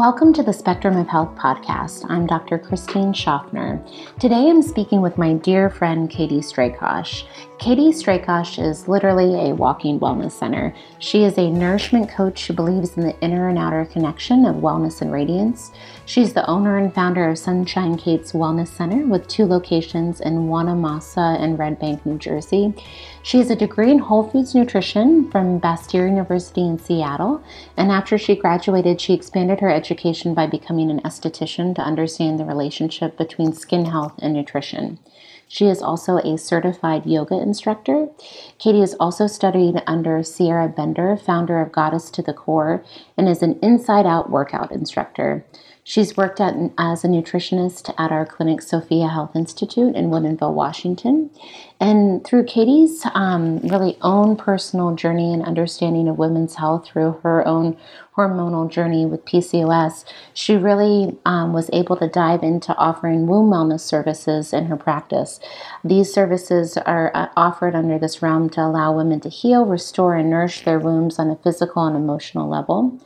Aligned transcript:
Welcome 0.00 0.32
to 0.32 0.42
the 0.42 0.54
Spectrum 0.54 0.96
of 0.96 1.08
Health 1.08 1.36
podcast. 1.36 2.06
I'm 2.08 2.26
Dr. 2.26 2.56
Christine 2.56 3.12
Schaffner. 3.12 3.84
Today 4.18 4.48
I'm 4.48 4.62
speaking 4.62 5.02
with 5.02 5.18
my 5.18 5.34
dear 5.34 5.68
friend 5.68 6.08
Katie 6.08 6.40
Strakosch. 6.40 7.24
Katie 7.58 7.92
Strakosch 7.92 8.58
is 8.58 8.88
literally 8.88 9.50
a 9.50 9.54
walking 9.54 10.00
wellness 10.00 10.32
center. 10.32 10.74
She 11.00 11.24
is 11.24 11.36
a 11.36 11.50
nourishment 11.50 12.08
coach 12.08 12.46
who 12.46 12.54
believes 12.54 12.96
in 12.96 13.02
the 13.02 13.20
inner 13.20 13.50
and 13.50 13.58
outer 13.58 13.84
connection 13.84 14.46
of 14.46 14.56
wellness 14.56 15.02
and 15.02 15.12
radiance. 15.12 15.70
She's 16.06 16.32
the 16.32 16.48
owner 16.48 16.78
and 16.78 16.94
founder 16.94 17.28
of 17.28 17.36
Sunshine 17.36 17.98
Kate's 17.98 18.32
Wellness 18.32 18.68
Center 18.68 19.06
with 19.06 19.28
two 19.28 19.44
locations 19.44 20.22
in 20.22 20.48
Wanamassa 20.48 21.38
and 21.38 21.58
Red 21.58 21.78
Bank, 21.78 22.06
New 22.06 22.16
Jersey. 22.16 22.72
She 23.22 23.36
has 23.38 23.50
a 23.50 23.56
degree 23.56 23.90
in 23.90 23.98
Whole 23.98 24.28
Foods 24.28 24.54
Nutrition 24.54 25.30
from 25.30 25.60
Bastyr 25.60 26.08
University 26.08 26.62
in 26.62 26.78
Seattle, 26.78 27.42
and 27.76 27.92
after 27.92 28.16
she 28.16 28.34
graduated, 28.34 28.98
she 28.98 29.12
expanded 29.12 29.60
her 29.60 29.70
education 29.70 30.32
by 30.32 30.46
becoming 30.46 30.90
an 30.90 31.00
esthetician 31.02 31.74
to 31.74 31.82
understand 31.82 32.40
the 32.40 32.46
relationship 32.46 33.18
between 33.18 33.52
skin 33.52 33.84
health 33.84 34.14
and 34.20 34.32
nutrition. 34.32 34.98
She 35.46 35.66
is 35.66 35.82
also 35.82 36.16
a 36.18 36.38
certified 36.38 37.04
yoga 37.04 37.34
instructor. 37.34 38.08
Katie 38.58 38.82
is 38.82 38.96
also 38.98 39.26
studied 39.26 39.82
under 39.86 40.22
Sierra 40.22 40.68
Bender, 40.68 41.16
founder 41.16 41.60
of 41.60 41.72
Goddess 41.72 42.08
to 42.12 42.22
the 42.22 42.32
Core, 42.32 42.84
and 43.18 43.28
is 43.28 43.42
an 43.42 43.58
inside 43.60 44.06
out 44.06 44.30
workout 44.30 44.72
instructor. 44.72 45.44
She's 45.90 46.16
worked 46.16 46.40
at, 46.40 46.54
as 46.78 47.02
a 47.02 47.08
nutritionist 47.08 47.92
at 47.98 48.12
our 48.12 48.24
clinic, 48.24 48.62
Sophia 48.62 49.08
Health 49.08 49.34
Institute 49.34 49.96
in 49.96 50.08
Woodinville, 50.08 50.54
Washington. 50.54 51.30
And 51.80 52.22
through 52.24 52.44
Katie's 52.44 53.04
um, 53.12 53.58
really 53.58 53.98
own 54.00 54.36
personal 54.36 54.94
journey 54.94 55.34
and 55.34 55.42
understanding 55.42 56.06
of 56.06 56.16
women's 56.16 56.54
health 56.54 56.86
through 56.86 57.18
her 57.24 57.44
own 57.44 57.76
hormonal 58.16 58.70
journey 58.70 59.04
with 59.04 59.24
PCOS, 59.24 60.04
she 60.32 60.56
really 60.56 61.18
um, 61.24 61.52
was 61.52 61.68
able 61.72 61.96
to 61.96 62.06
dive 62.06 62.44
into 62.44 62.72
offering 62.76 63.26
womb 63.26 63.50
wellness 63.50 63.80
services 63.80 64.52
in 64.52 64.66
her 64.66 64.76
practice. 64.76 65.40
These 65.82 66.12
services 66.12 66.76
are 66.76 67.10
uh, 67.14 67.28
offered 67.36 67.74
under 67.74 67.98
this 67.98 68.22
realm 68.22 68.48
to 68.50 68.60
allow 68.60 68.94
women 68.94 69.20
to 69.20 69.28
heal, 69.28 69.64
restore, 69.64 70.14
and 70.14 70.30
nourish 70.30 70.64
their 70.64 70.78
wombs 70.78 71.18
on 71.18 71.30
a 71.30 71.36
physical 71.36 71.84
and 71.86 71.96
emotional 71.96 72.48
level. 72.48 73.00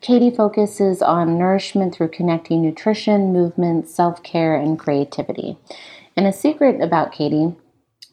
Katie 0.00 0.30
focuses 0.30 1.02
on 1.02 1.38
nourishment 1.38 1.94
through 1.94 2.08
connecting 2.08 2.62
nutrition, 2.62 3.32
movement, 3.32 3.88
self 3.88 4.22
care, 4.22 4.54
and 4.54 4.78
creativity. 4.78 5.58
And 6.16 6.26
a 6.26 6.32
secret 6.32 6.80
about 6.80 7.12
Katie 7.12 7.54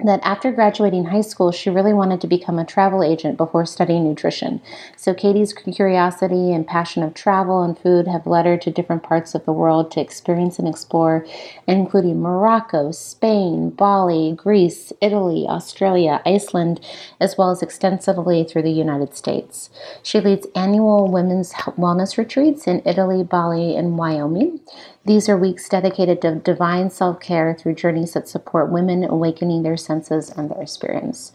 that 0.03 0.19
after 0.23 0.51
graduating 0.51 1.05
high 1.05 1.21
school, 1.21 1.53
she 1.53 1.69
really 1.69 1.93
wanted 1.93 2.19
to 2.19 2.27
become 2.27 2.59
a 2.59 2.65
travel 2.65 3.01
agent 3.01 3.38
before 3.38 3.65
studying 3.65 4.03
nutrition. 4.03 4.61
So, 4.97 5.13
Katie's 5.13 5.53
curiosity 5.53 6.52
and 6.52 6.67
passion 6.67 7.02
of 7.02 7.13
travel 7.13 7.63
and 7.63 7.79
food 7.79 8.05
have 8.05 8.27
led 8.27 8.45
her 8.45 8.57
to 8.57 8.71
different 8.71 9.03
parts 9.03 9.33
of 9.35 9.45
the 9.45 9.53
world 9.53 9.91
to 9.91 10.02
experience 10.02 10.59
and 10.59 10.67
explore, 10.67 11.25
including 11.65 12.21
Morocco, 12.21 12.91
Spain, 12.91 13.69
Bali, 13.69 14.33
Greece, 14.33 14.91
Italy, 14.99 15.45
Australia, 15.47 16.21
Iceland, 16.25 16.81
as 17.21 17.37
well 17.37 17.52
as 17.52 17.61
extensively 17.61 18.43
through 18.43 18.63
the 18.63 18.71
United 18.71 19.15
States. 19.15 19.69
She 20.03 20.19
leads 20.19 20.47
annual 20.55 21.09
women's 21.09 21.53
wellness 21.53 22.17
retreats 22.17 22.67
in 22.67 22.81
Italy, 22.85 23.23
Bali, 23.23 23.77
and 23.77 23.97
Wyoming. 23.97 24.59
These 25.06 25.30
are 25.30 25.38
weeks 25.38 25.70
dedicated 25.70 26.22
to 26.23 26.36
divine 26.36 26.89
self 26.89 27.20
care 27.20 27.53
through 27.53 27.75
journeys 27.75 28.14
that 28.14 28.28
support 28.28 28.72
women 28.72 29.03
awakening 29.03 29.61
their 29.61 29.78
senses 29.78 30.31
and 30.31 30.50
their 30.50 30.61
experience. 30.61 31.31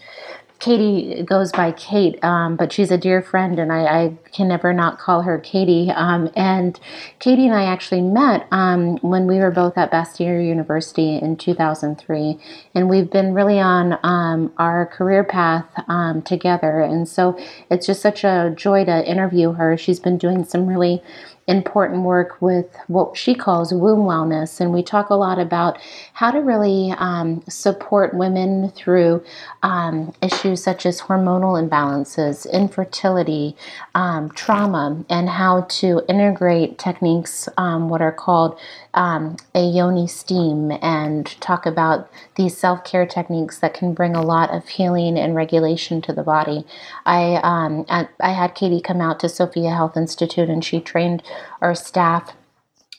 Katie 0.60 1.22
goes 1.22 1.52
by 1.52 1.72
Kate, 1.72 2.22
um, 2.22 2.54
but 2.54 2.70
she's 2.70 2.90
a 2.90 2.98
dear 2.98 3.22
friend, 3.22 3.58
and 3.58 3.72
I, 3.72 3.84
I, 3.86 4.18
can 4.30 4.46
never 4.46 4.74
not 4.74 4.98
call 4.98 5.22
her 5.22 5.38
Katie. 5.38 5.90
Um, 5.90 6.30
and 6.36 6.78
Katie 7.18 7.46
and 7.46 7.54
I 7.54 7.64
actually 7.64 8.02
met 8.02 8.46
um, 8.52 8.98
when 8.98 9.26
we 9.26 9.38
were 9.38 9.50
both 9.50 9.78
at 9.78 9.90
Bastyr 9.90 10.46
University 10.46 11.16
in 11.16 11.36
2003, 11.36 12.38
and 12.74 12.90
we've 12.90 13.10
been 13.10 13.32
really 13.32 13.58
on 13.58 13.98
um, 14.02 14.52
our 14.58 14.84
career 14.84 15.24
path 15.24 15.66
um, 15.88 16.20
together. 16.20 16.80
And 16.80 17.08
so 17.08 17.38
it's 17.70 17.86
just 17.86 18.02
such 18.02 18.22
a 18.22 18.52
joy 18.54 18.84
to 18.84 19.10
interview 19.10 19.52
her. 19.52 19.78
She's 19.78 19.98
been 19.98 20.18
doing 20.18 20.44
some 20.44 20.66
really 20.66 21.02
important 21.50 22.02
work 22.02 22.40
with 22.40 22.66
what 22.86 23.16
she 23.16 23.34
calls 23.34 23.74
womb 23.74 24.00
wellness. 24.00 24.60
And 24.60 24.72
we 24.72 24.82
talk 24.82 25.10
a 25.10 25.14
lot 25.16 25.38
about 25.38 25.78
how 26.12 26.30
to 26.30 26.38
really 26.38 26.94
um, 26.96 27.42
support 27.48 28.14
women 28.14 28.70
through 28.70 29.22
um, 29.62 30.14
issues 30.22 30.62
such 30.62 30.86
as 30.86 31.02
hormonal 31.02 31.60
imbalances, 31.60 32.50
infertility, 32.52 33.56
um, 33.94 34.30
trauma, 34.30 35.04
and 35.10 35.28
how 35.28 35.62
to 35.62 36.02
integrate 36.08 36.78
techniques, 36.78 37.48
um, 37.58 37.88
what 37.88 38.00
are 38.00 38.12
called 38.12 38.58
um, 38.94 39.36
a 39.54 39.62
yoni 39.62 40.06
steam, 40.06 40.70
and 40.80 41.26
talk 41.40 41.66
about 41.66 42.10
these 42.36 42.56
self 42.56 42.84
care 42.84 43.06
techniques 43.06 43.58
that 43.58 43.74
can 43.74 43.92
bring 43.92 44.14
a 44.14 44.22
lot 44.22 44.50
of 44.50 44.68
healing 44.68 45.18
and 45.18 45.34
regulation 45.34 46.00
to 46.02 46.12
the 46.12 46.22
body. 46.22 46.64
I, 47.04 47.40
um, 47.42 47.84
I 47.88 48.32
had 48.32 48.54
Katie 48.54 48.80
come 48.80 49.00
out 49.00 49.18
to 49.20 49.28
Sophia 49.28 49.70
Health 49.70 49.96
Institute 49.96 50.48
and 50.48 50.64
she 50.64 50.80
trained 50.80 51.22
our 51.60 51.74
staff 51.74 52.34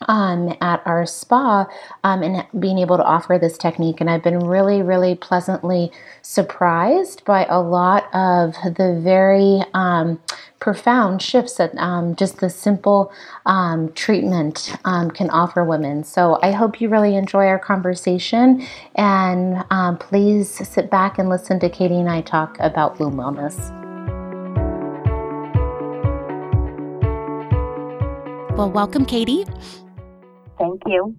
um, 0.07 0.55
at 0.61 0.81
our 0.85 1.05
spa 1.05 1.67
um, 2.03 2.23
and 2.23 2.45
being 2.59 2.79
able 2.79 2.97
to 2.97 3.03
offer 3.03 3.37
this 3.37 3.57
technique. 3.57 4.01
And 4.01 4.09
I've 4.09 4.23
been 4.23 4.39
really, 4.39 4.81
really 4.81 5.15
pleasantly 5.15 5.91
surprised 6.21 7.23
by 7.25 7.45
a 7.45 7.59
lot 7.59 8.13
of 8.13 8.53
the 8.63 8.99
very 9.01 9.61
um, 9.73 10.19
profound 10.59 11.21
shifts 11.21 11.55
that 11.55 11.75
um, 11.77 12.15
just 12.15 12.39
the 12.39 12.49
simple 12.49 13.11
um, 13.45 13.91
treatment 13.93 14.75
um, 14.85 15.09
can 15.09 15.29
offer 15.29 15.63
women. 15.63 16.03
So 16.03 16.39
I 16.43 16.51
hope 16.51 16.79
you 16.79 16.89
really 16.89 17.15
enjoy 17.15 17.47
our 17.47 17.59
conversation 17.59 18.65
and 18.95 19.63
please 19.99 20.49
sit 20.67 20.89
back 20.89 21.17
and 21.17 21.29
listen 21.29 21.59
to 21.61 21.69
Katie 21.69 21.99
and 21.99 22.09
I 22.09 22.21
talk 22.21 22.57
about 22.59 22.99
womb 22.99 23.15
wellness. 23.15 23.80
Well, 28.61 28.69
welcome, 28.69 29.05
Katie. 29.05 29.43
Thank 30.59 30.83
you 30.85 31.15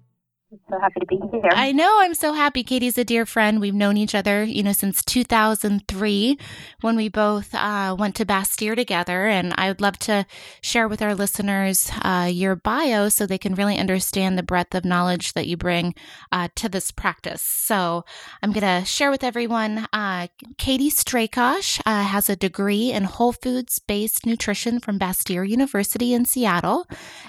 so 0.69 0.79
happy 0.79 0.99
to 0.99 1.05
be 1.05 1.19
here. 1.31 1.49
I 1.51 1.71
know. 1.71 1.99
I'm 2.01 2.13
so 2.13 2.33
happy. 2.33 2.63
Katie's 2.63 2.97
a 2.97 3.03
dear 3.03 3.25
friend. 3.25 3.59
We've 3.59 3.73
known 3.73 3.97
each 3.97 4.13
other, 4.13 4.43
you 4.43 4.63
know, 4.63 4.73
since 4.73 5.03
2003 5.03 6.37
when 6.81 6.95
we 6.95 7.09
both 7.09 7.53
uh, 7.55 7.95
went 7.97 8.15
to 8.15 8.25
Bastyr 8.25 8.75
together. 8.75 9.27
And 9.27 9.53
I 9.57 9.69
would 9.69 9.81
love 9.81 9.97
to 9.99 10.25
share 10.61 10.87
with 10.87 11.01
our 11.01 11.15
listeners 11.15 11.91
uh, 12.01 12.29
your 12.31 12.55
bio 12.55 13.09
so 13.09 13.25
they 13.25 13.37
can 13.37 13.55
really 13.55 13.77
understand 13.77 14.37
the 14.37 14.43
breadth 14.43 14.75
of 14.75 14.85
knowledge 14.85 15.33
that 15.33 15.47
you 15.47 15.57
bring 15.57 15.95
uh, 16.31 16.49
to 16.55 16.69
this 16.69 16.91
practice. 16.91 17.41
So 17.41 18.05
I'm 18.41 18.51
going 18.51 18.81
to 18.81 18.85
share 18.85 19.11
with 19.11 19.23
everyone 19.23 19.87
uh, 19.91 20.27
Katie 20.57 20.91
Strakosch 20.91 21.81
uh, 21.85 22.03
has 22.03 22.29
a 22.29 22.35
degree 22.35 22.91
in 22.91 23.05
whole 23.05 23.33
foods 23.33 23.79
based 23.79 24.25
nutrition 24.25 24.79
from 24.79 24.99
Bastyr 24.99 25.47
University 25.47 26.13
in 26.13 26.25
Seattle. 26.25 26.85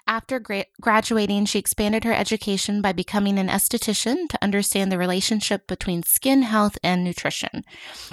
After 0.06 0.38
gra- 0.38 0.66
graduating, 0.80 1.46
she 1.46 1.58
expanded 1.58 2.04
her 2.04 2.12
education 2.12 2.82
by 2.82 2.92
becoming 2.92 3.13
becoming 3.14 3.38
an 3.38 3.46
esthetician 3.46 4.28
to 4.28 4.36
understand 4.42 4.90
the 4.90 4.98
relationship 4.98 5.68
between 5.68 6.02
skin 6.02 6.42
health 6.42 6.76
and 6.82 7.04
nutrition. 7.04 7.62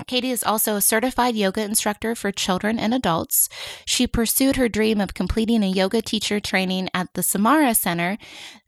Katie 0.06 0.30
is 0.30 0.44
also 0.44 0.76
a 0.76 0.82
certified 0.82 1.36
yoga 1.36 1.64
instructor 1.64 2.14
for 2.14 2.32
children 2.32 2.78
and 2.78 2.94
adults. 2.94 3.50
She 3.84 4.06
pursued 4.06 4.58
her 4.58 4.70
dream 4.70 5.02
of 5.02 5.16
completing 5.16 5.64
a 5.64 5.68
yoga 5.68 6.04
teacher 6.04 6.40
training 6.40 6.88
at 6.94 7.08
the 7.16 7.24
Samara 7.24 7.74
Center, 7.74 8.20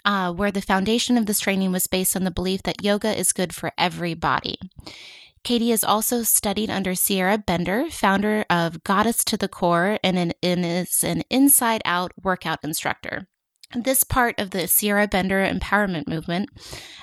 uh, 0.05 0.33
where 0.33 0.49
the 0.49 0.59
foundation 0.59 1.19
of 1.19 1.27
this 1.27 1.39
training 1.39 1.71
was 1.71 1.85
based 1.85 2.15
on 2.15 2.23
the 2.23 2.31
belief 2.31 2.63
that 2.63 2.83
yoga 2.83 3.15
is 3.15 3.31
good 3.31 3.53
for 3.53 3.71
every 3.77 4.15
body. 4.15 4.57
Katie 5.43 5.69
has 5.69 5.83
also 5.83 6.23
studied 6.23 6.71
under 6.71 6.95
Sierra 6.95 7.37
Bender, 7.37 7.91
founder 7.91 8.43
of 8.49 8.83
Goddess 8.83 9.23
to 9.25 9.37
the 9.37 9.47
Core, 9.47 9.99
and, 10.03 10.17
an, 10.17 10.33
and 10.41 10.65
is 10.65 11.03
an 11.03 11.21
inside 11.29 11.83
out 11.85 12.11
workout 12.23 12.57
instructor 12.63 13.27
this 13.75 14.03
part 14.03 14.39
of 14.39 14.51
the 14.51 14.67
Sierra 14.67 15.07
Bender 15.07 15.45
empowerment 15.45 16.07
movement, 16.07 16.49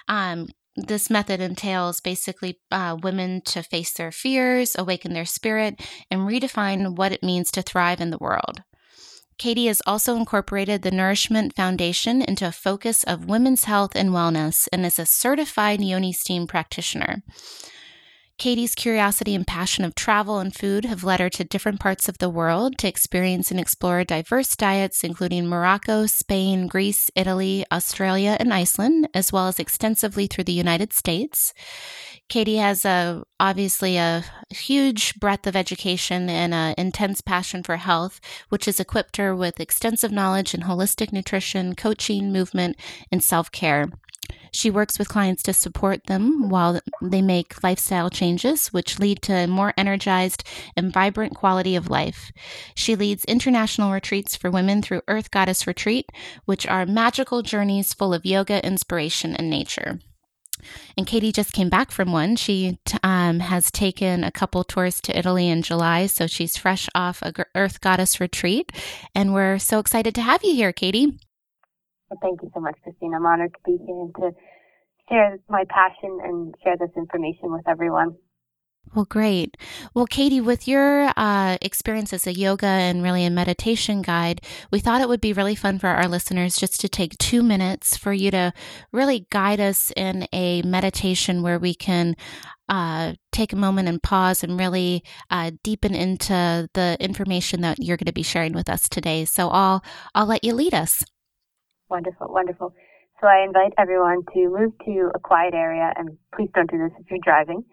um, 0.08 0.48
this 0.76 1.10
method 1.10 1.40
entails 1.40 2.00
basically 2.00 2.58
uh, 2.70 2.96
women 3.02 3.42
to 3.46 3.62
face 3.62 3.92
their 3.92 4.12
fears, 4.12 4.76
awaken 4.78 5.12
their 5.12 5.24
spirit, 5.24 5.80
and 6.10 6.22
redefine 6.22 6.96
what 6.96 7.12
it 7.12 7.22
means 7.22 7.50
to 7.52 7.62
thrive 7.62 8.00
in 8.00 8.10
the 8.10 8.18
world. 8.18 8.62
Katie 9.36 9.66
has 9.66 9.80
also 9.86 10.16
incorporated 10.16 10.82
the 10.82 10.90
Nourishment 10.90 11.56
Foundation 11.56 12.20
into 12.20 12.46
a 12.46 12.52
focus 12.52 13.04
of 13.04 13.24
women's 13.24 13.64
health 13.64 13.96
and 13.96 14.10
wellness 14.10 14.68
and 14.70 14.84
is 14.84 14.98
a 14.98 15.06
certified 15.06 15.80
Yoni 15.80 16.12
Steam 16.12 16.46
practitioner. 16.46 17.22
Katie's 18.40 18.74
curiosity 18.74 19.34
and 19.34 19.46
passion 19.46 19.84
of 19.84 19.94
travel 19.94 20.38
and 20.38 20.54
food 20.54 20.86
have 20.86 21.04
led 21.04 21.20
her 21.20 21.28
to 21.28 21.44
different 21.44 21.78
parts 21.78 22.08
of 22.08 22.16
the 22.16 22.30
world 22.30 22.78
to 22.78 22.88
experience 22.88 23.50
and 23.50 23.60
explore 23.60 24.02
diverse 24.02 24.56
diets, 24.56 25.04
including 25.04 25.46
Morocco, 25.46 26.06
Spain, 26.06 26.66
Greece, 26.66 27.10
Italy, 27.14 27.66
Australia, 27.70 28.38
and 28.40 28.54
Iceland, 28.54 29.10
as 29.12 29.30
well 29.30 29.46
as 29.48 29.58
extensively 29.58 30.26
through 30.26 30.44
the 30.44 30.54
United 30.54 30.94
States. 30.94 31.52
Katie 32.30 32.56
has 32.56 32.86
a 32.86 33.22
obviously 33.38 33.98
a 33.98 34.24
huge 34.48 35.20
breadth 35.20 35.46
of 35.46 35.54
education 35.54 36.30
and 36.30 36.54
an 36.54 36.74
intense 36.78 37.20
passion 37.20 37.62
for 37.62 37.76
health, 37.76 38.22
which 38.48 38.64
has 38.64 38.80
equipped 38.80 39.18
her 39.18 39.36
with 39.36 39.60
extensive 39.60 40.12
knowledge 40.12 40.54
in 40.54 40.62
holistic 40.62 41.12
nutrition, 41.12 41.74
coaching, 41.74 42.32
movement, 42.32 42.76
and 43.12 43.22
self 43.22 43.52
care. 43.52 43.90
She 44.52 44.70
works 44.70 44.98
with 44.98 45.08
clients 45.08 45.42
to 45.44 45.52
support 45.52 46.06
them 46.06 46.48
while 46.48 46.80
they 47.00 47.22
make 47.22 47.62
lifestyle 47.62 48.10
changes, 48.10 48.68
which 48.68 48.98
lead 48.98 49.22
to 49.22 49.32
a 49.32 49.46
more 49.46 49.72
energized 49.76 50.44
and 50.76 50.92
vibrant 50.92 51.34
quality 51.34 51.76
of 51.76 51.90
life. 51.90 52.32
She 52.74 52.96
leads 52.96 53.24
international 53.24 53.92
retreats 53.92 54.36
for 54.36 54.50
women 54.50 54.82
through 54.82 55.02
Earth 55.08 55.30
Goddess 55.30 55.66
Retreat, 55.66 56.10
which 56.44 56.66
are 56.66 56.86
magical 56.86 57.42
journeys 57.42 57.94
full 57.94 58.12
of 58.12 58.26
yoga, 58.26 58.64
inspiration, 58.64 59.36
and 59.36 59.48
nature. 59.48 60.00
And 60.96 61.06
Katie 61.06 61.32
just 61.32 61.52
came 61.52 61.68
back 61.68 61.90
from 61.90 62.12
one. 62.12 62.36
She 62.36 62.78
um, 63.02 63.40
has 63.40 63.70
taken 63.70 64.24
a 64.24 64.30
couple 64.30 64.64
tours 64.64 65.00
to 65.02 65.18
Italy 65.18 65.48
in 65.48 65.62
July, 65.62 66.06
so 66.06 66.26
she's 66.26 66.56
fresh 66.56 66.88
off 66.94 67.22
a 67.22 67.32
Earth 67.54 67.80
Goddess 67.80 68.20
retreat. 68.20 68.72
And 69.14 69.32
we're 69.32 69.58
so 69.58 69.78
excited 69.78 70.14
to 70.16 70.22
have 70.22 70.44
you 70.44 70.54
here, 70.54 70.72
Katie. 70.72 71.18
Well, 72.10 72.18
thank 72.20 72.42
you 72.42 72.50
so 72.52 72.60
much, 72.60 72.76
Christine. 72.82 73.14
I'm 73.14 73.24
honored 73.24 73.52
to 73.52 73.60
be 73.64 73.78
here 73.86 74.00
and 74.00 74.14
to 74.16 74.32
share 75.08 75.38
my 75.48 75.64
passion 75.68 76.18
and 76.22 76.54
share 76.62 76.76
this 76.76 76.90
information 76.96 77.52
with 77.52 77.68
everyone. 77.68 78.16
Well, 78.94 79.04
great. 79.04 79.56
Well, 79.94 80.06
Katie, 80.06 80.40
with 80.40 80.66
your 80.66 81.12
uh, 81.16 81.58
experience 81.62 82.12
as 82.12 82.26
a 82.26 82.32
yoga 82.32 82.66
and 82.66 83.04
really 83.04 83.24
a 83.24 83.30
meditation 83.30 84.02
guide, 84.02 84.40
we 84.72 84.80
thought 84.80 85.00
it 85.00 85.08
would 85.08 85.20
be 85.20 85.32
really 85.32 85.54
fun 85.54 85.78
for 85.78 85.88
our 85.88 86.08
listeners 86.08 86.56
just 86.56 86.80
to 86.80 86.88
take 86.88 87.16
two 87.18 87.42
minutes 87.42 87.96
for 87.96 88.12
you 88.12 88.32
to 88.32 88.52
really 88.90 89.28
guide 89.30 89.60
us 89.60 89.92
in 89.96 90.26
a 90.32 90.62
meditation 90.62 91.42
where 91.42 91.58
we 91.58 91.72
can 91.72 92.16
uh, 92.68 93.12
take 93.30 93.52
a 93.52 93.56
moment 93.56 93.88
and 93.88 94.02
pause 94.02 94.42
and 94.42 94.58
really 94.58 95.04
uh, 95.30 95.52
deepen 95.62 95.94
into 95.94 96.68
the 96.74 96.96
information 96.98 97.60
that 97.60 97.78
you're 97.78 97.96
going 97.96 98.06
to 98.06 98.12
be 98.12 98.22
sharing 98.22 98.54
with 98.54 98.68
us 98.68 98.88
today. 98.88 99.24
So 99.24 99.50
I'll 99.50 99.84
I'll 100.16 100.26
let 100.26 100.42
you 100.42 100.54
lead 100.54 100.74
us. 100.74 101.04
Wonderful, 101.90 102.28
wonderful. 102.30 102.72
So 103.20 103.26
I 103.26 103.44
invite 103.44 103.74
everyone 103.76 104.22
to 104.32 104.48
move 104.48 104.72
to 104.86 105.10
a 105.12 105.18
quiet 105.18 105.54
area, 105.54 105.92
and 105.96 106.16
please 106.32 106.48
don't 106.54 106.70
do 106.70 106.78
this 106.78 106.92
if 107.00 107.10
you're 107.10 107.18
driving. 107.22 107.64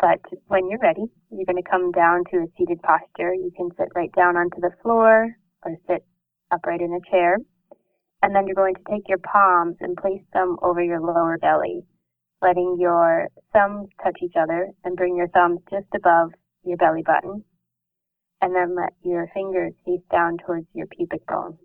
But 0.00 0.20
when 0.46 0.70
you're 0.70 0.80
ready, 0.80 1.04
you're 1.30 1.44
going 1.44 1.62
to 1.62 1.70
come 1.70 1.92
down 1.92 2.24
to 2.32 2.38
a 2.38 2.46
seated 2.56 2.80
posture. 2.80 3.34
You 3.34 3.52
can 3.54 3.68
sit 3.76 3.88
right 3.94 4.10
down 4.16 4.36
onto 4.36 4.62
the 4.62 4.72
floor 4.82 5.36
or 5.62 5.76
sit 5.86 6.06
upright 6.50 6.80
in 6.80 6.94
a 6.94 7.10
chair. 7.10 7.36
And 8.22 8.34
then 8.34 8.46
you're 8.46 8.56
going 8.56 8.76
to 8.76 8.90
take 8.90 9.08
your 9.08 9.18
palms 9.18 9.76
and 9.80 9.94
place 9.94 10.24
them 10.32 10.56
over 10.62 10.82
your 10.82 11.00
lower 11.00 11.36
belly, 11.38 11.84
letting 12.40 12.78
your 12.80 13.28
thumbs 13.52 13.90
touch 14.02 14.16
each 14.22 14.36
other 14.40 14.68
and 14.84 14.96
bring 14.96 15.16
your 15.16 15.28
thumbs 15.28 15.60
just 15.70 15.86
above 15.94 16.30
your 16.64 16.78
belly 16.78 17.02
button. 17.04 17.44
And 18.40 18.54
then 18.54 18.74
let 18.74 18.94
your 19.02 19.28
fingers 19.34 19.74
face 19.84 20.04
down 20.10 20.38
towards 20.38 20.66
your 20.72 20.86
pubic 20.86 21.26
bone 21.26 21.58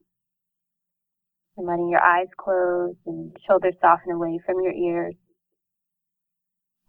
and 1.58 1.68
letting 1.68 1.90
your 1.90 2.02
eyes 2.02 2.28
close 2.38 2.96
and 3.06 3.36
shoulders 3.48 3.76
soften 3.82 4.12
away 4.12 4.40
from 4.46 4.62
your 4.62 4.74
ears. 4.74 5.16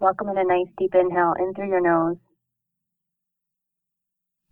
Welcome 0.00 0.28
in 0.28 0.38
a 0.38 0.44
nice 0.44 0.72
deep 0.78 0.94
inhale 0.94 1.34
in 1.38 1.54
through 1.54 1.68
your 1.68 1.80
nose. 1.80 2.18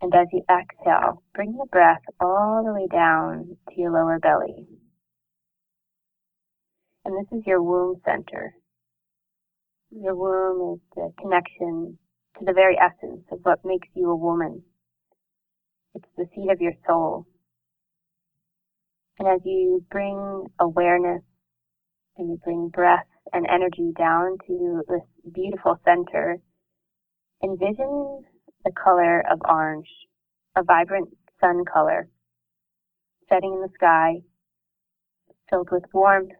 And 0.01 0.13
as 0.13 0.27
you 0.31 0.43
exhale, 0.49 1.23
bring 1.33 1.53
the 1.53 1.67
breath 1.71 2.01
all 2.19 2.63
the 2.65 2.73
way 2.73 2.87
down 2.91 3.57
to 3.69 3.75
your 3.79 3.91
lower 3.91 4.19
belly. 4.19 4.67
And 7.03 7.15
this 7.15 7.37
is 7.37 7.45
your 7.45 7.61
womb 7.61 8.01
center. 8.03 8.55
Your 9.91 10.15
womb 10.15 10.75
is 10.75 10.81
the 10.95 11.11
connection 11.21 11.97
to 12.39 12.45
the 12.45 12.53
very 12.53 12.77
essence 12.77 13.23
of 13.31 13.39
what 13.43 13.63
makes 13.63 13.87
you 13.93 14.09
a 14.09 14.15
woman. 14.15 14.63
It's 15.93 16.09
the 16.17 16.25
seat 16.35 16.51
of 16.51 16.59
your 16.59 16.73
soul. 16.87 17.25
And 19.17 19.27
as 19.29 19.41
you 19.45 19.85
bring 19.89 20.47
awareness 20.59 21.23
and 22.17 22.29
you 22.29 22.39
bring 22.43 22.69
breath 22.69 23.07
and 23.31 23.47
energy 23.47 23.93
down 23.97 24.37
to 24.47 24.83
this 24.89 25.33
beautiful 25.33 25.79
center, 25.85 26.39
envision 27.41 28.25
the 28.65 28.71
color 28.71 29.23
of 29.31 29.39
orange, 29.47 29.87
a 30.57 30.63
vibrant 30.63 31.09
sun 31.39 31.63
color, 31.71 32.09
setting 33.29 33.53
in 33.53 33.61
the 33.61 33.69
sky, 33.75 34.21
filled 35.49 35.69
with 35.71 35.83
warmth. 35.93 36.31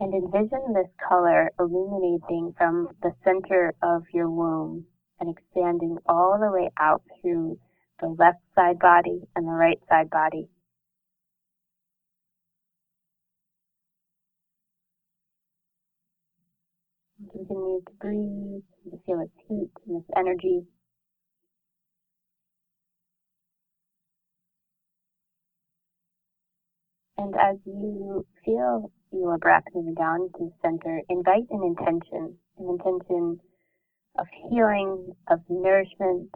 And 0.00 0.12
envision 0.14 0.72
this 0.74 0.90
color 1.08 1.50
illuminating 1.58 2.54
from 2.56 2.88
the 3.02 3.12
center 3.24 3.74
of 3.82 4.02
your 4.12 4.30
womb 4.30 4.86
and 5.20 5.30
expanding 5.30 5.98
all 6.06 6.38
the 6.40 6.50
way 6.50 6.70
out 6.80 7.02
through 7.20 7.58
the 8.00 8.08
left 8.08 8.38
side 8.54 8.78
body 8.78 9.22
and 9.34 9.46
the 9.46 9.52
right 9.52 9.80
side 9.88 10.10
body. 10.10 10.48
Continue 17.32 17.80
to 17.84 17.92
breathe, 18.00 18.62
to 18.90 18.98
feel 19.04 19.20
its 19.20 19.32
heat 19.48 19.70
and 19.86 20.00
its 20.00 20.10
energy. 20.16 20.62
And 27.18 27.34
as 27.34 27.56
you 27.66 28.24
feel 28.44 28.92
your 29.12 29.38
breath 29.38 29.64
moving 29.74 29.94
down 29.94 30.30
to 30.38 30.38
the 30.38 30.52
center, 30.62 31.02
invite 31.08 31.46
an 31.50 31.64
intention, 31.64 32.36
an 32.58 32.68
intention 32.68 33.40
of 34.18 34.26
healing, 34.50 35.12
of 35.30 35.40
nourishment, 35.48 36.30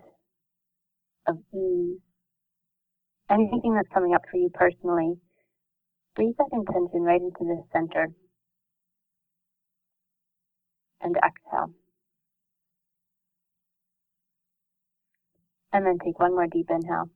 of 1.27 1.37
ease, 1.53 1.99
anything 3.31 3.75
that's 3.75 3.93
coming 3.93 4.15
up 4.15 4.23
for 4.31 4.37
you 4.37 4.51
personally, 4.55 5.15
breathe 6.15 6.35
that 6.39 6.49
intention 6.53 7.03
right 7.03 7.21
into 7.21 7.41
the 7.41 7.63
center 7.73 8.09
and 11.01 11.17
exhale. 11.17 11.73
And 15.73 15.87
then 15.87 15.99
take 16.05 16.19
one 16.19 16.33
more 16.33 16.47
deep 16.47 16.67
inhale. 16.71 17.09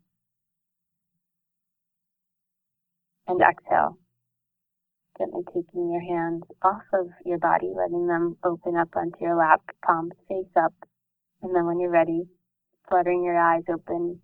And 3.29 3.41
exhale 3.41 3.99
gently 5.19 5.43
taking 5.55 5.91
your 5.91 6.01
hands 6.01 6.43
off 6.63 6.83
of 6.93 7.09
your 7.25 7.39
body, 7.39 7.73
letting 7.75 8.07
them 8.07 8.37
open 8.45 8.77
up 8.77 8.89
onto 8.97 9.19
your 9.21 9.37
lap, 9.37 9.63
palms 9.85 10.13
face 10.29 10.47
up. 10.57 10.73
And 11.43 11.55
then 11.55 11.67
when 11.67 11.81
you're 11.81 11.91
ready, 11.91 12.25
fluttering 12.89 13.25
your 13.25 13.39
eyes 13.39 13.63
open 13.73 14.21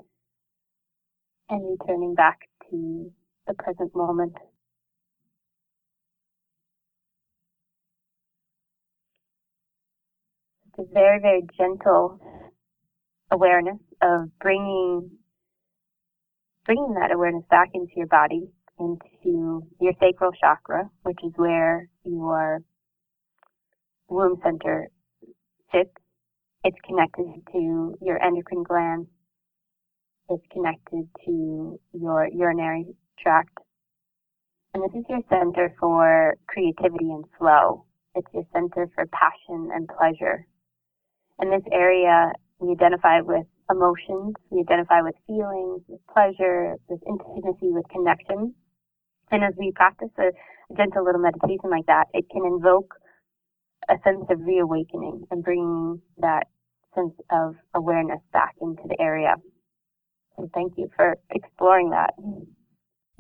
and 1.49 1.79
returning 1.79 2.15
back 2.15 2.41
to 2.71 3.13
the 3.47 3.55
present 3.55 3.95
moment. 3.95 4.35
It's 10.69 10.89
a 10.89 10.93
very, 10.95 11.21
very 11.21 11.43
gentle 11.59 12.19
awareness 13.31 13.79
of 14.01 14.29
bringing 14.41 15.11
bringing 16.65 16.95
that 16.95 17.11
awareness 17.13 17.45
back 17.51 17.71
into 17.75 17.93
your 17.97 18.07
body 18.07 18.49
into 18.79 19.67
your 19.81 19.93
sacral 20.01 20.33
chakra, 20.33 20.91
which 21.03 21.19
is 21.25 21.33
where 21.37 21.89
your 22.05 22.61
womb 24.09 24.41
center 24.43 24.89
sits. 25.73 25.91
It's 26.65 26.77
connected 26.87 27.27
to 27.53 27.95
your 28.01 28.23
endocrine 28.23 28.63
gland. 28.63 29.07
It's 30.29 30.45
connected 30.53 31.09
to 31.27 31.81
your 31.93 32.29
urinary 32.29 32.87
tract. 33.19 33.59
And 34.75 34.83
this 34.83 35.01
is 35.01 35.05
your 35.09 35.21
center 35.29 35.75
for 35.79 36.37
creativity 36.47 37.11
and 37.11 37.25
flow. 37.39 37.85
It's 38.15 38.29
your 38.33 38.45
center 38.53 38.89
for 38.95 39.07
passion 39.07 39.71
and 39.75 39.89
pleasure. 39.89 40.47
And 41.39 41.53
this 41.53 41.67
area 41.73 42.33
we 42.63 42.73
identify 42.73 43.21
with 43.21 43.47
emotions, 43.71 44.35
we 44.51 44.61
identify 44.61 45.03
with 45.03 45.15
feelings, 45.27 45.83
with 45.89 46.01
pleasure, 46.13 46.77
with 46.89 47.01
intimacy, 47.07 47.73
with 47.73 47.89
connection. 47.89 48.55
And 49.33 49.43
as 49.43 49.55
we 49.59 49.73
practice 49.73 50.11
a 50.19 50.31
gentle 50.77 51.05
little 51.05 51.21
meditation 51.21 51.71
like 51.71 51.87
that, 51.87 52.05
it 52.13 52.27
can 52.31 52.45
invoke 52.45 52.95
a 53.89 53.95
sense 54.05 54.27
of 54.31 54.41
reawakening 54.41 55.27
and 55.31 55.43
bringing 55.43 56.01
that 56.19 56.47
sense 56.95 57.15
of 57.31 57.57
awareness 57.75 58.21
back 58.33 58.55
into 58.61 58.83
the 58.87 59.01
area. 59.01 59.35
And 60.37 60.51
thank 60.53 60.75
you 60.77 60.91
for 60.97 61.17
exploring 61.31 61.91
that. 61.91 62.15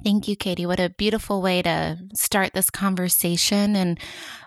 Thank 0.04 0.26
you, 0.26 0.36
Katie. 0.36 0.66
What 0.66 0.80
a 0.80 0.90
beautiful 0.90 1.42
way 1.42 1.62
to 1.62 1.98
start 2.14 2.52
this 2.54 2.70
conversation. 2.70 3.76
And 3.76 3.98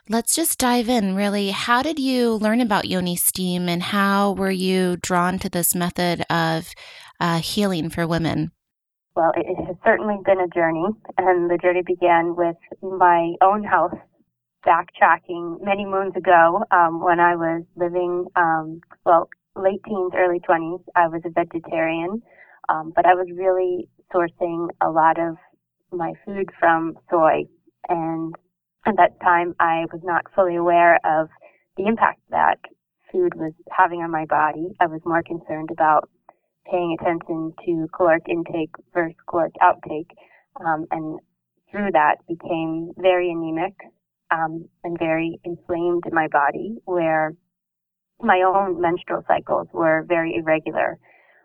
let's 0.09 0.35
just 0.35 0.59
dive 0.59 0.89
in 0.89 1.15
really. 1.15 1.51
How 1.51 1.81
did 1.81 1.97
you 1.97 2.33
learn 2.33 2.59
about 2.59 2.85
Yoni 2.85 3.15
Steam 3.15 3.69
and 3.69 3.81
how 3.81 4.33
were 4.33 4.51
you 4.51 4.97
drawn 4.97 5.39
to 5.39 5.49
this 5.49 5.73
method 5.73 6.25
of 6.29 6.73
uh, 7.19 7.39
healing 7.39 7.89
for 7.89 8.05
women? 8.05 8.51
Well, 9.15 9.31
it 9.37 9.55
has 9.65 9.77
certainly 9.85 10.17
been 10.25 10.41
a 10.41 10.47
journey, 10.49 10.87
and 11.17 11.49
the 11.49 11.57
journey 11.57 11.83
began 11.85 12.35
with 12.35 12.57
my 12.81 13.33
own 13.41 13.63
health 13.63 13.93
backtracking 14.67 15.63
many 15.63 15.85
moons 15.85 16.13
ago 16.17 16.65
um, 16.71 17.01
when 17.01 17.21
I 17.21 17.35
was 17.35 17.63
living, 17.77 18.25
um, 18.35 18.81
well, 19.05 19.29
late 19.55 19.79
teens, 19.87 20.11
early 20.17 20.39
20s. 20.41 20.83
I 20.97 21.07
was 21.07 21.21
a 21.23 21.29
vegetarian, 21.29 22.21
um, 22.67 22.91
but 22.93 23.05
I 23.05 23.13
was 23.13 23.27
really 23.33 23.87
sourcing 24.13 24.67
a 24.81 24.89
lot 24.89 25.17
of 25.17 25.37
my 25.93 26.11
food 26.25 26.49
from 26.59 26.95
soy. 27.09 27.45
And 27.87 28.35
at 28.85 28.97
that 28.97 29.21
time, 29.21 29.55
I 29.61 29.85
was 29.93 30.01
not 30.03 30.25
fully 30.35 30.57
aware 30.57 30.99
of 31.05 31.29
the 31.77 31.85
impact 31.85 32.19
that 32.31 32.59
food 33.13 33.33
was 33.35 33.53
having 33.71 34.01
on 34.01 34.11
my 34.11 34.25
body. 34.25 34.75
I 34.81 34.87
was 34.87 34.99
more 35.05 35.23
concerned 35.23 35.69
about 35.71 36.09
paying 36.69 36.97
attention 36.99 37.53
to 37.65 37.87
caloric 37.95 38.23
intake 38.27 38.71
versus 38.93 39.15
caloric 39.27 39.53
outtake, 39.61 40.11
um, 40.65 40.85
and 40.91 41.19
through 41.71 41.91
that 41.91 42.15
became 42.27 42.91
very 42.97 43.31
anemic 43.31 43.73
um, 44.31 44.67
and 44.83 44.97
very 44.97 45.39
inflamed 45.43 46.03
in 46.05 46.13
my 46.13 46.27
body, 46.27 46.75
where 46.85 47.33
my 48.21 48.41
own 48.41 48.79
menstrual 48.81 49.23
cycles 49.27 49.67
were 49.73 50.05
very 50.07 50.35
irregular, 50.35 50.97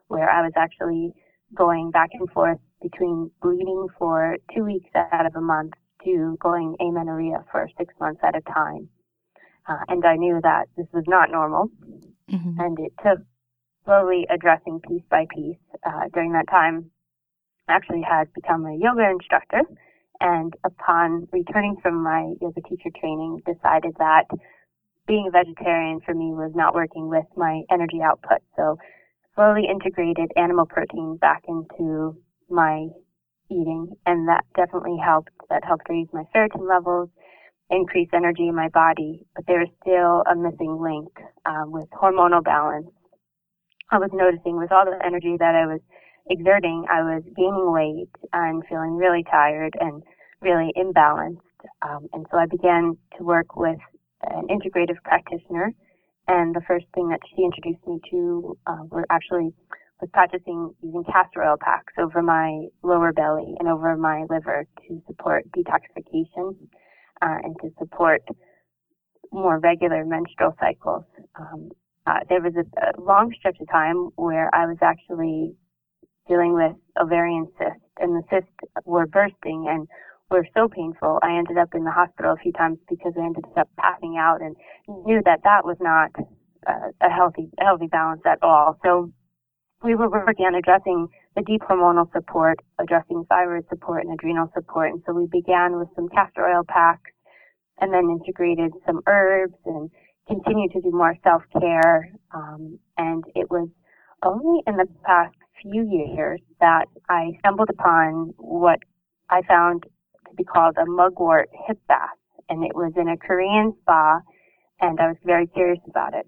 where 0.08 0.30
I 0.30 0.42
was 0.42 0.52
actually 0.56 1.12
going 1.54 1.90
back 1.90 2.10
and 2.12 2.30
forth 2.30 2.58
between 2.82 3.30
bleeding 3.42 3.88
for 3.98 4.36
two 4.54 4.64
weeks 4.64 4.88
out 4.94 5.26
of 5.26 5.34
a 5.36 5.40
month 5.40 5.72
to 6.04 6.36
going 6.40 6.76
amenorrhea 6.80 7.44
for 7.50 7.68
six 7.76 7.92
months 8.00 8.20
at 8.22 8.36
a 8.36 8.40
time. 8.42 8.88
Uh, 9.68 9.84
and 9.88 10.04
I 10.04 10.16
knew 10.16 10.40
that 10.42 10.68
this 10.76 10.86
was 10.92 11.04
not 11.06 11.30
normal. 11.30 11.68
Mm-hmm. 12.30 12.60
And 12.60 12.78
it 12.78 12.92
took 13.04 13.18
slowly 13.90 14.24
addressing 14.30 14.80
piece 14.86 15.02
by 15.10 15.26
piece. 15.34 15.58
Uh, 15.84 16.06
during 16.14 16.32
that 16.32 16.48
time, 16.48 16.90
I 17.68 17.74
actually 17.74 18.02
had 18.08 18.32
become 18.34 18.64
a 18.64 18.78
yoga 18.78 19.10
instructor. 19.10 19.62
And 20.20 20.54
upon 20.64 21.26
returning 21.32 21.76
from 21.82 22.02
my 22.02 22.34
yoga 22.40 22.60
teacher 22.60 22.90
training, 23.00 23.42
decided 23.46 23.94
that 23.98 24.26
being 25.08 25.26
a 25.26 25.30
vegetarian 25.32 26.00
for 26.04 26.14
me 26.14 26.26
was 26.32 26.52
not 26.54 26.74
working 26.74 27.08
with 27.08 27.24
my 27.36 27.62
energy 27.72 28.00
output. 28.04 28.38
So 28.54 28.76
slowly 29.34 29.64
integrated 29.68 30.30
animal 30.36 30.66
protein 30.66 31.16
back 31.20 31.42
into 31.48 32.16
my 32.48 32.86
eating, 33.50 33.96
and 34.06 34.28
that 34.28 34.44
definitely 34.54 34.98
helped. 35.02 35.30
That 35.48 35.64
helped 35.64 35.88
raise 35.88 36.06
my 36.12 36.24
ferritin 36.32 36.68
levels, 36.68 37.08
increase 37.70 38.08
energy 38.12 38.46
in 38.46 38.54
my 38.54 38.68
body, 38.68 39.26
but 39.34 39.46
there 39.48 39.62
is 39.62 39.68
still 39.82 40.22
a 40.30 40.36
missing 40.36 40.78
link 40.80 41.10
um, 41.44 41.72
with 41.72 41.88
hormonal 41.90 42.44
balance. 42.44 42.86
I 43.90 43.98
was 43.98 44.10
noticing 44.12 44.56
with 44.56 44.70
all 44.70 44.84
the 44.84 44.98
energy 45.04 45.36
that 45.38 45.54
I 45.54 45.66
was 45.66 45.80
exerting, 46.28 46.86
I 46.90 47.02
was 47.02 47.22
gaining 47.36 47.72
weight 47.72 48.10
and 48.32 48.62
feeling 48.68 48.96
really 48.96 49.24
tired 49.24 49.76
and 49.80 50.02
really 50.40 50.72
imbalanced. 50.76 51.42
Um, 51.82 52.08
and 52.12 52.24
so 52.30 52.38
I 52.38 52.46
began 52.46 52.96
to 53.18 53.24
work 53.24 53.56
with 53.56 53.78
an 54.22 54.46
integrative 54.48 55.02
practitioner. 55.02 55.72
And 56.28 56.54
the 56.54 56.62
first 56.68 56.86
thing 56.94 57.08
that 57.08 57.20
she 57.34 57.42
introduced 57.42 57.84
me 57.86 58.00
to 58.10 58.56
uh, 58.66 58.84
were 58.88 59.06
actually 59.10 59.52
was 60.00 60.08
practicing 60.12 60.72
using 60.82 61.04
castor 61.04 61.42
oil 61.42 61.56
packs 61.60 61.92
over 61.98 62.22
my 62.22 62.66
lower 62.82 63.12
belly 63.12 63.54
and 63.58 63.68
over 63.68 63.96
my 63.96 64.24
liver 64.30 64.64
to 64.88 65.02
support 65.06 65.44
detoxification 65.50 66.56
uh, 67.20 67.36
and 67.42 67.56
to 67.60 67.70
support 67.78 68.22
more 69.32 69.58
regular 69.58 70.04
menstrual 70.04 70.56
cycles. 70.58 71.04
Um, 71.38 71.70
uh, 72.06 72.20
there 72.28 72.40
was 72.40 72.54
a, 72.56 72.64
a, 72.80 73.00
long 73.00 73.32
stretch 73.38 73.56
of 73.60 73.68
time 73.68 74.10
where 74.16 74.52
I 74.54 74.66
was 74.66 74.78
actually 74.82 75.54
dealing 76.28 76.54
with 76.54 76.72
ovarian 77.00 77.48
cysts, 77.58 77.84
and 77.98 78.16
the 78.16 78.22
cysts 78.30 78.50
were 78.84 79.06
bursting 79.06 79.66
and 79.68 79.86
were 80.30 80.46
so 80.54 80.68
painful. 80.68 81.18
I 81.22 81.36
ended 81.36 81.58
up 81.58 81.74
in 81.74 81.84
the 81.84 81.90
hospital 81.90 82.32
a 82.32 82.42
few 82.42 82.52
times 82.52 82.78
because 82.88 83.12
I 83.18 83.24
ended 83.24 83.44
up 83.56 83.68
passing 83.78 84.16
out 84.18 84.40
and 84.40 84.56
knew 85.04 85.20
that 85.24 85.40
that 85.44 85.64
was 85.64 85.76
not 85.80 86.10
uh, 86.66 86.90
a 87.00 87.10
healthy 87.10 87.50
healthy 87.58 87.88
balance 87.88 88.22
at 88.24 88.42
all. 88.42 88.78
So 88.84 89.12
we 89.82 89.94
were 89.94 90.10
working 90.10 90.46
on 90.46 90.54
addressing 90.54 91.08
the 91.36 91.42
deep 91.42 91.62
hormonal 91.62 92.10
support, 92.12 92.60
addressing 92.78 93.24
thyroid 93.28 93.64
support 93.68 94.04
and 94.04 94.12
adrenal 94.12 94.50
support. 94.54 94.90
And 94.92 95.02
so 95.06 95.12
we 95.12 95.26
began 95.30 95.78
with 95.78 95.88
some 95.96 96.08
castor 96.08 96.46
oil 96.46 96.64
packs 96.66 97.10
and 97.80 97.92
then 97.92 98.10
integrated 98.10 98.72
some 98.86 99.00
herbs 99.06 99.56
and 99.64 99.90
continued 100.30 100.72
to 100.72 100.80
do 100.80 100.90
more 100.92 101.14
self 101.24 101.42
care. 101.60 102.12
Um, 102.32 102.78
and 102.96 103.24
it 103.34 103.50
was 103.50 103.68
only 104.22 104.62
in 104.66 104.76
the 104.76 104.86
past 105.04 105.34
few 105.60 105.82
years 105.82 106.40
that 106.60 106.86
I 107.08 107.32
stumbled 107.40 107.68
upon 107.70 108.32
what 108.38 108.78
I 109.28 109.42
found 109.42 109.82
to 109.82 110.34
be 110.36 110.44
called 110.44 110.76
a 110.78 110.86
mugwort 110.86 111.50
hip 111.66 111.78
bath. 111.88 112.16
And 112.48 112.64
it 112.64 112.74
was 112.74 112.92
in 112.96 113.08
a 113.08 113.16
Korean 113.16 113.74
spa, 113.82 114.20
and 114.80 114.98
I 115.00 115.08
was 115.08 115.16
very 115.24 115.46
curious 115.46 115.80
about 115.88 116.14
it. 116.14 116.26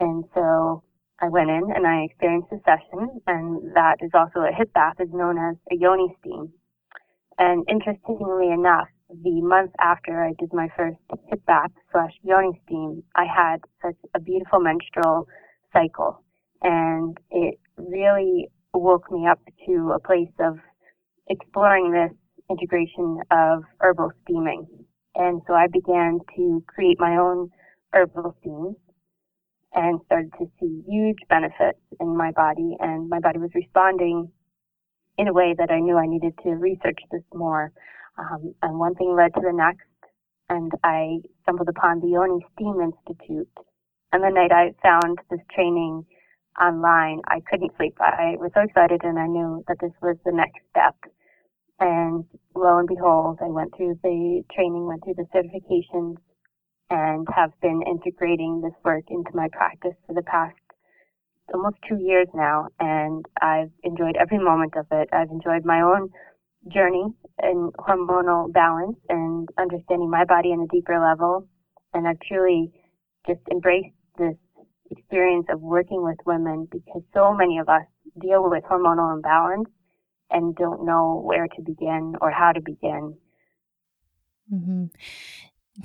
And 0.00 0.24
so 0.34 0.82
I 1.20 1.28
went 1.28 1.50
in 1.50 1.62
and 1.74 1.86
I 1.86 2.02
experienced 2.02 2.48
a 2.52 2.58
session, 2.64 3.20
and 3.26 3.74
that 3.74 3.96
is 4.00 4.10
also 4.14 4.40
a 4.40 4.54
hip 4.56 4.72
bath, 4.72 4.94
is 4.98 5.12
known 5.12 5.38
as 5.38 5.56
a 5.70 5.76
yoni 5.76 6.14
steam. 6.20 6.52
And 7.38 7.64
interestingly 7.68 8.50
enough, 8.50 8.88
the 9.22 9.40
month 9.42 9.72
after 9.80 10.24
I 10.24 10.32
did 10.38 10.52
my 10.52 10.68
first 10.76 10.98
hip 11.28 11.44
bath 11.46 11.72
slash 11.92 12.12
yoni 12.22 12.60
steam, 12.66 13.02
I 13.14 13.24
had 13.24 13.58
such 13.82 13.96
a 14.14 14.20
beautiful 14.20 14.60
menstrual 14.60 15.26
cycle, 15.72 16.22
and 16.62 17.18
it 17.30 17.58
really 17.76 18.48
woke 18.72 19.10
me 19.10 19.26
up 19.26 19.40
to 19.66 19.92
a 19.94 20.00
place 20.00 20.32
of 20.38 20.58
exploring 21.28 21.92
this 21.92 22.16
integration 22.50 23.18
of 23.30 23.62
herbal 23.80 24.10
steaming. 24.22 24.66
And 25.14 25.42
so 25.46 25.54
I 25.54 25.66
began 25.66 26.20
to 26.36 26.62
create 26.66 26.98
my 26.98 27.16
own 27.16 27.50
herbal 27.92 28.36
steams 28.40 28.76
and 29.74 30.00
started 30.06 30.32
to 30.38 30.50
see 30.58 30.82
huge 30.86 31.18
benefits 31.28 31.78
in 32.00 32.16
my 32.16 32.32
body 32.32 32.76
and 32.80 33.08
my 33.08 33.20
body 33.20 33.38
was 33.38 33.50
responding 33.54 34.30
in 35.18 35.28
a 35.28 35.32
way 35.32 35.54
that 35.56 35.70
I 35.70 35.80
knew 35.80 35.96
I 35.96 36.06
needed 36.06 36.34
to 36.42 36.50
research 36.50 36.98
this 37.10 37.22
more. 37.34 37.72
Um, 38.20 38.54
and 38.62 38.78
one 38.78 38.94
thing 38.94 39.16
led 39.16 39.32
to 39.34 39.40
the 39.40 39.52
next 39.52 39.88
and 40.50 40.72
I 40.84 41.18
stumbled 41.42 41.68
upon 41.68 42.00
the 42.00 42.08
Yoni 42.08 42.44
Steam 42.52 42.80
Institute. 42.82 43.48
And 44.12 44.22
the 44.22 44.30
night 44.30 44.52
I 44.52 44.74
found 44.82 45.18
this 45.30 45.40
training 45.54 46.04
online, 46.60 47.22
I 47.28 47.40
couldn't 47.48 47.72
sleep. 47.76 47.96
I 48.00 48.34
was 48.36 48.50
so 48.52 48.60
excited 48.62 49.00
and 49.04 49.18
I 49.18 49.26
knew 49.26 49.64
that 49.68 49.78
this 49.80 49.92
was 50.02 50.16
the 50.24 50.32
next 50.32 50.58
step. 50.70 50.96
And 51.78 52.24
lo 52.54 52.78
and 52.78 52.88
behold, 52.88 53.38
I 53.40 53.48
went 53.48 53.74
through 53.76 54.00
the 54.02 54.42
training, 54.52 54.86
went 54.86 55.04
through 55.04 55.14
the 55.14 55.30
certifications, 55.32 56.16
and 56.90 57.26
have 57.34 57.52
been 57.62 57.80
integrating 57.86 58.60
this 58.60 58.74
work 58.84 59.04
into 59.08 59.30
my 59.32 59.48
practice 59.52 59.94
for 60.06 60.14
the 60.14 60.22
past 60.22 60.56
almost 61.54 61.76
two 61.88 61.96
years 61.96 62.28
now, 62.34 62.68
and 62.78 63.24
I've 63.40 63.70
enjoyed 63.82 64.16
every 64.16 64.38
moment 64.38 64.74
of 64.76 64.86
it. 64.90 65.08
I've 65.12 65.30
enjoyed 65.30 65.64
my 65.64 65.80
own 65.80 66.10
journey 66.68 67.04
and 67.38 67.72
hormonal 67.74 68.52
balance 68.52 68.96
and 69.08 69.48
understanding 69.58 70.10
my 70.10 70.24
body 70.24 70.48
on 70.48 70.60
a 70.60 70.74
deeper 70.74 71.00
level, 71.00 71.48
and 71.94 72.06
I've 72.06 72.20
truly 72.20 72.72
just 73.26 73.40
embraced 73.50 73.94
this 74.18 74.36
experience 74.90 75.46
of 75.50 75.60
working 75.60 76.02
with 76.02 76.18
women 76.26 76.68
because 76.70 77.02
so 77.14 77.32
many 77.32 77.58
of 77.58 77.68
us 77.68 77.84
deal 78.20 78.48
with 78.48 78.64
hormonal 78.64 79.14
imbalance 79.14 79.68
and 80.30 80.54
don't 80.56 80.84
know 80.84 81.20
where 81.24 81.46
to 81.46 81.62
begin 81.62 82.14
or 82.20 82.30
how 82.30 82.52
to 82.52 82.60
begin. 82.60 83.16
Mm-hmm. 84.52 84.84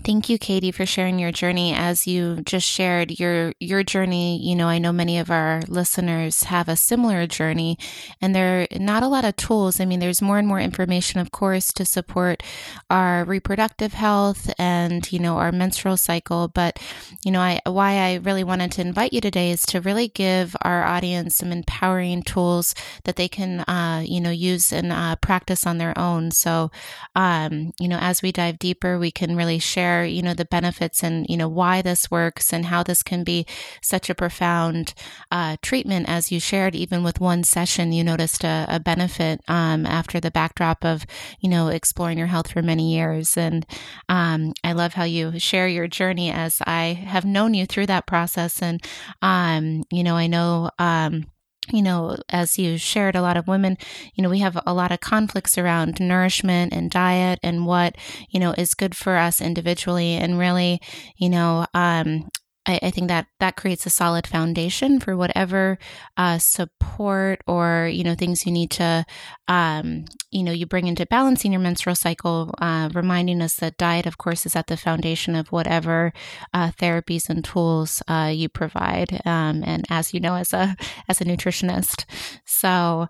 Thank 0.04 0.30
you, 0.30 0.38
Katie, 0.38 0.72
for 0.72 0.86
sharing 0.86 1.20
your 1.20 1.32
journey. 1.32 1.74
As 1.74 2.06
you 2.06 2.42
just 2.42 2.68
shared 2.68 3.20
your 3.20 3.54
your 3.60 3.84
journey, 3.84 4.40
you 4.44 4.56
know, 4.56 4.68
I 4.68 4.78
know 4.78 4.92
many 4.92 5.18
of 5.20 5.32
our 5.32 5.62
listeners 5.68 6.44
have 6.44 6.68
a 6.68 6.76
similar 6.76 7.26
journey, 7.28 7.78
and 8.22 8.36
there 8.36 8.62
are 8.72 8.80
not 8.80 9.04
a 9.04 9.08
lot 9.08 9.26
of 9.26 9.36
tools. 9.36 9.80
I 9.80 9.86
mean, 9.86 10.00
there's 10.00 10.22
more 10.22 10.38
and 10.38 10.48
more 10.48 10.60
information, 10.60 11.20
of 11.20 11.32
course, 11.32 11.72
to 11.74 11.86
support 11.86 12.44
our 12.90 13.24
reproductive 13.26 13.94
health 13.94 14.52
and 14.60 15.12
you 15.12 15.20
know 15.20 15.38
our 15.38 15.52
menstrual 15.52 15.98
cycle. 15.98 16.48
But 16.50 16.80
you 17.24 17.32
know, 17.32 17.40
I 17.42 17.62
why 17.66 17.94
I 17.98 18.16
really 18.16 18.44
wanted 18.44 18.72
to 18.74 18.82
invite 18.82 19.14
you 19.14 19.22
today 19.22 19.52
is 19.52 19.66
to 19.68 19.82
really 19.82 20.08
give 20.10 20.56
our 20.64 20.84
audience 20.84 21.38
some 21.38 21.52
empowering 21.52 22.24
tools 22.24 22.76
that 23.04 23.16
they 23.16 23.28
can, 23.28 23.62
uh, 23.62 24.04
you 24.06 24.20
know, 24.20 24.32
use 24.32 24.72
and 24.72 24.92
uh, 24.92 25.16
practice 25.18 25.66
on 25.66 25.78
their 25.78 25.98
own. 25.98 26.32
So, 26.32 26.72
um, 27.16 27.72
you 27.80 27.88
know, 27.88 28.00
as 28.00 28.22
we 28.22 28.32
dive 28.32 28.60
deeper, 28.60 28.98
we 28.98 29.12
can 29.12 29.36
really 29.36 29.60
share 29.60 29.85
share, 29.86 30.06
you 30.06 30.22
know, 30.22 30.34
the 30.34 30.46
benefits 30.46 31.04
and, 31.04 31.26
you 31.30 31.38
know, 31.38 31.48
why 31.48 31.82
this 31.82 32.10
works 32.10 32.54
and 32.54 32.66
how 32.66 32.84
this 32.84 33.04
can 33.04 33.24
be 33.24 33.46
such 33.82 34.10
a 34.10 34.16
profound 34.16 34.94
uh, 35.32 35.58
treatment. 35.62 36.10
As 36.10 36.32
you 36.32 36.40
shared, 36.40 36.76
even 36.76 37.04
with 37.04 37.20
one 37.20 37.44
session, 37.44 37.94
you 37.94 38.04
noticed 38.04 38.44
a, 38.44 38.66
a 38.68 38.80
benefit 38.80 39.42
um, 39.48 39.86
after 39.86 40.20
the 40.20 40.32
backdrop 40.32 40.84
of, 40.84 41.06
you 41.40 41.50
know, 41.50 41.68
exploring 41.68 42.18
your 42.18 42.28
health 42.28 42.52
for 42.52 42.62
many 42.62 42.94
years. 42.94 43.38
And 43.38 43.66
um, 44.10 44.54
I 44.64 44.74
love 44.74 44.94
how 44.94 45.04
you 45.04 45.40
share 45.40 45.68
your 45.68 45.88
journey 45.88 46.32
as 46.32 46.62
I 46.66 46.94
have 47.08 47.26
known 47.26 47.54
you 47.54 47.66
through 47.66 47.88
that 47.88 48.08
process. 48.08 48.62
And, 48.62 48.82
um, 49.22 49.84
you 49.92 50.04
know, 50.04 50.16
I 50.16 50.28
know, 50.28 50.72
um, 50.80 51.26
you 51.72 51.82
know, 51.82 52.18
as 52.30 52.58
you 52.58 52.78
shared, 52.78 53.16
a 53.16 53.22
lot 53.22 53.38
of 53.38 53.48
women, 53.48 53.78
you 54.14 54.22
know, 54.22 54.30
we 54.30 54.40
have 54.40 54.60
a 54.66 54.74
lot 54.74 54.92
of 54.92 55.00
conflicts 55.00 55.58
around 55.58 56.00
nourishment 56.00 56.74
and 56.74 56.92
diet 56.92 57.40
and 57.44 57.66
what, 57.66 57.96
you 58.30 58.40
know, 58.40 58.52
is 58.58 58.74
good 58.74 58.96
for 58.96 59.16
us 59.18 59.42
individually. 59.42 60.14
And 60.14 60.38
really, 60.40 60.82
you 61.18 61.30
know, 61.30 61.66
um, 61.74 62.30
I, 62.66 62.80
I, 62.84 62.92
think 62.92 63.10
that 63.10 63.28
that 63.40 63.56
creates 63.56 63.86
a 63.86 63.90
solid 63.90 64.26
foundation 64.28 65.00
for 65.00 65.16
whatever 65.16 65.78
uh, 66.18 66.38
support 66.38 67.42
or 67.48 67.90
you 67.92 68.04
know 68.04 68.16
things 68.16 68.46
you 68.46 68.52
need 68.52 68.72
to 68.72 69.06
um, 69.48 70.06
you 70.32 70.44
know 70.44 70.52
you 70.52 70.66
bring 70.66 70.88
into 70.88 71.06
balancing 71.06 71.52
your 71.52 71.62
menstrual 71.62 71.96
cycle, 71.96 72.54
uh, 72.60 72.90
reminding 72.94 73.42
us 73.42 73.56
that 73.56 73.78
diet, 73.78 74.06
of 74.06 74.18
course, 74.18 74.46
is 74.46 74.56
at 74.56 74.68
the 74.68 74.78
foundation 74.78 75.36
of 75.36 75.52
whatever 75.52 76.14
uh, 76.54 76.72
therapies 76.72 77.30
and 77.30 77.44
tools 77.44 78.02
uh, 78.08 78.32
you 78.34 78.50
provide. 78.50 79.22
Um, 79.26 79.64
and 79.66 79.86
as 79.90 80.14
you 80.14 80.20
know, 80.20 80.36
as 80.36 80.54
a 80.54 80.76
as 81.08 81.22
a 81.22 81.26
nutritionist, 81.26 82.06
so 82.46 83.08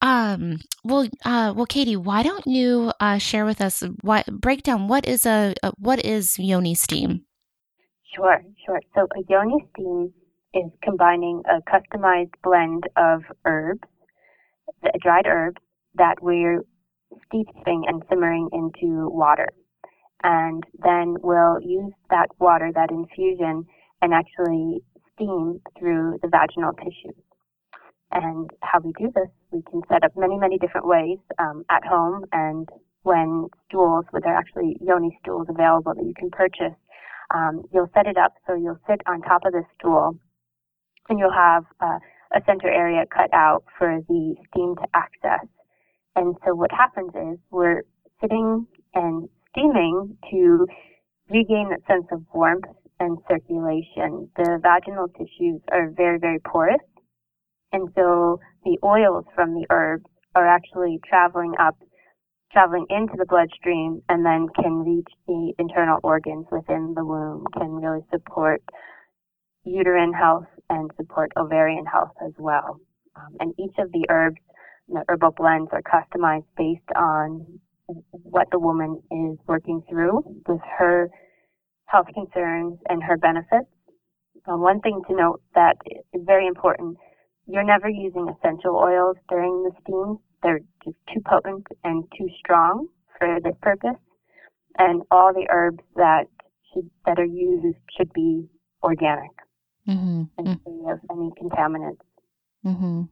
um, 0.00 0.58
well, 0.84 1.08
uh, 1.24 1.52
well, 1.56 1.66
Katie, 1.66 1.96
why 1.96 2.22
don't 2.22 2.46
you 2.46 2.92
uh, 3.00 3.18
share 3.18 3.44
with 3.44 3.60
us 3.60 3.82
what 4.02 4.26
break 4.26 4.62
down 4.62 4.88
what 4.88 5.06
is 5.06 5.26
a, 5.26 5.54
a 5.62 5.72
what 5.78 6.04
is 6.04 6.38
yoni 6.38 6.74
steam? 6.74 7.26
Sure, 8.16 8.42
sure. 8.64 8.80
So 8.94 9.02
a 9.02 9.22
yoni 9.28 9.66
steam 9.72 10.12
is 10.54 10.70
combining 10.82 11.42
a 11.46 11.60
customized 11.70 12.32
blend 12.42 12.84
of 12.96 13.22
herbs, 13.44 13.82
dried 15.02 15.26
herbs 15.26 15.60
that 15.96 16.16
we're 16.22 16.62
steeping 17.26 17.84
and 17.86 18.02
simmering 18.08 18.48
into 18.52 19.10
water. 19.10 19.48
And 20.22 20.64
then 20.82 21.16
we'll 21.22 21.60
use 21.60 21.92
that 22.08 22.28
water, 22.38 22.72
that 22.74 22.90
infusion, 22.90 23.66
and 24.00 24.14
actually 24.14 24.80
steam 25.14 25.60
through 25.78 26.18
the 26.22 26.28
vaginal 26.28 26.72
tissues. 26.72 27.22
And 28.12 28.48
how 28.62 28.80
we 28.80 28.92
do 28.98 29.12
this, 29.14 29.28
we 29.52 29.62
can 29.70 29.82
set 29.88 30.04
up 30.04 30.12
many, 30.16 30.38
many 30.38 30.56
different 30.58 30.86
ways 30.86 31.18
um, 31.38 31.64
at 31.68 31.84
home 31.84 32.24
and 32.32 32.66
when 33.02 33.48
stools, 33.68 34.06
where 34.10 34.22
there 34.22 34.32
are 34.32 34.38
actually 34.38 34.76
yoni 34.80 35.16
stools 35.22 35.46
available 35.50 35.94
that 35.94 36.04
you 36.04 36.14
can 36.16 36.30
purchase 36.30 36.74
um, 37.34 37.62
you'll 37.72 37.90
set 37.94 38.06
it 38.06 38.16
up 38.16 38.34
so 38.46 38.54
you'll 38.54 38.80
sit 38.88 39.00
on 39.06 39.22
top 39.22 39.42
of 39.44 39.52
the 39.52 39.62
stool 39.78 40.18
and 41.08 41.18
you'll 41.18 41.32
have 41.32 41.64
uh, 41.80 41.98
a 42.34 42.40
center 42.46 42.68
area 42.68 43.04
cut 43.14 43.32
out 43.32 43.64
for 43.78 44.00
the 44.08 44.34
steam 44.48 44.74
to 44.76 44.86
access. 44.94 45.46
And 46.14 46.34
so 46.44 46.54
what 46.54 46.70
happens 46.72 47.10
is 47.14 47.38
we're 47.50 47.82
sitting 48.20 48.66
and 48.94 49.28
steaming 49.50 50.16
to 50.30 50.66
regain 51.30 51.70
that 51.70 51.86
sense 51.86 52.06
of 52.12 52.22
warmth 52.32 52.64
and 52.98 53.18
circulation. 53.28 54.30
The 54.36 54.58
vaginal 54.62 55.08
tissues 55.08 55.60
are 55.70 55.90
very, 55.90 56.18
very 56.18 56.38
porous. 56.40 56.80
And 57.72 57.88
so 57.94 58.40
the 58.64 58.78
oils 58.82 59.24
from 59.34 59.54
the 59.54 59.66
herbs 59.70 60.06
are 60.34 60.46
actually 60.46 61.00
traveling 61.06 61.54
up 61.58 61.76
traveling 62.56 62.86
into 62.88 63.12
the 63.18 63.26
bloodstream 63.26 64.00
and 64.08 64.24
then 64.24 64.46
can 64.56 64.82
reach 64.82 65.12
the 65.26 65.52
internal 65.58 66.00
organs 66.02 66.46
within 66.50 66.94
the 66.96 67.04
womb, 67.04 67.44
can 67.52 67.70
really 67.70 68.00
support 68.10 68.62
uterine 69.64 70.14
health 70.14 70.46
and 70.70 70.90
support 70.96 71.30
ovarian 71.36 71.84
health 71.84 72.12
as 72.24 72.32
well. 72.38 72.80
Um, 73.14 73.36
and 73.40 73.54
each 73.58 73.74
of 73.78 73.92
the 73.92 74.06
herbs, 74.08 74.40
the 74.88 75.04
herbal 75.06 75.32
blends 75.36 75.68
are 75.72 75.82
customized 75.82 76.46
based 76.56 76.90
on 76.96 77.60
what 78.10 78.48
the 78.50 78.58
woman 78.58 79.02
is 79.10 79.38
working 79.46 79.82
through 79.86 80.22
with 80.48 80.60
her 80.78 81.10
health 81.84 82.06
concerns 82.14 82.78
and 82.88 83.02
her 83.02 83.18
benefits. 83.18 83.68
One 84.46 84.80
thing 84.80 85.02
to 85.08 85.14
note 85.14 85.42
that 85.54 85.76
is 86.14 86.22
very 86.24 86.46
important, 86.46 86.96
you're 87.46 87.64
never 87.64 87.90
using 87.90 88.28
essential 88.28 88.76
oils 88.76 89.16
during 89.28 89.62
the 89.62 89.72
steam. 89.82 90.18
They're 90.42 90.60
just 90.84 90.96
too 91.12 91.20
potent 91.24 91.66
and 91.84 92.04
too 92.16 92.28
strong 92.38 92.88
for 93.18 93.38
this 93.42 93.54
purpose. 93.62 93.96
And 94.78 95.02
all 95.10 95.32
the 95.32 95.46
herbs 95.50 95.82
that 95.96 96.24
should, 96.72 96.90
that 97.06 97.18
are 97.18 97.24
used 97.24 97.76
should 97.96 98.12
be 98.12 98.46
organic 98.82 99.30
mm-hmm. 99.88 100.24
and 100.38 100.62
free 100.62 100.90
of 100.90 101.00
any 101.10 101.30
contaminants. 101.40 102.00
Mm-hmm. 102.64 103.02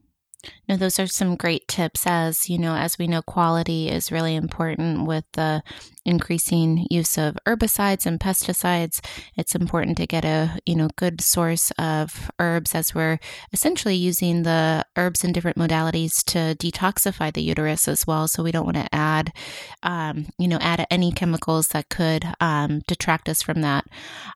No, 0.69 0.77
those 0.77 0.99
are 0.99 1.07
some 1.07 1.37
great 1.37 1.69
tips. 1.69 2.07
As 2.07 2.49
you 2.49 2.59
know, 2.59 2.75
as 2.75 2.99
we 2.99 3.07
know, 3.07 3.23
quality 3.23 3.89
is 3.89 4.13
really 4.13 4.35
important 4.35 5.07
with 5.07 5.25
the 5.33 5.63
increasing 6.05 6.87
use 6.91 7.17
of 7.17 7.37
herbicides 7.47 8.07
and 8.07 8.21
pesticides. 8.21 9.01
It's 9.37 9.55
important 9.55 9.97
to 9.97 10.07
get 10.07 10.25
a 10.25 10.59
you 10.67 10.77
know 10.77 10.89
good 10.97 11.21
source 11.21 11.71
of 11.79 12.31
herbs 12.39 12.75
as 12.75 12.95
we're 12.95 13.19
essentially 13.53 13.95
using 13.95 14.43
the 14.43 14.85
herbs 14.97 15.25
in 15.25 15.33
different 15.33 15.59
modalities 15.59 16.23
to 16.27 16.55
detoxify 16.57 17.33
the 17.33 17.43
uterus 17.43 17.89
as 17.89 18.07
well. 18.07 18.29
So 18.29 18.43
we 18.43 18.53
don't 18.53 18.67
want 18.67 18.77
to 18.77 18.95
add 18.95 19.33
um, 19.83 20.27
you 20.39 20.49
know 20.49 20.59
add 20.61 20.87
any 20.91 21.13
chemicals 21.13 21.69
that 21.69 21.89
could 21.89 22.27
um, 22.41 22.81
detract 22.87 23.29
us 23.29 23.43
from 23.43 23.63
that. 23.63 23.85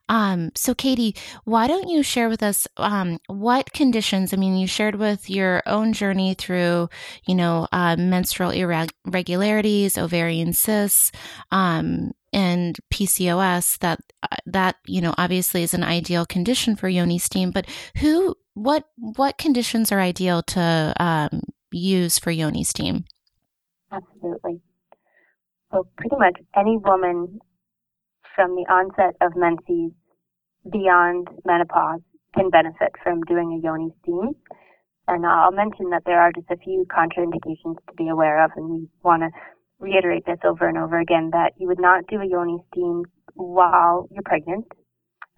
Um, 0.09 0.51
so 0.55 0.73
Katie, 0.73 1.15
why 1.43 1.67
don't 1.67 1.89
you 1.89 2.03
share 2.03 2.29
with 2.29 2.41
us 2.43 2.67
um, 2.77 3.19
what 3.27 3.73
conditions? 3.73 4.33
I 4.33 4.37
mean, 4.37 4.57
you 4.57 4.67
shared 4.67 4.95
with 4.95 5.29
your 5.29 5.61
own 5.65 5.93
journey 5.99 6.33
through 6.33 6.89
you 7.27 7.35
know 7.35 7.67
uh, 7.71 7.95
menstrual 7.97 8.51
irregularities, 8.51 9.97
ovarian 9.97 10.53
cysts 10.53 11.11
um, 11.51 12.11
and 12.31 12.77
PCOS 12.93 13.77
that 13.79 13.99
uh, 14.23 14.37
that 14.45 14.77
you 14.85 15.01
know 15.01 15.13
obviously 15.17 15.63
is 15.63 15.73
an 15.73 15.83
ideal 15.83 16.25
condition 16.25 16.75
for 16.75 16.87
yoni 16.87 17.19
steam. 17.19 17.51
But 17.51 17.65
who 17.97 18.35
what 18.53 18.85
what 18.95 19.37
conditions 19.37 19.91
are 19.91 19.99
ideal 19.99 20.41
to 20.43 20.93
um, 20.99 21.41
use 21.71 22.17
for 22.17 22.31
yoni 22.31 22.63
steam? 22.63 23.05
Absolutely. 23.91 24.61
So 25.71 25.87
pretty 25.97 26.15
much 26.17 26.39
any 26.55 26.77
woman 26.77 27.39
from 28.35 28.55
the 28.55 28.65
onset 28.71 29.15
of 29.21 29.35
menses 29.35 29.91
beyond 30.71 31.27
menopause 31.45 32.01
can 32.35 32.49
benefit 32.49 32.93
from 33.03 33.21
doing 33.23 33.59
a 33.59 33.65
yoni 33.65 33.93
steam. 34.01 34.35
And 35.09 35.25
I'll 35.25 35.51
mention 35.51 35.89
that 35.89 36.03
there 36.05 36.21
are 36.21 36.31
just 36.31 36.51
a 36.51 36.57
few 36.57 36.85
contraindications 36.85 37.77
to 37.87 37.93
be 37.97 38.09
aware 38.09 38.45
of, 38.45 38.51
and 38.55 38.69
we 38.69 38.87
want 39.01 39.23
to 39.23 39.29
reiterate 39.79 40.27
this 40.27 40.37
over 40.43 40.67
and 40.67 40.77
over 40.77 40.99
again 40.99 41.31
that 41.31 41.53
you 41.57 41.67
would 41.67 41.79
not 41.79 42.05
do 42.07 42.21
a 42.21 42.27
yoni 42.27 42.63
steam 42.71 43.03
while 43.33 44.07
you're 44.11 44.21
pregnant. 44.23 44.65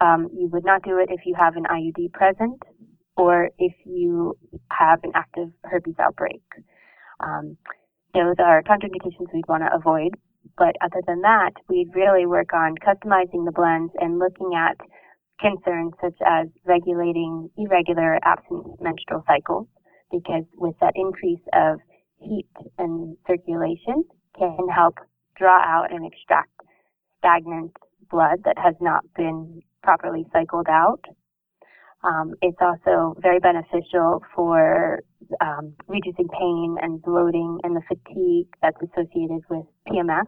Um, 0.02 0.28
you 0.34 0.50
would 0.52 0.66
not 0.66 0.84
do 0.84 0.98
it 0.98 1.08
if 1.10 1.22
you 1.26 1.36
have 1.40 1.56
an 1.56 1.64
IUD 1.64 2.12
present 2.12 2.62
or 3.16 3.50
if 3.60 3.74
you 3.86 4.38
have 4.72 5.00
an 5.04 5.12
active 5.16 5.50
herpes 5.64 5.96
outbreak. 6.00 6.42
Um, 7.22 7.56
those 8.14 8.36
are 8.40 8.64
contraindications 8.64 9.32
we'd 9.34 9.48
want 9.48 9.64
to 9.64 9.74
avoid. 9.74 10.16
But 10.58 10.76
other 10.82 11.02
than 11.08 11.22
that, 11.22 11.52
we'd 11.70 11.96
really 11.96 12.26
work 12.26 12.52
on 12.54 12.76
customizing 12.76 13.46
the 13.46 13.54
blends 13.56 13.94
and 14.02 14.20
looking 14.20 14.52
at 14.58 14.76
concerns 15.42 15.94
such 16.02 16.18
as 16.26 16.48
regulating 16.66 17.50
irregular 17.58 18.20
absent 18.24 18.80
menstrual 18.80 19.24
cycles 19.28 19.68
because 20.12 20.44
with 20.56 20.76
that 20.82 20.94
increase 20.96 21.42
of 21.54 21.80
heat 22.20 22.48
and 22.78 23.18
circulation, 23.26 24.04
can 24.38 24.68
help 24.74 24.96
draw 25.38 25.60
out 25.60 25.92
and 25.92 26.06
extract 26.06 26.52
stagnant 27.18 27.76
blood 28.10 28.40
that 28.46 28.58
has 28.58 28.76
not 28.80 29.04
been 29.16 29.62
properly 29.84 30.26
cycled 30.32 30.68
out. 30.70 31.02
Um, 32.04 32.34
it's 32.42 32.58
also 32.60 33.16
very 33.22 33.40
beneficial 33.40 34.24
for 34.36 35.02
um, 35.40 35.74
reducing 35.88 36.28
pain 36.28 36.78
and 36.82 37.02
bloating 37.02 37.60
and 37.64 37.76
the 37.76 37.82
fatigue 37.88 38.48
that's 38.62 38.78
associated 38.82 39.42
with 39.50 39.66
PMS. 39.88 40.26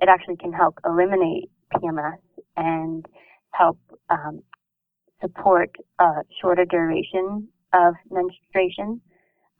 It 0.00 0.08
actually 0.08 0.36
can 0.36 0.52
help 0.52 0.78
eliminate 0.84 1.50
PMS 1.74 2.18
and 2.56 3.04
help 3.52 3.78
um, 4.10 4.42
support 5.20 5.70
a 5.98 6.22
shorter 6.40 6.64
duration 6.64 7.48
of 7.72 7.94
menstruation 8.10 9.00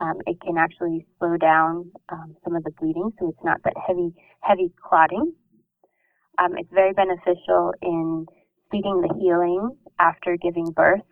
um, 0.01 0.15
it 0.27 0.41
can 0.41 0.57
actually 0.59 1.07
slow 1.19 1.37
down 1.37 1.91
um, 2.11 2.37
some 2.45 2.55
of 2.55 2.63
the 2.63 2.71
bleeding, 2.81 3.11
so 3.19 3.29
it's 3.29 3.45
not 3.45 3.61
that 3.65 3.75
heavy, 3.85 4.15
heavy 4.41 4.73
clotting. 4.81 5.33
Um, 6.39 6.57
it's 6.57 6.71
very 6.73 6.93
beneficial 6.93 7.73
in 7.83 8.27
speeding 8.67 9.03
the 9.03 9.13
healing 9.19 9.77
after 9.99 10.37
giving 10.37 10.71
birth. 10.71 11.03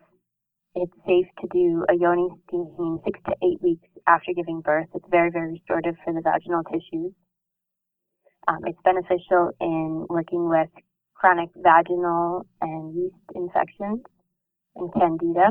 It's 0.75 0.93
safe 1.05 1.27
to 1.41 1.47
do 1.51 1.85
a 1.89 1.95
yoni 1.95 2.29
steam 2.47 2.99
six 3.03 3.19
to 3.25 3.33
eight 3.43 3.61
weeks 3.61 3.87
after 4.07 4.31
giving 4.33 4.61
birth. 4.61 4.87
It's 4.93 5.05
very, 5.09 5.31
very 5.31 5.53
restorative 5.53 5.95
for 6.05 6.13
the 6.13 6.21
vaginal 6.21 6.63
tissues. 6.63 7.11
Um, 8.47 8.59
it's 8.63 8.79
beneficial 8.85 9.51
in 9.59 10.05
working 10.07 10.47
with 10.47 10.69
chronic 11.19 11.49
vaginal 11.55 12.45
and 12.61 12.95
yeast 12.95 13.15
infections 13.35 14.01
and 14.75 14.93
candida. 14.93 15.49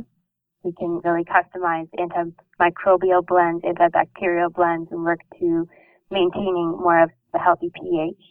We 0.63 0.73
can 0.79 1.01
really 1.05 1.25
customize 1.25 1.89
antimicrobial 1.99 3.27
blends, 3.27 3.65
antibacterial 3.65 4.53
blends, 4.53 4.91
and 4.91 5.05
work 5.05 5.21
to 5.39 5.69
maintaining 6.11 6.77
more 6.79 7.03
of 7.05 7.11
the 7.33 7.39
healthy 7.39 7.71
pH. 7.75 8.23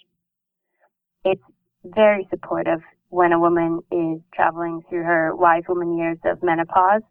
It's 1.24 1.44
very 1.84 2.28
supportive 2.30 2.80
when 3.10 3.32
a 3.32 3.40
woman 3.40 3.82
is 3.92 4.22
traveling 4.34 4.82
through 4.90 5.04
her 5.04 5.36
wise 5.36 5.64
woman 5.68 5.98
years 5.98 6.18
of 6.26 6.42
menopause, 6.44 7.02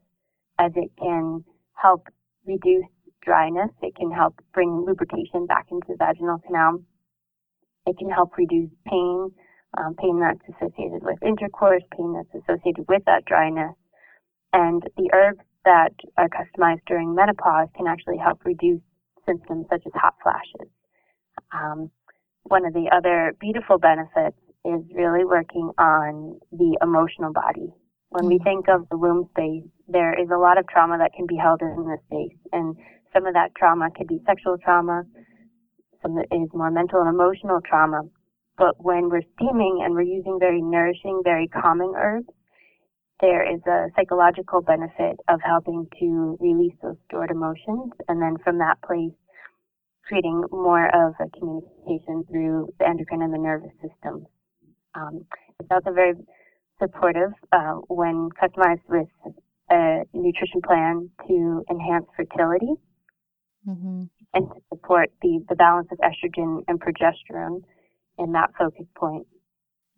as 0.59 0.73
it 0.77 0.91
can 0.99 1.45
help 1.75 2.07
reduce 2.47 2.87
dryness. 3.23 3.71
It 3.83 3.95
can 3.97 4.11
help 4.11 4.35
bring 4.53 4.85
lubrication 4.87 5.47
back 5.47 5.67
into 5.71 5.87
the 5.89 5.97
vaginal 5.97 6.39
canal. 6.47 6.83
It 7.87 7.97
can 7.99 8.11
help 8.11 8.37
reduce 8.37 8.71
pain, 8.87 9.31
um, 9.79 9.95
pain 9.95 10.21
that's 10.21 10.41
associated 10.57 11.03
with 11.03 11.23
intercourse, 11.23 11.83
pain 11.97 12.15
that's 12.15 12.45
associated 12.45 12.87
with 12.89 13.03
that 13.07 13.25
dryness. 13.25 13.75
And 14.53 14.83
the 14.97 15.11
herbs 15.13 15.41
that 15.65 15.93
are 16.17 16.29
customized 16.29 16.83
during 16.87 17.15
menopause 17.15 17.69
can 17.77 17.87
actually 17.87 18.19
help 18.19 18.45
reduce 18.45 18.81
symptoms 19.27 19.67
such 19.71 19.83
as 19.87 19.93
hot 19.95 20.15
flashes. 20.23 20.71
Um, 21.53 21.91
one 22.45 22.67
of 22.67 22.75
the 22.75 22.91
other 22.93 23.35
beautiful 23.41 23.79
benefits 23.79 24.37
is 24.65 24.81
really 24.95 25.25
working 25.25 25.73
on 25.79 26.39
the 26.53 26.77
emotional 26.83 27.33
body. 27.33 27.73
When 28.11 28.27
we 28.27 28.39
mm. 28.39 28.45
think 28.45 28.69
of 28.69 28.89
the 28.91 28.99
womb 28.99 29.29
space, 29.31 29.65
there 29.89 30.15
is 30.19 30.29
a 30.33 30.39
lot 30.39 30.59
of 30.59 30.69
trauma 30.69 30.99
that 30.99 31.13
can 31.17 31.27
be 31.27 31.37
held 31.37 31.61
in 31.63 31.89
this 31.89 32.01
space, 32.07 32.39
and 32.53 32.77
some 33.13 33.27
of 33.27 33.35
that 33.35 33.55
trauma 33.57 33.91
could 33.97 34.09
be 34.09 34.21
sexual 34.27 34.57
trauma, 34.59 35.05
some 36.05 36.19
is 36.19 36.49
more 36.53 36.71
mental 36.71 37.01
and 37.01 37.09
emotional 37.09 37.61
trauma. 37.61 38.03
But 38.57 38.83
when 38.83 39.09
we're 39.09 39.27
steaming 39.35 39.83
and 39.85 39.95
we're 39.95 40.03
using 40.03 40.39
very 40.39 40.63
nourishing, 40.63 41.23
very 41.25 41.49
calming 41.49 41.95
herbs, 41.97 42.29
there 43.21 43.43
is 43.43 43.61
a 43.67 43.89
psychological 43.97 44.61
benefit 44.61 45.19
of 45.29 45.41
helping 45.45 45.87
to 46.01 46.37
release 46.41 46.75
those 46.83 46.97
stored 47.07 47.31
emotions, 47.31 47.93
and 48.09 48.21
then 48.21 48.37
from 48.45 48.59
that 48.59 48.81
place, 48.83 49.15
creating 50.07 50.45
more 50.51 50.87
of 50.87 51.15
a 51.21 51.31
communication 51.39 52.25
through 52.31 52.73
the 52.79 52.87
endocrine 52.87 53.23
and 53.23 53.33
the 53.33 53.39
nervous 53.39 53.73
system. 53.81 54.27
Um, 54.95 55.25
it's 55.59 55.71
also 55.71 55.93
very 55.93 56.15
supportive 56.79 57.33
uh, 57.53 57.75
when 57.89 58.29
customized 58.41 58.87
with 58.89 59.09
a 59.71 60.03
nutrition 60.13 60.61
plan 60.65 61.09
to 61.27 61.65
enhance 61.71 62.07
fertility 62.17 62.75
mm-hmm. 63.67 64.03
and 64.35 64.49
to 64.51 64.61
support 64.69 65.11
the, 65.23 65.45
the 65.49 65.55
balance 65.55 65.89
of 65.91 65.99
estrogen 65.99 66.63
and 66.69 66.81
progesterone 66.81 67.63
in 68.19 68.33
that 68.33 68.51
focus 68.59 68.87
point. 68.97 69.27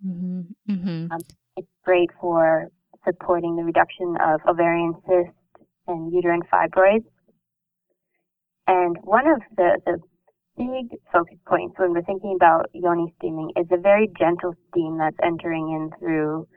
Mm-hmm. 0.06 0.72
Mm-hmm. 0.72 1.12
Um, 1.12 1.20
it's 1.56 1.68
great 1.84 2.10
for 2.20 2.70
supporting 3.04 3.56
the 3.56 3.62
reduction 3.62 4.16
of 4.20 4.40
ovarian 4.48 4.94
cysts 5.06 5.66
and 5.86 6.12
uterine 6.12 6.42
fibroids. 6.52 7.04
And 8.66 8.96
one 9.02 9.26
of 9.28 9.40
the, 9.56 9.78
the 9.86 9.98
big 10.56 10.98
focus 11.12 11.38
points 11.46 11.78
when 11.78 11.92
we're 11.92 12.02
thinking 12.02 12.34
about 12.34 12.70
yoni 12.72 13.14
steaming 13.18 13.52
is 13.56 13.66
a 13.70 13.76
very 13.76 14.08
gentle 14.18 14.54
steam 14.70 14.98
that's 14.98 15.16
entering 15.22 15.70
in 15.70 15.90
through 15.98 16.48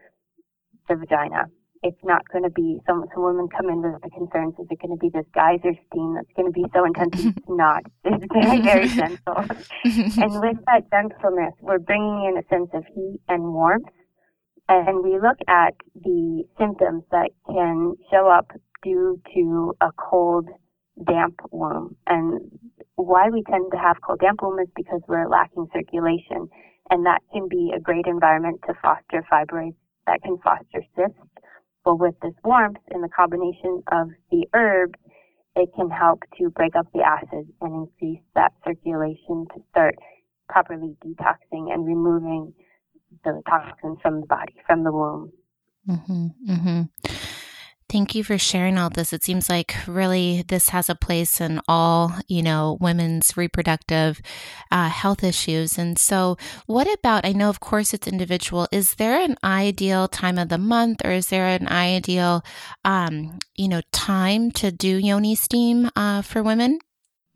the 0.87 0.95
vagina. 0.95 1.45
It's 1.81 2.03
not 2.03 2.27
going 2.29 2.43
to 2.43 2.49
be 2.49 2.79
some 2.85 3.05
some 3.13 3.23
women 3.23 3.47
come 3.49 3.69
in 3.69 3.81
with 3.81 4.01
the 4.01 4.09
concerns. 4.09 4.55
Is 4.59 4.67
it 4.69 4.79
going 4.81 4.91
to 4.91 4.99
be 4.99 5.09
this 5.09 5.25
geyser 5.33 5.73
steam 5.87 6.15
that's 6.15 6.31
going 6.35 6.51
to 6.51 6.53
be 6.53 6.65
so 6.73 6.85
intense? 6.85 7.25
It's 7.25 7.45
not. 7.49 7.83
It's 8.03 8.25
very 8.33 8.61
very 8.61 8.87
gentle, 8.89 9.37
and 9.85 10.41
with 10.41 10.57
that 10.67 10.89
gentleness, 10.91 11.53
we're 11.61 11.79
bringing 11.79 12.25
in 12.29 12.37
a 12.37 12.47
sense 12.49 12.69
of 12.73 12.85
heat 12.93 13.21
and 13.29 13.43
warmth. 13.43 13.87
And 14.67 15.03
we 15.03 15.13
look 15.19 15.37
at 15.47 15.73
the 15.95 16.43
symptoms 16.59 17.03
that 17.11 17.31
can 17.47 17.95
show 18.11 18.27
up 18.29 18.51
due 18.83 19.19
to 19.33 19.73
a 19.81 19.91
cold, 19.97 20.47
damp 21.07 21.39
womb. 21.51 21.95
And 22.07 22.41
why 22.95 23.29
we 23.29 23.43
tend 23.49 23.71
to 23.71 23.77
have 23.77 23.97
cold 24.05 24.19
damp 24.19 24.41
womb 24.43 24.59
is 24.59 24.69
because 24.75 25.01
we're 25.07 25.27
lacking 25.27 25.67
circulation. 25.73 26.49
And 26.91 27.05
that 27.05 27.21
can 27.33 27.47
be 27.49 27.71
a 27.75 27.79
great 27.79 28.05
environment 28.07 28.61
to 28.67 28.73
foster 28.81 29.25
fibroids 29.31 29.75
that 30.07 30.21
can 30.23 30.37
foster 30.43 30.83
cysts. 30.95 31.17
But 31.89 31.97
with 31.97 32.19
this 32.21 32.35
warmth 32.43 32.77
and 32.91 33.03
the 33.03 33.09
combination 33.09 33.81
of 33.91 34.09
the 34.29 34.45
herbs, 34.53 34.99
it 35.55 35.69
can 35.75 35.89
help 35.89 36.19
to 36.37 36.51
break 36.51 36.75
up 36.75 36.85
the 36.93 37.01
acid 37.01 37.51
and 37.61 37.87
increase 37.87 38.21
that 38.35 38.53
circulation 38.63 39.47
to 39.55 39.63
start 39.71 39.95
properly 40.47 40.95
detoxing 41.03 41.73
and 41.73 41.87
removing 41.87 42.53
the 43.23 43.41
toxins 43.49 43.97
from 44.03 44.21
the 44.21 44.27
body, 44.27 44.53
from 44.67 44.83
the 44.83 44.91
womb. 44.91 45.31
Mm-hmm, 45.89 46.27
mm-hmm. 46.51 46.81
Thank 47.89 48.13
you 48.13 48.23
for 48.23 48.37
sharing 48.37 48.77
all 48.77 48.91
this. 48.91 49.13
It 49.13 49.23
seems 49.23 49.49
like 49.49 49.75
really 49.87 50.43
this 50.47 50.69
has 50.69 50.89
a 50.89 50.95
place 50.95 51.41
in 51.41 51.59
all, 51.67 52.13
you 52.27 52.43
know, 52.43 52.77
women's 52.79 53.35
reproductive 53.35 54.21
uh, 54.69 54.89
health 54.89 55.23
issues. 55.23 55.79
And 55.79 55.97
so, 55.97 56.37
what 56.67 56.87
about? 56.99 57.25
I 57.25 57.31
know, 57.31 57.49
of 57.49 57.59
course, 57.59 57.91
it's 57.95 58.07
individual. 58.07 58.67
Is 58.71 58.93
there 58.95 59.19
an 59.19 59.37
ideal 59.43 60.07
time 60.07 60.37
of 60.37 60.49
the 60.49 60.59
month, 60.59 61.01
or 61.03 61.09
is 61.09 61.29
there 61.29 61.47
an 61.47 61.67
ideal, 61.67 62.43
um, 62.85 63.39
you 63.55 63.67
know, 63.67 63.81
time 63.91 64.51
to 64.51 64.71
do 64.71 64.99
yoni 64.99 65.33
steam 65.33 65.89
uh, 65.95 66.21
for 66.21 66.43
women? 66.43 66.77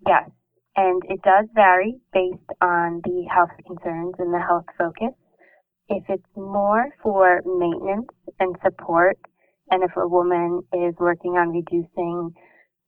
Yes, 0.06 0.30
and 0.76 1.02
it 1.10 1.24
does 1.24 1.46
vary 1.56 1.96
based 2.14 2.38
on 2.62 3.02
the 3.04 3.26
health 3.34 3.50
concerns 3.66 4.14
and 4.20 4.32
the 4.32 4.40
health 4.40 4.66
focus. 4.78 5.16
If 5.90 6.04
it's 6.10 6.24
more 6.36 6.90
for 7.02 7.42
maintenance 7.44 8.10
and 8.40 8.56
support 8.64 9.18
and 9.70 9.84
if 9.84 9.92
a 9.96 10.08
woman 10.08 10.62
is 10.74 10.94
working 11.00 11.34
on 11.34 11.50
reducing 11.50 12.34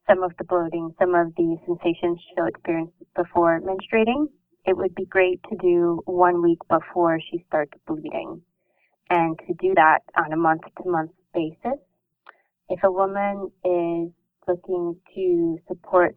some 0.07 0.23
of 0.23 0.31
the 0.38 0.43
bloating, 0.43 0.93
some 0.99 1.15
of 1.15 1.33
the 1.35 1.57
sensations 1.65 2.19
she'll 2.33 2.45
experience 2.45 2.91
before 3.15 3.61
menstruating, 3.61 4.27
it 4.65 4.75
would 4.77 4.93
be 4.95 5.05
great 5.05 5.41
to 5.49 5.55
do 5.57 6.01
one 6.05 6.41
week 6.41 6.59
before 6.69 7.19
she 7.31 7.43
starts 7.47 7.71
bleeding 7.88 8.41
and 9.09 9.38
to 9.47 9.53
do 9.59 9.73
that 9.75 9.99
on 10.17 10.33
a 10.33 10.38
month 10.38 10.61
to 10.77 10.89
month 10.89 11.11
basis. 11.33 11.79
If 12.69 12.79
a 12.83 12.91
woman 12.91 13.51
is 13.63 14.11
looking 14.47 14.99
to 15.15 15.57
support 15.67 16.15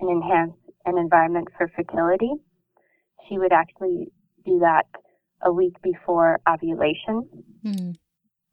and 0.00 0.10
enhance 0.10 0.54
an 0.84 0.96
environment 0.98 1.48
for 1.56 1.68
fertility, 1.74 2.30
she 3.28 3.38
would 3.38 3.52
actually 3.52 4.08
do 4.44 4.60
that 4.60 4.86
a 5.42 5.52
week 5.52 5.74
before 5.82 6.40
ovulation. 6.48 7.28
Mm. 7.64 7.96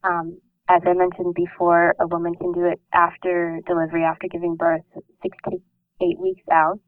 Um, 0.04 0.40
as 0.68 0.82
I 0.86 0.94
mentioned 0.94 1.36
before, 1.36 1.96
a 2.00 2.08
woman 2.08 2.34
can 2.36 2.52
do 2.52 2.66
it 2.66 2.80
after 2.94 3.60
delivery, 3.68 4.04
after 4.04 4.28
giving 4.28 4.56
birth, 4.56 4.82
six 5.22 5.38
to 5.46 5.58
eight 6.02 6.20
weeks 6.20 6.44
out. 6.52 6.80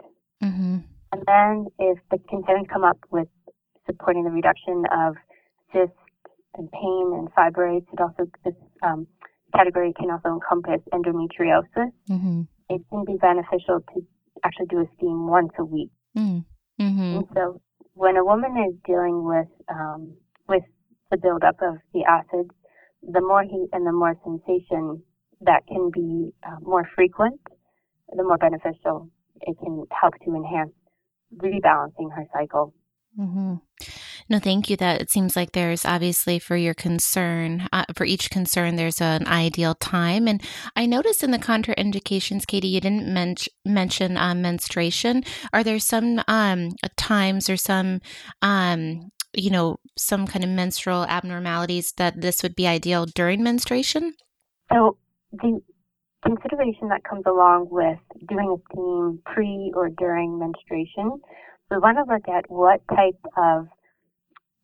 Mm-hmm. 0.43 0.77
And 1.11 1.23
then 1.25 1.67
if 1.79 1.99
the 2.11 2.17
concerns 2.29 2.67
come 2.71 2.83
up 2.83 2.97
with 3.11 3.27
supporting 3.85 4.23
the 4.23 4.31
reduction 4.31 4.83
of 4.91 5.15
cysts 5.71 5.95
and 6.55 6.71
pain 6.71 7.13
and 7.13 7.29
fibroids, 7.33 7.85
it 7.93 8.01
also 8.01 8.29
this 8.43 8.55
um, 8.83 9.07
category 9.55 9.93
can 9.97 10.09
also 10.11 10.29
encompass 10.29 10.81
endometriosis. 10.91 11.91
Mm-hmm. 12.09 12.41
It 12.69 12.81
can 12.89 13.05
be 13.05 13.15
beneficial 13.21 13.79
to 13.93 14.05
actually 14.43 14.67
do 14.67 14.79
a 14.79 14.85
steam 14.97 15.27
once 15.27 15.51
a 15.57 15.65
week. 15.65 15.91
Mm-hmm. 16.17 17.17
And 17.17 17.25
so 17.33 17.61
when 17.93 18.17
a 18.17 18.25
woman 18.25 18.57
is 18.69 18.75
dealing 18.85 19.23
with 19.23 19.47
um, 19.69 20.13
with 20.47 20.63
the 21.09 21.17
buildup 21.17 21.55
of 21.61 21.77
the 21.93 22.03
acids, 22.03 22.51
the 23.07 23.21
more 23.21 23.43
heat 23.43 23.69
and 23.71 23.85
the 23.87 23.91
more 23.91 24.15
sensation 24.23 25.01
that 25.41 25.65
can 25.67 25.89
be 25.93 26.31
uh, 26.45 26.59
more 26.61 26.87
frequent, 26.95 27.39
the 28.15 28.23
more 28.23 28.37
beneficial 28.37 29.09
it 29.41 29.55
can 29.63 29.85
help 30.01 30.13
to 30.25 30.35
enhance 30.35 30.71
rebalancing 31.35 32.11
her 32.15 32.25
cycle. 32.33 32.73
Mm-hmm. 33.17 33.55
No, 34.29 34.39
thank 34.39 34.69
you. 34.69 34.75
That 34.75 35.01
it 35.01 35.09
seems 35.09 35.35
like 35.35 35.53
there's 35.53 35.85
obviously 35.85 36.37
for 36.37 36.55
your 36.55 36.73
concern, 36.73 37.67
uh, 37.71 37.85
for 37.95 38.03
each 38.05 38.29
concern, 38.29 38.75
there's 38.75 39.01
an 39.01 39.25
ideal 39.27 39.73
time. 39.75 40.27
And 40.27 40.41
I 40.75 40.85
noticed 40.85 41.23
in 41.23 41.31
the 41.31 41.39
contraindications, 41.39 42.45
Katie, 42.45 42.67
you 42.67 42.81
didn't 42.81 43.11
men- 43.11 43.35
mention 43.65 44.17
uh, 44.17 44.35
menstruation. 44.35 45.23
Are 45.53 45.63
there 45.63 45.79
some 45.79 46.21
um, 46.27 46.71
times 46.95 47.49
or 47.49 47.57
some 47.57 48.01
um, 48.41 49.11
you 49.37 49.51
know, 49.51 49.77
some 49.95 50.25
kind 50.25 50.43
of 50.43 50.49
menstrual 50.49 51.03
abnormalities 51.03 51.93
that 51.93 52.21
this 52.21 52.41
would 52.43 52.55
be 52.55 52.67
ideal 52.67 53.05
during 53.05 53.43
menstruation? 53.43 54.15
So 54.71 54.97
the 55.31 55.61
consideration 56.25 56.89
that 56.89 57.03
comes 57.03 57.23
along 57.25 57.67
with 57.69 57.99
doing 58.27 58.57
a 58.57 58.59
steam 58.71 59.19
pre 59.25 59.71
or 59.75 59.89
during 59.89 60.39
menstruation, 60.39 61.19
we 61.69 61.77
want 61.77 61.97
to 61.97 62.11
look 62.11 62.27
at 62.27 62.49
what 62.49 62.81
type 62.89 63.19
of 63.37 63.67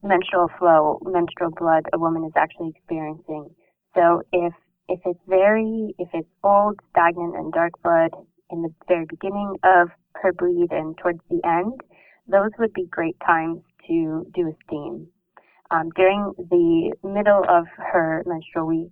menstrual 0.02 0.50
flow, 0.58 1.00
menstrual 1.04 1.52
blood 1.52 1.84
a 1.94 2.00
woman 2.00 2.26
is 2.26 2.34
actually 2.36 2.74
experiencing. 2.76 3.50
So 3.96 4.24
if 4.32 4.54
if 4.90 5.00
it's 5.06 5.20
very, 5.28 5.96
if 5.98 6.10
it's 6.14 6.28
old, 6.44 6.80
stagnant, 6.92 7.36
and 7.36 7.54
dark 7.54 7.72
blood 7.84 8.12
in 8.50 8.64
the 8.64 8.74
very 8.88 9.06
beginning 9.06 9.56
of 9.64 9.90
her 10.16 10.34
bleed 10.34 10.72
and 10.72 10.98
towards 10.98 11.22
the 11.30 11.40
end, 11.46 11.80
those 12.28 12.52
would 12.60 12.74
be 12.74 12.86
great 12.92 13.16
times 13.26 13.62
to 13.88 14.26
do 14.34 14.48
a 14.50 14.54
steam. 14.66 15.08
um, 15.72 15.90
during 15.96 16.34
the 16.38 16.94
middle 17.04 17.44
of 17.50 17.66
her 17.78 18.24
menstrual 18.26 18.68
week 18.68 18.92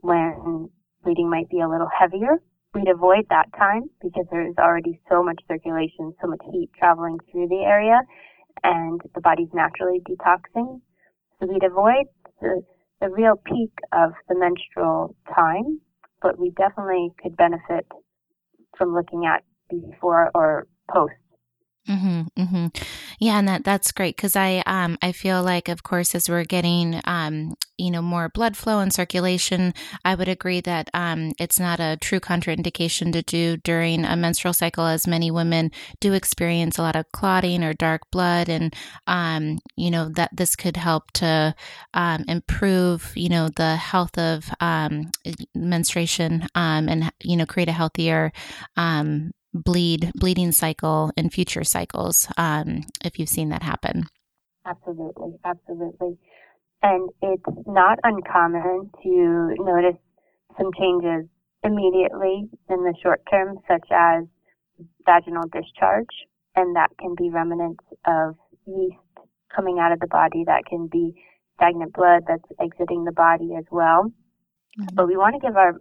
when 0.00 0.68
bleeding 1.04 1.28
might 1.30 1.48
be 1.50 1.60
a 1.60 1.68
little 1.68 1.88
heavier. 1.98 2.40
We'd 2.74 2.88
avoid 2.88 3.26
that 3.28 3.52
time 3.58 3.82
because 4.02 4.24
there's 4.30 4.56
already 4.58 4.98
so 5.10 5.22
much 5.22 5.40
circulation, 5.46 6.14
so 6.20 6.28
much 6.28 6.40
heat 6.50 6.70
traveling 6.78 7.18
through 7.30 7.48
the 7.48 7.62
area, 7.66 8.00
and 8.62 9.00
the 9.14 9.20
body's 9.20 9.52
naturally 9.52 10.00
detoxing. 10.08 10.80
So 11.38 11.46
we'd 11.46 11.64
avoid 11.64 12.06
the, 12.40 12.62
the 13.00 13.10
real 13.10 13.36
peak 13.44 13.72
of 13.92 14.12
the 14.28 14.34
menstrual 14.38 15.14
time, 15.34 15.80
but 16.22 16.38
we 16.38 16.50
definitely 16.56 17.10
could 17.22 17.36
benefit 17.36 17.86
from 18.78 18.94
looking 18.94 19.26
at 19.26 19.44
before 19.68 20.30
or 20.34 20.66
post 20.90 21.12
Mm-hmm, 21.88 22.22
mm-hmm. 22.40 22.66
Yeah, 23.18 23.38
and 23.40 23.48
that 23.48 23.64
that's 23.64 23.90
great 23.90 24.14
because 24.16 24.36
I 24.36 24.62
um 24.66 24.96
I 25.02 25.10
feel 25.10 25.42
like, 25.42 25.68
of 25.68 25.82
course, 25.82 26.14
as 26.14 26.28
we're 26.28 26.44
getting 26.44 27.00
um 27.06 27.54
you 27.76 27.90
know 27.90 28.00
more 28.00 28.28
blood 28.28 28.56
flow 28.56 28.78
and 28.78 28.92
circulation, 28.92 29.74
I 30.04 30.14
would 30.14 30.28
agree 30.28 30.60
that 30.60 30.90
um 30.94 31.32
it's 31.40 31.58
not 31.58 31.80
a 31.80 31.98
true 32.00 32.20
contraindication 32.20 33.12
to 33.14 33.22
do 33.22 33.56
during 33.56 34.04
a 34.04 34.14
menstrual 34.16 34.54
cycle, 34.54 34.86
as 34.86 35.08
many 35.08 35.32
women 35.32 35.72
do 35.98 36.12
experience 36.12 36.78
a 36.78 36.82
lot 36.82 36.94
of 36.94 37.10
clotting 37.10 37.64
or 37.64 37.74
dark 37.74 38.02
blood, 38.12 38.48
and 38.48 38.72
um 39.08 39.58
you 39.76 39.90
know 39.90 40.08
that 40.14 40.30
this 40.32 40.54
could 40.54 40.76
help 40.76 41.10
to 41.14 41.52
um 41.94 42.24
improve 42.28 43.12
you 43.16 43.28
know 43.28 43.48
the 43.56 43.74
health 43.74 44.16
of 44.18 44.48
um 44.60 45.10
menstruation 45.52 46.46
um 46.54 46.88
and 46.88 47.12
you 47.24 47.36
know 47.36 47.46
create 47.46 47.68
a 47.68 47.72
healthier 47.72 48.32
um 48.76 49.32
bleed 49.52 50.10
bleeding 50.14 50.52
cycle 50.52 51.10
in 51.16 51.30
future 51.30 51.64
cycles 51.64 52.26
um, 52.36 52.82
if 53.04 53.18
you've 53.18 53.28
seen 53.28 53.50
that 53.50 53.62
happen. 53.62 54.04
Absolutely 54.66 55.34
absolutely. 55.44 56.18
And 56.82 57.10
it's 57.22 57.66
not 57.66 57.98
uncommon 58.02 58.90
to 59.02 59.54
notice 59.58 60.00
some 60.58 60.70
changes 60.78 61.28
immediately 61.62 62.48
in 62.68 62.84
the 62.84 62.94
short 63.02 63.22
term 63.30 63.58
such 63.68 63.86
as 63.92 64.24
vaginal 65.06 65.44
discharge 65.52 66.06
and 66.56 66.76
that 66.76 66.90
can 66.98 67.14
be 67.16 67.30
remnants 67.30 67.84
of 68.06 68.34
yeast 68.66 68.96
coming 69.54 69.78
out 69.78 69.92
of 69.92 70.00
the 70.00 70.06
body. 70.06 70.44
That 70.46 70.64
can 70.68 70.88
be 70.90 71.14
stagnant 71.56 71.92
blood 71.92 72.24
that's 72.26 72.42
exiting 72.60 73.04
the 73.04 73.12
body 73.12 73.50
as 73.56 73.64
well. 73.70 74.12
Mm-hmm. 74.80 74.94
but 74.94 75.06
we 75.06 75.18
want 75.18 75.34
to 75.34 75.46
give 75.46 75.54
our 75.54 75.74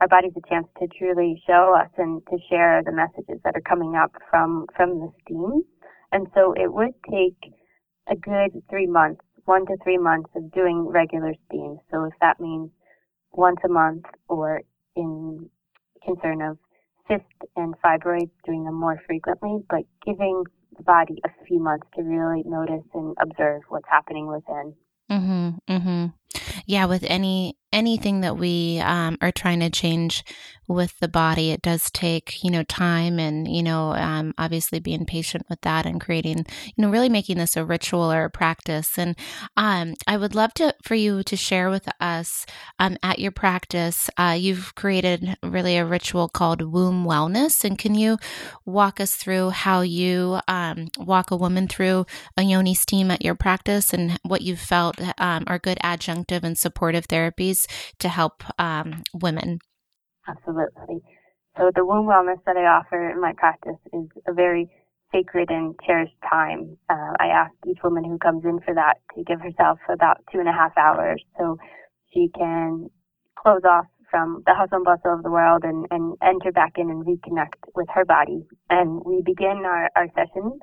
our 0.00 0.08
bodies 0.08 0.32
a 0.36 0.48
chance 0.48 0.66
to 0.78 0.88
truly 0.98 1.42
show 1.46 1.74
us 1.78 1.90
and 1.96 2.22
to 2.30 2.38
share 2.50 2.82
the 2.84 2.92
messages 2.92 3.40
that 3.44 3.56
are 3.56 3.68
coming 3.68 3.94
up 3.94 4.12
from 4.30 4.66
from 4.76 5.00
the 5.00 5.10
steam. 5.22 5.62
And 6.12 6.26
so 6.34 6.52
it 6.52 6.72
would 6.72 6.94
take 7.10 7.52
a 8.08 8.16
good 8.16 8.62
three 8.70 8.86
months, 8.86 9.22
one 9.44 9.66
to 9.66 9.76
three 9.82 9.98
months 9.98 10.30
of 10.36 10.52
doing 10.52 10.86
regular 10.86 11.34
steam. 11.48 11.78
So 11.90 12.04
if 12.04 12.14
that 12.20 12.40
means 12.40 12.70
once 13.32 13.58
a 13.64 13.68
month 13.68 14.04
or 14.28 14.62
in 14.94 15.50
concern 16.04 16.42
of 16.42 16.58
cysts 17.08 17.26
and 17.56 17.74
fibroids, 17.84 18.30
doing 18.44 18.64
them 18.64 18.74
more 18.74 19.00
frequently, 19.06 19.58
but 19.68 19.82
giving 20.04 20.44
the 20.76 20.82
body 20.82 21.20
a 21.24 21.28
few 21.46 21.58
months 21.58 21.86
to 21.96 22.02
really 22.02 22.42
notice 22.44 22.84
and 22.94 23.16
observe 23.20 23.62
what's 23.68 23.88
happening 23.88 24.26
within. 24.26 24.74
Mm-hmm, 25.10 25.72
mm-hmm. 25.72 26.06
Yeah, 26.66 26.86
with 26.86 27.04
any 27.06 27.56
anything 27.72 28.20
that 28.20 28.36
we 28.36 28.80
um, 28.80 29.18
are 29.20 29.32
trying 29.32 29.60
to 29.60 29.70
change 29.70 30.24
with 30.68 30.98
the 30.98 31.08
body, 31.08 31.50
it 31.50 31.62
does 31.62 31.90
take, 31.90 32.42
you 32.42 32.50
know, 32.50 32.64
time 32.64 33.20
and, 33.20 33.46
you 33.46 33.62
know, 33.62 33.92
um, 33.92 34.34
obviously 34.36 34.80
being 34.80 35.06
patient 35.06 35.44
with 35.48 35.60
that 35.60 35.86
and 35.86 36.00
creating, 36.00 36.44
you 36.64 36.82
know, 36.82 36.90
really 36.90 37.08
making 37.08 37.38
this 37.38 37.56
a 37.56 37.64
ritual 37.64 38.12
or 38.12 38.24
a 38.24 38.30
practice. 38.30 38.98
And 38.98 39.16
um, 39.56 39.94
I 40.06 40.16
would 40.16 40.34
love 40.34 40.54
to 40.54 40.74
for 40.82 40.96
you 40.96 41.22
to 41.22 41.36
share 41.36 41.70
with 41.70 41.88
us 42.00 42.46
um, 42.78 42.96
at 43.02 43.20
your 43.20 43.30
practice, 43.30 44.10
uh, 44.16 44.36
you've 44.38 44.74
created 44.74 45.36
really 45.42 45.76
a 45.76 45.86
ritual 45.86 46.28
called 46.28 46.62
womb 46.62 47.04
wellness. 47.04 47.64
And 47.64 47.78
can 47.78 47.94
you 47.94 48.18
walk 48.64 49.00
us 49.00 49.14
through 49.14 49.50
how 49.50 49.82
you 49.82 50.40
um, 50.48 50.88
walk 50.98 51.30
a 51.30 51.36
woman 51.36 51.68
through 51.68 52.06
a 52.36 52.42
yoni 52.42 52.74
steam 52.74 53.10
at 53.10 53.24
your 53.24 53.36
practice 53.36 53.92
and 53.92 54.18
what 54.24 54.42
you've 54.42 54.58
felt 54.58 55.00
um, 55.18 55.44
are 55.46 55.58
good 55.58 55.78
adjunctive 55.84 56.42
and 56.42 56.58
supportive 56.58 57.06
therapies 57.06 57.55
to 57.98 58.08
help 58.08 58.42
um, 58.58 59.02
women? 59.14 59.60
Absolutely. 60.28 61.00
So 61.56 61.70
the 61.74 61.86
womb 61.86 62.06
wellness 62.06 62.42
that 62.44 62.56
I 62.56 62.66
offer 62.66 63.10
in 63.10 63.20
my 63.20 63.32
practice 63.36 63.80
is 63.92 64.08
a 64.26 64.34
very 64.34 64.68
sacred 65.12 65.50
and 65.50 65.74
cherished 65.86 66.16
time. 66.28 66.76
Uh, 66.90 67.14
I 67.18 67.26
ask 67.26 67.52
each 67.66 67.78
woman 67.82 68.04
who 68.04 68.18
comes 68.18 68.44
in 68.44 68.60
for 68.60 68.74
that 68.74 68.98
to 69.14 69.24
give 69.24 69.40
herself 69.40 69.78
about 69.88 70.18
two 70.32 70.40
and 70.40 70.48
a 70.48 70.52
half 70.52 70.76
hours 70.76 71.22
so 71.38 71.56
she 72.12 72.28
can 72.34 72.90
close 73.38 73.62
off 73.64 73.86
from 74.10 74.42
the 74.46 74.54
hustle 74.54 74.78
and 74.78 74.84
bustle 74.84 75.14
of 75.14 75.22
the 75.22 75.30
world 75.30 75.62
and, 75.64 75.86
and 75.90 76.16
enter 76.22 76.52
back 76.52 76.72
in 76.76 76.90
and 76.90 77.06
reconnect 77.06 77.58
with 77.74 77.86
her 77.94 78.04
body. 78.04 78.44
And 78.70 79.02
we 79.04 79.22
begin 79.24 79.62
our, 79.64 79.88
our 79.96 80.08
session 80.14 80.58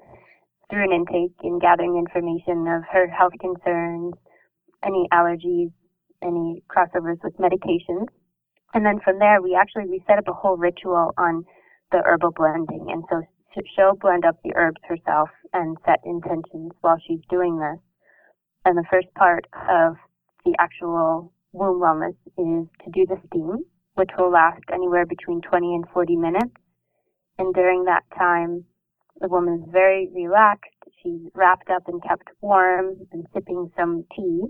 through 0.70 0.84
an 0.84 0.94
intake 0.94 1.36
and 1.44 1.62
gathering 1.62 1.98
information 1.98 2.68
of 2.68 2.84
her 2.92 3.08
health 3.08 3.34
concerns, 3.40 4.14
any 4.84 5.08
allergies, 5.12 5.72
any 6.24 6.64
crossovers 6.70 7.18
with 7.24 7.38
medications. 7.38 8.08
And 8.74 8.86
then 8.86 9.00
from 9.04 9.20
there, 9.20 9.42
we 9.42 9.56
actually, 9.60 9.90
we 9.90 10.04
set 10.08 10.18
up 10.18 10.28
a 10.28 10.34
whole 10.34 10.58
ritual 10.58 11.12
on 11.18 11.46
the 11.92 12.02
herbal 12.06 12.32
blending. 12.32 12.88
And 12.90 13.04
so 13.10 13.22
she'll 13.76 13.96
blend 13.96 14.26
up 14.26 14.38
the 14.44 14.54
herbs 14.56 14.82
herself 14.88 15.30
and 15.54 15.78
set 15.86 16.00
intentions 16.06 16.72
while 16.82 16.98
she's 17.06 17.22
doing 17.30 17.60
this. 17.60 17.80
And 18.66 18.78
the 18.78 18.88
first 18.90 19.14
part 19.16 19.46
of 19.70 19.96
the 20.46 20.56
actual 20.60 21.32
womb 21.52 21.80
wellness 21.80 22.18
is 22.38 22.68
to 22.84 22.92
do 22.92 23.06
the 23.06 23.22
steam, 23.28 23.64
which 23.94 24.10
will 24.18 24.32
last 24.32 24.64
anywhere 24.74 25.06
between 25.06 25.42
20 25.42 25.76
and 25.76 25.86
40 25.94 26.16
minutes. 26.16 26.56
And 27.38 27.54
during 27.54 27.86
that 27.86 28.04
time, 28.18 28.66
the 29.20 29.28
woman 29.28 29.62
is 29.64 29.70
very 29.72 30.10
relaxed. 30.14 30.72
She's 31.02 31.22
wrapped 31.36 31.70
up 31.70 31.88
and 31.88 32.02
kept 32.02 32.30
warm 32.42 32.96
and 33.12 33.26
sipping 33.34 33.72
some 33.78 34.06
tea. 34.16 34.46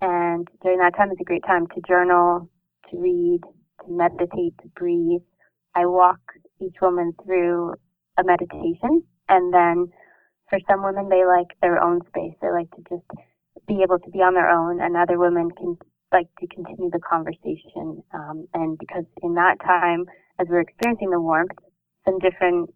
And 0.00 0.46
during 0.62 0.78
that 0.78 0.96
time 0.96 1.10
is 1.10 1.18
a 1.20 1.24
great 1.24 1.44
time 1.46 1.66
to 1.68 1.80
journal, 1.86 2.48
to 2.90 2.96
read, 2.98 3.40
to 3.84 3.90
meditate, 3.90 4.54
to 4.62 4.68
breathe. 4.76 5.22
I 5.74 5.86
walk 5.86 6.20
each 6.60 6.76
woman 6.80 7.12
through 7.24 7.74
a 8.18 8.24
meditation 8.24 9.02
and 9.28 9.52
then 9.52 9.88
for 10.48 10.58
some 10.68 10.82
women 10.82 11.08
they 11.08 11.24
like 11.24 11.48
their 11.60 11.82
own 11.82 12.00
space. 12.08 12.34
They 12.40 12.50
like 12.50 12.70
to 12.72 12.82
just 12.88 13.06
be 13.66 13.82
able 13.82 13.98
to 13.98 14.10
be 14.10 14.18
on 14.20 14.34
their 14.34 14.48
own 14.48 14.80
and 14.80 14.96
other 14.96 15.18
women 15.18 15.50
can 15.50 15.76
like 16.12 16.28
to 16.40 16.46
continue 16.46 16.90
the 16.90 17.00
conversation. 17.00 18.02
Um, 18.14 18.46
and 18.54 18.78
because 18.78 19.04
in 19.22 19.34
that 19.34 19.56
time, 19.60 20.06
as 20.38 20.46
we're 20.48 20.60
experiencing 20.60 21.10
the 21.10 21.20
warmth, 21.20 21.58
some 22.04 22.18
different 22.18 22.70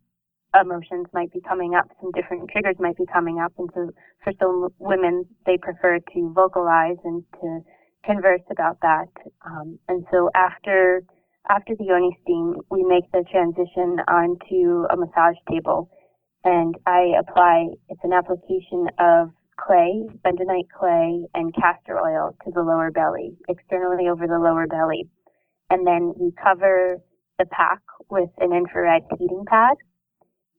emotions 0.59 1.07
might 1.13 1.33
be 1.33 1.41
coming 1.41 1.75
up, 1.75 1.89
some 2.01 2.11
different 2.13 2.51
triggers 2.51 2.77
might 2.79 2.97
be 2.97 3.07
coming 3.13 3.39
up. 3.39 3.53
And 3.59 3.69
so 3.75 3.91
for 4.25 4.33
some 4.39 4.69
women, 4.79 5.27
they 5.47 5.59
prefer 5.59 5.99
to 5.99 6.33
vocalize 6.35 6.99
and 7.05 7.23
to 7.41 7.61
converse 8.05 8.43
about 8.51 8.79
that. 8.83 9.09
Um, 9.47 9.79
and 9.89 10.05
so 10.11 10.31
after, 10.35 11.03
after 11.49 11.75
the 11.77 11.85
yoni 11.85 12.17
steam, 12.23 12.57
we 12.71 12.83
make 12.83 13.11
the 13.13 13.25
transition 13.31 14.01
onto 14.09 14.87
a 14.91 14.97
massage 14.97 15.37
table 15.51 15.91
and 16.45 16.75
I 16.87 17.13
apply, 17.19 17.69
it's 17.89 18.01
an 18.03 18.13
application 18.13 18.89
of 18.99 19.31
clay, 19.59 20.09
bentonite 20.25 20.71
clay, 20.79 21.27
and 21.35 21.55
castor 21.55 21.99
oil 21.99 22.35
to 22.45 22.51
the 22.51 22.63
lower 22.63 22.91
belly, 22.91 23.37
externally 23.49 24.09
over 24.09 24.27
the 24.27 24.39
lower 24.39 24.67
belly. 24.67 25.09
And 25.69 25.87
then 25.87 26.15
we 26.17 26.33
cover 26.43 26.99
the 27.39 27.45
pack 27.45 27.81
with 28.09 28.31
an 28.39 28.53
infrared 28.53 29.03
heating 29.19 29.45
pad 29.47 29.77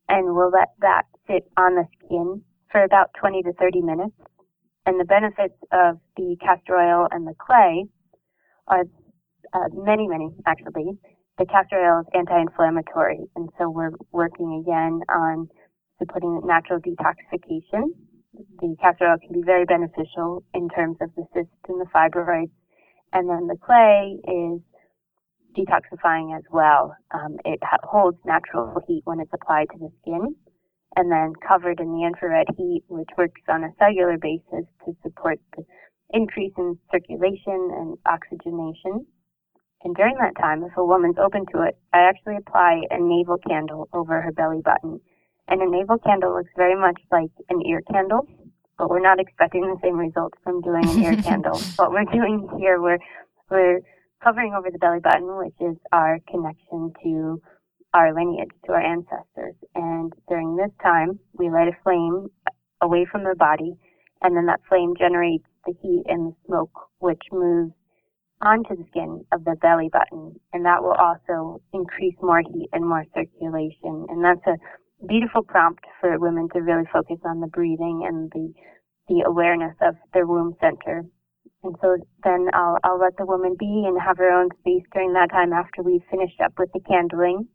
and 0.10 0.36
we'll 0.36 0.52
let 0.52 0.70
that 0.80 1.04
sit 1.28 1.50
on 1.58 1.76
the 1.76 1.86
skin 2.00 2.42
for 2.72 2.84
about 2.84 3.12
20 3.20 3.44
to 3.44 3.54
30 3.54 3.82
minutes. 3.82 4.16
And 4.86 5.00
the 5.00 5.06
benefits 5.06 5.58
of 5.72 6.00
the 6.18 6.36
castor 6.42 6.76
oil 6.76 7.08
and 7.12 7.28
the 7.28 7.36
clay 7.38 7.86
are 8.68 8.84
uh, 9.54 9.70
many, 9.74 10.08
many 10.08 10.30
actually. 10.46 10.98
The 11.38 11.46
castor 11.46 11.78
oil 11.78 12.02
is 12.02 12.08
anti-inflammatory, 12.14 13.20
and 13.36 13.50
so 13.58 13.70
we're 13.70 13.92
working 14.12 14.62
again 14.62 15.02
on 15.10 15.50
supporting 16.00 16.42
natural 16.46 16.80
detoxification. 16.80 17.94
The 18.60 18.76
castor 18.82 19.06
oil 19.10 19.18
can 19.22 19.34
be 19.34 19.44
very 19.46 19.66
beneficial 19.66 20.44
in 20.54 20.70
terms 20.70 20.98
of 21.02 21.10
the 21.16 21.26
cysts 21.34 21.54
and 21.68 21.80
the 21.80 21.90
fibroids, 21.94 22.52
and 23.14 23.30
then 23.30 23.48
the 23.48 23.58
clay 23.58 24.18
is 24.28 24.62
detoxifying 25.58 26.36
as 26.38 26.44
well. 26.52 26.96
Um, 27.14 27.38
it 27.46 27.60
holds 27.84 28.18
natural 28.26 28.82
heat 28.88 29.02
when 29.06 29.20
it's 29.20 29.34
applied 29.34 29.68
to 29.72 29.78
the 29.80 29.92
skin 30.02 30.36
and 30.96 31.12
then 31.12 31.34
covered 31.48 31.80
in 31.80 31.92
the 31.94 32.04
infrared 32.04 32.48
heat, 32.58 32.84
which 32.88 33.10
works 33.18 33.42
on 33.48 33.64
a 33.64 33.74
cellular 33.80 34.18
basis 34.18 34.66
to 34.86 34.96
support 35.04 35.40
the 35.56 35.64
increase 36.14 36.54
in 36.58 36.78
circulation 36.92 37.72
and 37.78 37.98
oxygenation. 38.06 39.06
And 39.84 39.96
during 39.96 40.16
that 40.20 40.40
time, 40.40 40.64
if 40.64 40.76
a 40.78 40.86
woman's 40.86 41.18
open 41.18 41.46
to 41.54 41.64
it, 41.64 41.78
I 41.94 42.00
actually 42.00 42.38
apply 42.38 42.82
a 42.92 43.00
navel 43.00 43.38
candle 43.48 43.90
over 43.94 44.22
her 44.22 44.32
belly 44.32 44.62
button. 44.64 45.00
And 45.48 45.62
a 45.62 45.70
navel 45.70 45.98
candle 45.98 46.36
looks 46.36 46.52
very 46.56 46.80
much 46.80 47.00
like 47.12 47.32
an 47.50 47.62
ear 47.66 47.82
candle, 47.92 48.28
but 48.78 48.90
we're 48.90 49.02
not 49.02 49.20
expecting 49.20 49.62
the 49.62 49.80
same 49.82 49.98
results 49.98 50.38
from 50.44 50.62
doing 50.62 50.88
an 50.88 51.04
ear 51.04 51.16
candle. 51.24 51.60
What 51.78 51.92
we're 51.92 52.06
doing 52.06 52.48
here, 52.60 52.82
we're 52.82 53.00
we're 53.50 53.82
covering 54.24 54.54
over 54.54 54.70
the 54.72 54.80
belly 54.80 55.00
button, 55.00 55.38
which 55.38 55.56
is 55.60 55.78
our 55.92 56.20
connection 56.30 56.94
to 57.04 57.42
our 57.94 58.14
lineage, 58.14 58.52
to 58.66 58.72
our 58.72 58.82
ancestors. 58.82 59.56
And 59.76 60.14
during 60.30 60.56
this 60.56 60.72
time, 60.82 61.20
we 61.34 61.50
light 61.50 61.68
a 61.68 61.78
flame 61.84 62.28
away 62.82 63.06
from 63.12 63.24
the 63.24 63.36
body, 63.38 63.74
and 64.22 64.36
then 64.36 64.46
that 64.46 64.62
flame 64.70 64.94
generates 64.98 65.46
the 65.66 65.74
heat 65.82 66.04
and 66.08 66.32
the 66.32 66.36
smoke, 66.46 66.90
which 67.00 67.22
moves 67.32 67.74
onto 68.42 68.76
the 68.76 68.86
skin 68.90 69.24
of 69.32 69.44
the 69.44 69.56
belly 69.62 69.90
button, 69.92 70.40
and 70.54 70.66
that 70.66 70.82
will 70.82 70.98
also 70.98 71.62
increase 71.74 72.16
more 72.22 72.42
heat 72.42 72.70
and 72.74 72.88
more 72.88 73.06
circulation. 73.14 74.08
And 74.10 74.24
that's 74.24 74.46
a 74.48 75.06
beautiful 75.08 75.44
prompt 75.44 75.84
for 76.00 76.18
women 76.18 76.48
to 76.54 76.60
really 76.60 76.86
focus 76.92 77.18
on 77.26 77.40
the 77.40 77.48
breathing 77.48 78.06
and 78.08 78.32
the 78.32 78.54
the 79.08 79.24
awareness 79.28 79.76
of 79.82 79.96
their 80.14 80.26
womb 80.26 80.56
center. 80.62 81.04
And 81.64 81.76
so 81.82 81.98
then 82.24 82.48
I'll 82.54 82.78
I'll 82.84 83.00
let 83.00 83.18
the 83.18 83.26
woman 83.26 83.56
be 83.58 83.84
and 83.86 84.00
have 84.02 84.18
her 84.18 84.32
own 84.32 84.50
space 84.60 84.84
during 84.94 85.14
that 85.14 85.32
time 85.32 85.54
after 85.54 85.84
we've 85.84 86.04
finished 86.10 86.40
up 86.42 86.54
with 86.58 86.72
the 86.74 86.80
candling. 86.80 87.48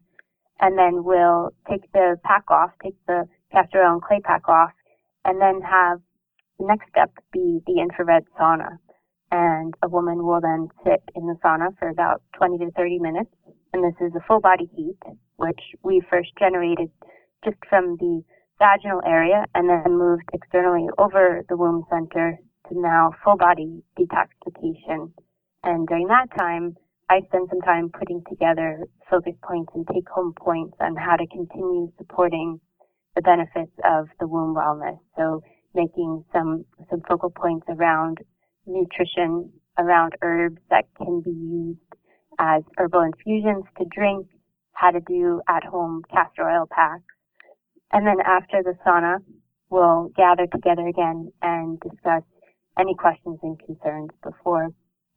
And 0.60 0.78
then 0.78 1.04
we'll 1.04 1.50
take 1.68 1.90
the 1.92 2.16
pack 2.24 2.50
off, 2.50 2.70
take 2.82 2.96
the 3.06 3.28
castor 3.52 3.82
oil 3.82 3.94
and 3.94 4.02
clay 4.02 4.20
pack 4.20 4.48
off, 4.48 4.70
and 5.24 5.40
then 5.40 5.60
have 5.60 6.00
the 6.58 6.66
next 6.66 6.88
step 6.88 7.10
be 7.32 7.60
the 7.66 7.80
infrared 7.80 8.24
sauna 8.40 8.78
and 9.30 9.74
a 9.82 9.88
woman 9.88 10.24
will 10.24 10.40
then 10.40 10.68
sit 10.84 11.02
in 11.14 11.26
the 11.26 11.36
sauna 11.44 11.76
for 11.78 11.88
about 11.88 12.22
20 12.36 12.58
to 12.58 12.70
30 12.72 12.98
minutes. 12.98 13.30
And 13.72 13.82
this 13.84 14.00
is 14.00 14.14
a 14.14 14.24
full 14.26 14.40
body 14.40 14.68
heat, 14.74 14.98
which 15.36 15.60
we 15.82 16.02
first 16.08 16.30
generated 16.38 16.90
just 17.44 17.58
from 17.68 17.96
the 17.96 18.22
vaginal 18.58 19.02
area 19.04 19.44
and 19.54 19.68
then 19.68 19.98
moved 19.98 20.28
externally 20.32 20.86
over 20.98 21.42
the 21.48 21.56
womb 21.56 21.84
center 21.90 22.38
to 22.68 22.80
now 22.80 23.12
full 23.24 23.36
body 23.36 23.82
detoxification. 23.98 25.12
And 25.62 25.86
during 25.86 26.08
that 26.08 26.28
time, 26.36 26.76
I 27.08 27.20
spend 27.28 27.48
some 27.50 27.60
time 27.60 27.90
putting 27.90 28.22
together 28.28 28.84
focus 29.08 29.34
points 29.42 29.72
and 29.74 29.86
take 29.86 30.08
home 30.08 30.34
points 30.36 30.76
on 30.80 30.96
how 30.96 31.16
to 31.16 31.26
continue 31.28 31.92
supporting 31.98 32.60
the 33.14 33.22
benefits 33.22 33.72
of 33.84 34.08
the 34.18 34.26
womb 34.26 34.54
wellness. 34.54 34.98
So 35.16 35.42
making 35.74 36.24
some, 36.32 36.64
some 36.90 37.02
focal 37.08 37.30
points 37.30 37.66
around 37.68 38.18
nutrition 38.66 39.52
around 39.78 40.14
herbs 40.22 40.58
that 40.70 40.84
can 40.96 41.20
be 41.20 41.30
used 41.30 41.78
as 42.38 42.62
herbal 42.76 43.02
infusions 43.02 43.64
to 43.78 43.84
drink, 43.94 44.26
how 44.72 44.90
to 44.90 45.00
do 45.00 45.40
at 45.48 45.64
home 45.64 46.02
castor 46.12 46.48
oil 46.48 46.66
packs. 46.70 47.04
And 47.92 48.06
then 48.06 48.16
after 48.24 48.62
the 48.62 48.74
sauna, 48.84 49.18
we'll 49.70 50.10
gather 50.16 50.46
together 50.46 50.86
again 50.86 51.32
and 51.42 51.80
discuss 51.80 52.22
any 52.78 52.94
questions 52.94 53.38
and 53.42 53.58
concerns 53.60 54.10
before 54.22 54.68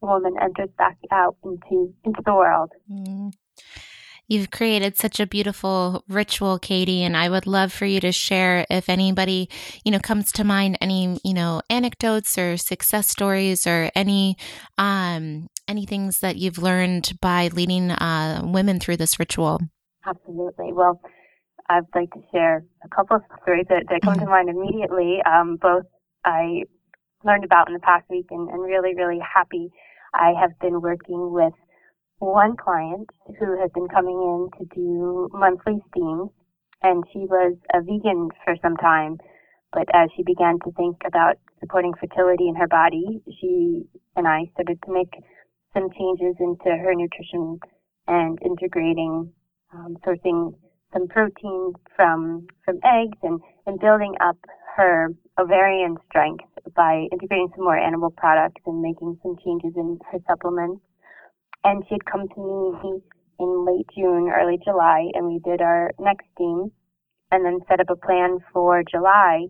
the 0.02 0.08
woman 0.08 0.36
enters 0.41 0.69
back 0.78 0.98
out 1.12 1.36
into 1.43 1.93
into 2.04 2.22
the 2.26 2.34
world. 2.34 2.72
Mm. 2.91 3.34
You've 4.28 4.52
created 4.52 4.95
such 4.95 5.19
a 5.19 5.26
beautiful 5.26 6.04
ritual, 6.08 6.60
Katie, 6.60 7.02
and 7.02 7.17
I 7.17 7.30
would 7.30 7.48
love 7.48 7.74
for 7.74 7.88
you 7.88 8.00
to 8.02 8.12
share 8.12 8.63
if 8.69 8.88
anybody, 8.88 9.50
you 9.84 9.91
know, 9.91 9.98
comes 9.98 10.32
to 10.34 10.43
mind 10.43 10.78
any, 10.82 11.19
you 11.24 11.34
know, 11.34 11.63
anecdotes 11.67 12.38
or 12.38 12.56
success 12.56 13.08
stories 13.08 13.65
or 13.65 13.89
any 13.95 14.38
um 14.78 15.48
any 15.67 15.86
things 15.86 16.19
that 16.19 16.36
you've 16.36 16.60
learned 16.60 17.13
by 17.22 17.48
leading 17.48 17.89
uh, 17.91 18.41
women 18.43 18.80
through 18.80 18.98
this 18.98 19.19
ritual. 19.19 19.60
Absolutely. 20.06 20.74
Well, 20.74 21.02
I'd 21.69 21.84
like 21.95 22.12
to 22.12 22.22
share 22.32 22.63
a 22.84 22.88
couple 22.89 23.17
of 23.17 23.24
stories 23.41 23.65
that, 23.69 23.84
that 23.89 24.02
come 24.04 24.15
mm-hmm. 24.15 24.26
to 24.26 24.30
mind 24.30 24.50
immediately. 24.50 25.19
Um, 25.26 25.58
both 25.62 25.86
I 26.26 26.63
learned 27.23 27.43
about 27.43 27.67
in 27.67 27.73
the 27.73 27.79
past 27.79 28.05
week 28.10 28.27
and, 28.32 28.49
and 28.49 28.62
really, 28.62 28.95
really 28.95 29.19
happy. 29.19 29.71
I 30.13 30.34
have 30.39 30.58
been 30.60 30.82
working 30.82 31.32
with 31.32 31.53
one 32.19 32.55
client 32.58 33.10
who 33.39 33.60
has 33.60 33.71
been 33.73 33.88
coming 33.88 34.17
in 34.17 34.60
to 34.60 34.75
do 34.75 35.29
monthly 35.32 35.79
steams, 35.91 36.29
and 36.82 37.03
she 37.12 37.19
was 37.19 37.55
a 37.73 37.82
vegan 37.82 38.29
for 38.43 38.55
some 38.62 38.75
time. 38.77 39.17
But 39.71 39.88
as 39.93 40.10
she 40.15 40.23
began 40.23 40.60
to 40.65 40.71
think 40.71 40.97
about 41.05 41.38
supporting 41.60 41.93
fertility 41.99 42.47
in 42.47 42.55
her 42.55 42.67
body, 42.67 43.21
she 43.39 43.84
and 44.15 44.27
I 44.27 44.49
started 44.53 44.79
to 44.86 44.91
make 44.91 45.13
some 45.73 45.89
changes 45.91 46.36
into 46.39 46.75
her 46.75 46.95
nutrition 46.95 47.60
and 48.08 48.39
integrating, 48.43 49.32
um, 49.73 49.97
sourcing 50.05 50.55
some 50.91 51.08
protein 51.08 51.73
from 51.95 52.47
from 52.65 52.79
eggs 52.84 53.17
and, 53.21 53.39
and 53.67 53.79
building 53.79 54.15
up 54.19 54.38
her 54.80 55.10
ovarian 55.38 55.98
strength 56.08 56.46
by 56.76 57.06
integrating 57.12 57.50
some 57.56 57.65
more 57.65 57.78
animal 57.78 58.12
products 58.12 58.62
and 58.65 58.82
making 58.82 59.20
some 59.22 59.36
changes 59.44 59.74
in 59.76 60.00
her 60.12 60.20
supplements 60.28 60.82
and 61.63 61.84
she 61.88 61.96
had 61.96 62.06
come 62.06 62.28
to 62.28 62.39
me 62.39 63.02
in 63.39 63.65
late 63.65 63.86
June, 63.96 64.30
early 64.30 64.60
July, 64.63 65.10
and 65.13 65.28
we 65.28 65.39
did 65.39 65.62
our 65.62 65.92
next 66.00 66.26
steam 66.36 66.72
and 67.32 67.46
then 67.46 67.60
set 67.68 67.80
up 67.80 67.89
a 67.89 67.96
plan 67.96 68.39
for 68.54 68.84
July 68.89 69.46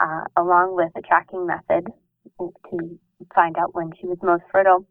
uh, 0.00 0.24
along 0.36 0.74
with 0.76 0.90
a 0.96 1.02
tracking 1.02 1.46
method 1.46 1.86
to 2.38 2.98
find 3.34 3.56
out 3.58 3.74
when 3.74 3.90
she 4.00 4.06
was 4.06 4.18
most 4.22 4.42
fertile. 4.50 4.86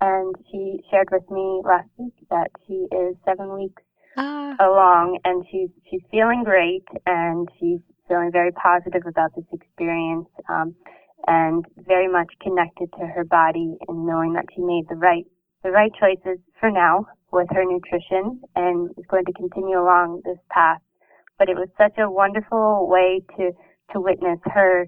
And 0.00 0.34
she 0.50 0.80
shared 0.90 1.08
with 1.10 1.28
me 1.30 1.60
last 1.64 1.88
week 1.98 2.14
that 2.30 2.50
she 2.66 2.86
is 2.92 3.16
seven 3.24 3.54
weeks 3.54 3.82
ah. 4.16 4.54
along 4.60 5.18
and 5.24 5.44
she's 5.50 5.70
she's 5.90 6.02
feeling 6.10 6.44
great 6.44 6.86
and 7.04 7.48
she's 7.58 7.80
feeling 8.08 8.32
very 8.32 8.52
positive 8.52 9.02
about 9.06 9.30
this 9.36 9.44
experience 9.52 10.26
um, 10.48 10.74
and 11.26 11.64
very 11.86 12.08
much 12.08 12.28
connected 12.42 12.90
to 12.98 13.06
her 13.06 13.24
body 13.24 13.76
and 13.86 14.06
knowing 14.06 14.32
that 14.32 14.46
she 14.54 14.62
made 14.62 14.84
the 14.88 14.96
right 14.96 15.26
the 15.62 15.70
right 15.70 15.92
choices 15.98 16.38
for 16.60 16.70
now 16.70 17.04
with 17.32 17.48
her 17.50 17.64
nutrition 17.64 18.40
and 18.54 18.90
is 18.96 19.04
going 19.10 19.24
to 19.24 19.32
continue 19.32 19.78
along 19.78 20.22
this 20.24 20.38
path. 20.50 20.80
But 21.38 21.48
it 21.48 21.56
was 21.56 21.68
such 21.76 21.98
a 21.98 22.10
wonderful 22.10 22.88
way 22.88 23.22
to, 23.36 23.52
to 23.92 24.00
witness 24.00 24.38
her 24.44 24.86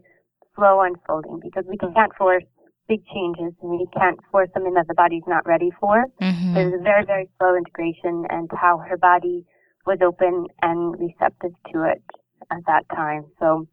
slow 0.56 0.80
unfolding 0.80 1.40
because 1.42 1.64
we 1.68 1.76
can't 1.76 2.14
force 2.16 2.44
big 2.88 3.00
changes 3.06 3.52
and 3.62 3.70
we 3.70 3.86
can't 3.96 4.18
force 4.30 4.48
something 4.54 4.74
that 4.74 4.88
the 4.88 4.94
body's 4.94 5.26
not 5.26 5.46
ready 5.46 5.70
for. 5.78 6.06
Mm-hmm. 6.20 6.54
There's 6.54 6.74
a 6.74 6.82
very, 6.82 7.04
very 7.04 7.28
slow 7.38 7.56
integration 7.56 8.26
and 8.30 8.50
how 8.52 8.78
her 8.78 8.96
body 8.96 9.44
was 9.86 9.98
open 10.02 10.46
and 10.62 10.94
receptive 10.98 11.52
to 11.72 11.84
it 11.84 12.02
at 12.50 12.64
that 12.66 12.84
time. 12.94 13.26
So 13.38 13.66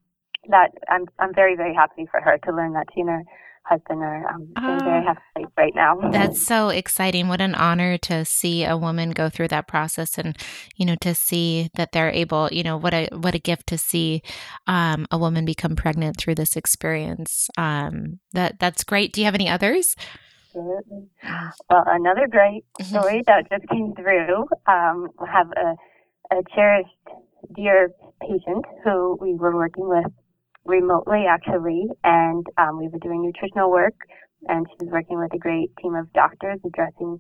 that 0.49 0.71
I'm 0.89 1.05
I'm 1.19 1.33
very, 1.33 1.55
very 1.55 1.73
happy 1.73 2.07
for 2.09 2.21
her 2.21 2.37
to 2.37 2.51
learn 2.51 2.73
that 2.73 2.87
she 2.93 3.01
and 3.01 3.09
her 3.09 3.23
husband 3.63 4.01
are 4.01 4.27
um, 4.29 4.47
uh, 4.55 4.79
very 4.83 5.05
ah. 5.05 5.13
happy 5.13 5.45
right 5.57 5.75
now. 5.75 5.97
That's 6.11 6.41
so 6.41 6.69
exciting. 6.69 7.27
What 7.27 7.41
an 7.41 7.53
honor 7.55 7.97
to 7.99 8.23
see 8.23 8.63
a 8.63 8.77
woman 8.77 9.11
go 9.11 9.29
through 9.29 9.49
that 9.49 9.67
process, 9.67 10.17
and 10.17 10.37
you 10.75 10.85
know, 10.85 10.95
to 11.01 11.13
see 11.13 11.69
that 11.75 11.91
they're 11.91 12.11
able. 12.11 12.49
You 12.51 12.63
know, 12.63 12.77
what 12.77 12.93
a 12.93 13.09
what 13.11 13.35
a 13.35 13.39
gift 13.39 13.67
to 13.67 13.77
see 13.77 14.21
um, 14.67 15.05
a 15.11 15.17
woman 15.17 15.45
become 15.45 15.75
pregnant 15.75 16.17
through 16.17 16.35
this 16.35 16.55
experience. 16.55 17.49
Um, 17.57 18.19
that 18.33 18.59
that's 18.59 18.83
great. 18.83 19.13
Do 19.13 19.21
you 19.21 19.25
have 19.25 19.35
any 19.35 19.49
others? 19.49 19.95
Absolutely. 20.47 21.07
Well, 21.69 21.83
another 21.85 22.27
great 22.27 22.63
mm-hmm. 22.79 22.83
story 22.83 23.23
that 23.27 23.49
just 23.49 23.67
came 23.69 23.93
through. 23.95 24.47
Um, 24.65 25.09
have 25.27 25.47
a, 25.51 26.35
a 26.35 26.41
cherished 26.55 26.89
dear 27.55 27.89
patient 28.21 28.65
who 28.83 29.17
we 29.21 29.33
were 29.35 29.55
working 29.55 29.87
with 29.87 30.11
remotely 30.65 31.25
actually, 31.29 31.85
and 32.03 32.45
um, 32.57 32.77
we 32.77 32.87
were 32.87 32.99
doing 32.99 33.23
nutritional 33.23 33.71
work, 33.71 33.95
and 34.47 34.65
she 34.69 34.85
was 34.85 34.91
working 34.91 35.17
with 35.17 35.33
a 35.33 35.37
great 35.37 35.71
team 35.81 35.95
of 35.95 36.11
doctors 36.13 36.59
addressing 36.65 37.19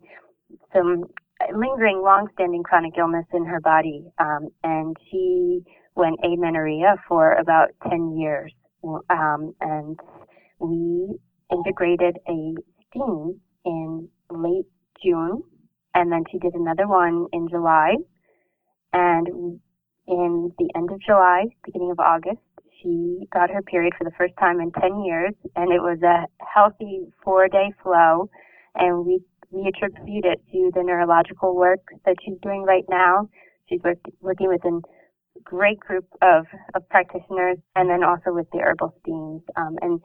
some 0.73 1.03
lingering, 1.55 2.01
long-standing 2.03 2.63
chronic 2.63 2.93
illness 2.97 3.25
in 3.33 3.45
her 3.45 3.59
body, 3.61 4.03
um, 4.19 4.47
and 4.63 4.95
she 5.09 5.61
went 5.95 6.19
amenorrhea 6.23 6.95
for 7.07 7.33
about 7.33 7.69
10 7.89 8.17
years, 8.17 8.51
um, 9.09 9.53
and 9.61 9.99
we 10.59 11.17
integrated 11.51 12.17
a 12.27 12.55
steam 12.89 13.39
in 13.65 14.09
late 14.29 14.65
June, 15.03 15.41
and 15.93 16.11
then 16.11 16.23
she 16.31 16.39
did 16.39 16.53
another 16.53 16.87
one 16.87 17.27
in 17.33 17.47
July, 17.49 17.95
and 18.93 19.59
in 20.07 20.51
the 20.57 20.69
end 20.75 20.91
of 20.91 21.01
July, 21.01 21.45
beginning 21.65 21.91
of 21.91 21.99
August, 21.99 22.39
she 22.81 23.27
got 23.33 23.49
her 23.49 23.61
period 23.61 23.93
for 23.97 24.03
the 24.03 24.15
first 24.17 24.33
time 24.39 24.59
in 24.59 24.71
10 24.71 25.03
years, 25.03 25.33
and 25.55 25.71
it 25.71 25.81
was 25.81 25.99
a 26.03 26.25
healthy 26.43 27.07
four 27.23 27.47
day 27.47 27.73
flow. 27.83 28.29
And 28.75 29.05
we, 29.05 29.19
we 29.51 29.67
attribute 29.67 30.25
it 30.25 30.39
to 30.51 30.71
the 30.73 30.83
neurological 30.83 31.55
work 31.55 31.81
that 32.05 32.15
she's 32.23 32.37
doing 32.41 32.63
right 32.63 32.85
now. 32.89 33.29
She's 33.67 33.81
work, 33.83 33.97
working 34.21 34.47
with 34.47 34.63
a 34.65 34.81
great 35.43 35.79
group 35.79 36.05
of, 36.21 36.45
of 36.75 36.87
practitioners 36.89 37.57
and 37.75 37.89
then 37.89 38.03
also 38.03 38.31
with 38.31 38.47
the 38.51 38.59
herbal 38.59 38.95
steams. 39.01 39.41
Um, 39.55 39.77
and 39.81 39.99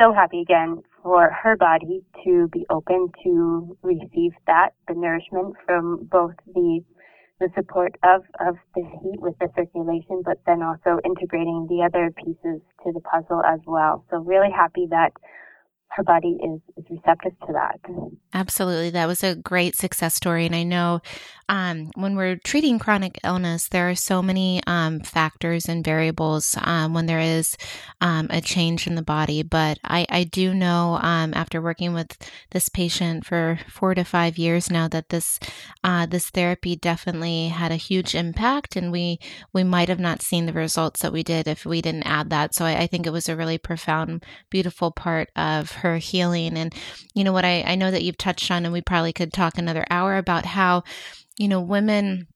so 0.00 0.12
happy 0.12 0.40
again 0.40 0.82
for 1.02 1.30
her 1.30 1.56
body 1.56 2.02
to 2.24 2.48
be 2.52 2.66
open 2.70 3.08
to 3.24 3.76
receive 3.82 4.32
that, 4.46 4.70
the 4.88 4.94
nourishment 4.94 5.54
from 5.66 6.08
both 6.10 6.34
the 6.54 6.80
the 7.40 7.48
support 7.56 7.96
of, 8.04 8.22
of 8.38 8.56
the 8.74 8.82
heat 8.82 9.20
with 9.20 9.34
the 9.40 9.48
circulation, 9.56 10.22
but 10.24 10.38
then 10.46 10.62
also 10.62 11.00
integrating 11.04 11.66
the 11.68 11.82
other 11.82 12.12
pieces 12.12 12.60
to 12.84 12.92
the 12.92 13.00
puzzle 13.00 13.42
as 13.42 13.60
well. 13.66 14.04
So 14.10 14.18
really 14.18 14.50
happy 14.54 14.86
that 14.90 15.12
her 15.90 16.04
body 16.04 16.38
is, 16.42 16.60
is 16.76 16.84
receptive 16.88 17.32
to 17.46 17.52
that. 17.52 17.80
Absolutely. 18.32 18.90
That 18.90 19.08
was 19.08 19.24
a 19.24 19.34
great 19.34 19.74
success 19.74 20.14
story. 20.14 20.46
And 20.46 20.54
I 20.54 20.62
know 20.62 21.00
um, 21.48 21.90
when 21.96 22.14
we're 22.14 22.36
treating 22.36 22.78
chronic 22.78 23.18
illness, 23.24 23.66
there 23.66 23.90
are 23.90 23.96
so 23.96 24.22
many 24.22 24.62
um, 24.68 25.00
factors 25.00 25.68
and 25.68 25.84
variables 25.84 26.56
um, 26.62 26.94
when 26.94 27.06
there 27.06 27.18
is 27.18 27.56
um, 28.00 28.28
a 28.30 28.40
change 28.40 28.86
in 28.86 28.94
the 28.94 29.02
body. 29.02 29.42
But 29.42 29.80
I, 29.82 30.06
I 30.08 30.22
do 30.22 30.54
know 30.54 31.00
um, 31.02 31.34
after 31.34 31.60
working 31.60 31.92
with 31.92 32.16
this 32.52 32.68
patient 32.68 33.26
for 33.26 33.58
four 33.68 33.96
to 33.96 34.04
five 34.04 34.38
years 34.38 34.70
now 34.70 34.86
that 34.88 35.08
this 35.08 35.40
uh, 35.82 36.06
this 36.06 36.30
therapy 36.30 36.76
definitely 36.76 37.48
had 37.48 37.72
a 37.72 37.76
huge 37.76 38.14
impact, 38.14 38.76
and 38.76 38.92
we 38.92 39.18
we 39.52 39.64
might 39.64 39.88
have 39.88 39.98
not 39.98 40.22
seen 40.22 40.46
the 40.46 40.52
results 40.52 41.02
that 41.02 41.12
we 41.12 41.24
did 41.24 41.48
if 41.48 41.66
we 41.66 41.82
didn't 41.82 42.04
add 42.04 42.30
that. 42.30 42.54
So 42.54 42.64
I, 42.64 42.82
I 42.82 42.86
think 42.86 43.06
it 43.06 43.12
was 43.12 43.28
a 43.28 43.34
really 43.34 43.58
profound, 43.58 44.24
beautiful 44.50 44.92
part 44.92 45.30
of 45.34 45.72
her 45.80 45.98
healing. 45.98 46.56
And 46.56 46.74
you 47.14 47.24
know 47.24 47.32
what 47.32 47.44
I, 47.44 47.62
I 47.62 47.74
know 47.74 47.90
that 47.90 48.02
you've 48.02 48.18
touched 48.18 48.50
on, 48.50 48.64
and 48.64 48.72
we 48.72 48.80
probably 48.80 49.12
could 49.12 49.32
talk 49.32 49.58
another 49.58 49.84
hour 49.90 50.16
about 50.16 50.46
how 50.46 50.84
you 51.40 51.48
know, 51.48 51.62
women 51.62 52.26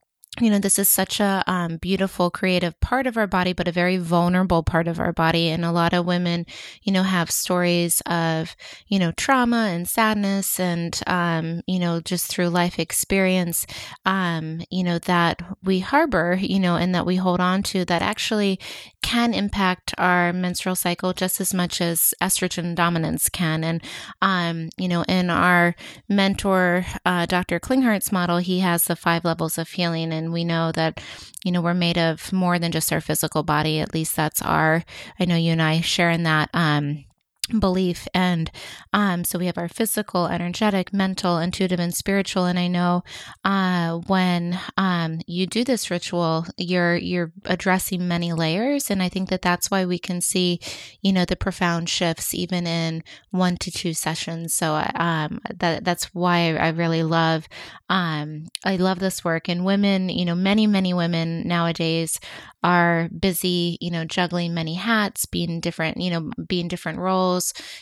you 0.41 0.51
know, 0.51 0.59
this 0.59 0.81
is 0.81 0.89
such 0.89 1.21
a 1.21 1.45
um, 1.47 1.77
beautiful, 1.77 2.29
creative 2.29 2.79
part 2.81 3.07
of 3.07 3.17
our 3.17 3.27
body, 3.27 3.53
but 3.53 3.69
a 3.69 3.73
very 3.73 3.99
vulnerable 3.99 4.65
part 4.65 4.89
of 4.89 4.99
our 4.99 5.13
body. 5.13 5.49
And 5.49 5.65
a 5.65 5.71
lot 5.71 5.95
of 5.95 6.07
women, 6.07 6.45
you 6.83 6.93
know, 6.93 7.05
have 7.05 7.31
stories 7.31 8.01
of, 8.07 8.57
you 8.89 8.99
know, 8.99 9.13
trauma 9.13 9.69
and 9.71 9.89
sadness 9.89 10.59
and, 10.59 11.01
um, 11.07 11.63
you 11.69 11.79
know, 11.79 12.01
just 12.01 12.27
through 12.27 12.49
life 12.49 12.81
experience, 12.81 13.65
um, 14.05 14.63
you 14.71 14.83
know, 14.83 14.99
that 15.01 15.41
we 15.63 15.79
harbor, 15.79 16.37
you 16.41 16.59
know, 16.59 16.75
and 16.75 16.95
that 16.95 17.07
we 17.07 17.17
hold 17.17 17.41
on 17.41 17.63
to 17.63 17.85
that 17.85 18.03
actually 18.03 18.59
can 19.05 19.35
impact 19.35 19.95
our 19.99 20.33
menstrual 20.33 20.75
cycle 20.75 21.13
just 21.13 21.39
as 21.39 21.53
much 21.53 21.81
as 21.81 22.15
estrogen 22.23 22.75
dominance 22.75 23.29
can. 23.29 23.63
And, 23.63 23.83
um, 24.23 24.71
you 24.79 24.89
know, 24.89 25.03
in 25.03 25.29
our 25.29 25.77
mentor, 26.09 26.87
uh, 27.05 27.27
Dr. 27.27 27.61
Klinghardt's 27.61 28.11
model, 28.11 28.39
he 28.39 28.61
has 28.61 28.85
the 28.85 28.97
five 28.97 29.25
levels 29.25 29.59
of 29.59 29.69
healing. 29.69 30.11
And 30.13 30.24
and 30.25 30.33
we 30.33 30.45
know 30.45 30.73
that 30.73 31.01
you 31.45 31.53
know 31.53 31.61
we're 31.61 31.75
made 31.75 31.99
of 31.99 32.33
more 32.33 32.59
than 32.59 32.73
just 32.73 32.93
our 32.93 33.01
physical 33.01 33.43
body 33.43 33.81
at 33.81 33.95
least 33.95 34.17
that's 34.17 34.43
our 34.43 34.83
i 35.21 35.25
know 35.25 35.37
you 35.37 35.53
and 35.53 35.63
i 35.63 35.81
share 35.81 36.11
in 36.11 36.23
that 36.25 36.49
um 36.55 37.05
belief. 37.47 38.07
And 38.15 38.51
um 38.93 39.25
so 39.25 39.39
we 39.39 39.47
have 39.47 39.59
our 39.59 39.69
physical 39.69 40.27
energetic 40.27 40.93
mental 40.93 41.39
intuitive 41.39 41.81
and 41.81 41.95
spiritual. 41.95 42.45
And 42.47 42.59
i 42.59 42.69
know 42.69 43.03
uh 43.45 43.99
when 44.07 44.59
um 44.77 45.21
you 45.27 45.47
do 45.47 45.65
this 45.65 45.91
ritual 45.91 46.47
you're 46.57 46.97
you're 46.97 47.33
addressing 47.45 48.07
many 48.09 48.33
layers. 48.33 48.91
And 48.91 49.03
i 49.03 49.09
think 49.09 49.29
that 49.31 49.43
that's 49.43 49.71
why 49.71 49.85
we 49.85 49.99
can 49.99 50.21
see 50.21 50.61
you 51.03 51.13
know 51.13 51.25
the 51.25 51.37
profound 51.37 51.89
shifts 51.89 52.35
even 52.35 52.67
in 52.67 53.03
one 53.31 53.57
to 53.59 53.71
two 53.71 53.95
sessions. 53.95 54.55
So 54.55 54.75
um 54.95 55.41
that 55.55 55.85
that's 55.85 56.15
why 56.15 56.55
i 56.57 56.69
really 56.69 57.03
love 57.03 57.49
um 57.89 58.47
i 58.65 58.77
love 58.77 58.99
this 58.99 59.25
work. 59.25 59.49
And 59.49 59.65
women 59.65 60.09
you 60.09 60.25
know 60.25 60.35
many 60.35 60.67
many 60.67 60.95
women 60.95 61.47
nowadays 61.47 62.19
are 62.65 63.11
busy, 63.21 63.77
you 63.83 63.91
know, 63.91 64.07
juggling 64.07 64.55
many 64.55 64.73
hats, 64.73 65.27
being 65.27 65.61
different, 65.61 65.99
you 65.99 66.09
know, 66.11 66.31
being 66.49 66.67
different 66.67 66.99
roles, 66.99 67.34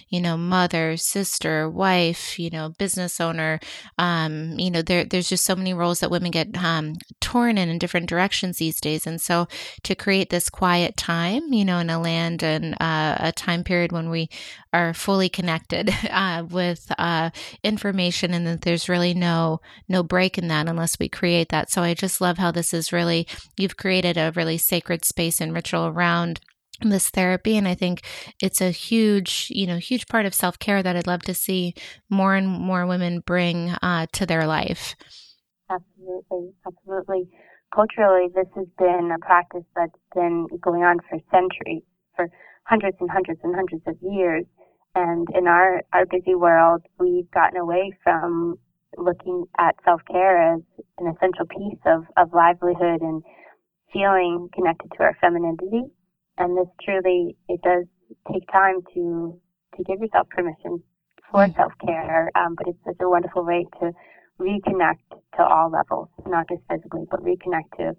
you 0.08 0.20
know, 0.20 0.36
mother, 0.36 0.96
sister, 0.96 1.68
wife, 1.68 2.38
you 2.38 2.50
know, 2.50 2.70
business 2.78 3.20
owner. 3.20 3.60
Um, 3.98 4.58
you 4.58 4.70
know, 4.70 4.82
there 4.82 5.04
there's 5.04 5.28
just 5.28 5.44
so 5.44 5.56
many 5.56 5.74
roles 5.74 6.00
that 6.00 6.10
women 6.10 6.30
get 6.30 6.56
um, 6.56 6.96
torn 7.20 7.58
in 7.58 7.68
in 7.68 7.78
different 7.78 8.08
directions 8.08 8.58
these 8.58 8.80
days, 8.80 9.06
and 9.06 9.20
so 9.20 9.48
to 9.82 9.94
create 9.94 10.30
this 10.30 10.50
quiet 10.50 10.96
time, 10.96 11.52
you 11.52 11.64
know, 11.64 11.78
in 11.78 11.90
a 11.90 12.00
land 12.00 12.42
and 12.42 12.74
uh, 12.80 13.16
a 13.18 13.32
time 13.32 13.64
period 13.64 13.92
when 13.92 14.10
we 14.10 14.28
are 14.72 14.94
fully 14.94 15.28
connected 15.28 15.90
uh, 16.10 16.44
with 16.50 16.90
uh, 16.98 17.30
information, 17.62 18.32
and 18.34 18.46
that 18.46 18.62
there's 18.62 18.88
really 18.88 19.14
no 19.14 19.60
no 19.88 20.02
break 20.02 20.38
in 20.38 20.48
that 20.48 20.68
unless 20.68 20.98
we 20.98 21.08
create 21.08 21.48
that. 21.50 21.70
So 21.70 21.82
I 21.82 21.94
just 21.94 22.20
love 22.20 22.38
how 22.38 22.50
this 22.50 22.72
is 22.72 22.92
really 22.92 23.26
you've 23.56 23.76
created 23.76 24.16
a 24.16 24.32
really 24.34 24.58
sacred 24.58 25.04
space 25.04 25.40
and 25.40 25.54
ritual 25.54 25.86
around 25.86 26.40
this 26.90 27.10
therapy 27.10 27.56
and 27.56 27.68
i 27.68 27.74
think 27.74 28.02
it's 28.40 28.60
a 28.60 28.70
huge 28.70 29.48
you 29.50 29.66
know 29.66 29.76
huge 29.76 30.06
part 30.06 30.26
of 30.26 30.34
self-care 30.34 30.82
that 30.82 30.96
i'd 30.96 31.06
love 31.06 31.22
to 31.22 31.34
see 31.34 31.74
more 32.08 32.34
and 32.34 32.48
more 32.48 32.86
women 32.86 33.20
bring 33.20 33.70
uh, 33.82 34.06
to 34.12 34.26
their 34.26 34.46
life. 34.46 34.94
Absolutely 35.70 36.52
absolutely. 36.66 37.28
Culturally 37.74 38.28
this 38.34 38.46
has 38.54 38.66
been 38.78 39.10
a 39.14 39.18
practice 39.18 39.64
that's 39.74 39.98
been 40.14 40.46
going 40.60 40.82
on 40.82 40.98
for 41.08 41.18
centuries 41.30 41.82
for 42.14 42.28
hundreds 42.64 42.96
and 43.00 43.10
hundreds 43.10 43.40
and 43.42 43.54
hundreds 43.54 43.82
of 43.86 43.96
years. 44.02 44.44
And 44.94 45.26
in 45.34 45.46
our 45.46 45.82
our 45.92 46.06
busy 46.06 46.34
world 46.34 46.82
we've 46.98 47.30
gotten 47.30 47.58
away 47.58 47.92
from 48.02 48.58
looking 48.98 49.46
at 49.58 49.74
self-care 49.84 50.54
as 50.54 50.60
an 50.98 51.06
essential 51.06 51.46
piece 51.46 51.80
of 51.86 52.04
of 52.16 52.34
livelihood 52.34 53.00
and 53.00 53.22
feeling 53.92 54.48
connected 54.54 54.90
to 54.96 55.02
our 55.02 55.16
femininity. 55.20 55.84
And 56.38 56.56
this 56.56 56.68
truly, 56.84 57.36
it 57.48 57.60
does 57.62 57.84
take 58.32 58.50
time 58.50 58.80
to, 58.94 59.38
to 59.76 59.84
give 59.84 60.00
yourself 60.00 60.28
permission 60.30 60.82
for 61.30 61.46
mm. 61.46 61.56
self-care. 61.56 62.30
Um, 62.34 62.54
but 62.56 62.68
it's 62.68 62.78
such 62.84 62.96
a 63.00 63.08
wonderful 63.08 63.44
way 63.44 63.66
to 63.80 63.92
reconnect 64.40 65.18
to 65.36 65.42
all 65.42 65.70
levels, 65.70 66.08
not 66.26 66.48
just 66.48 66.62
physically, 66.68 67.04
but 67.10 67.20
reconnect 67.22 67.76
to, 67.78 67.92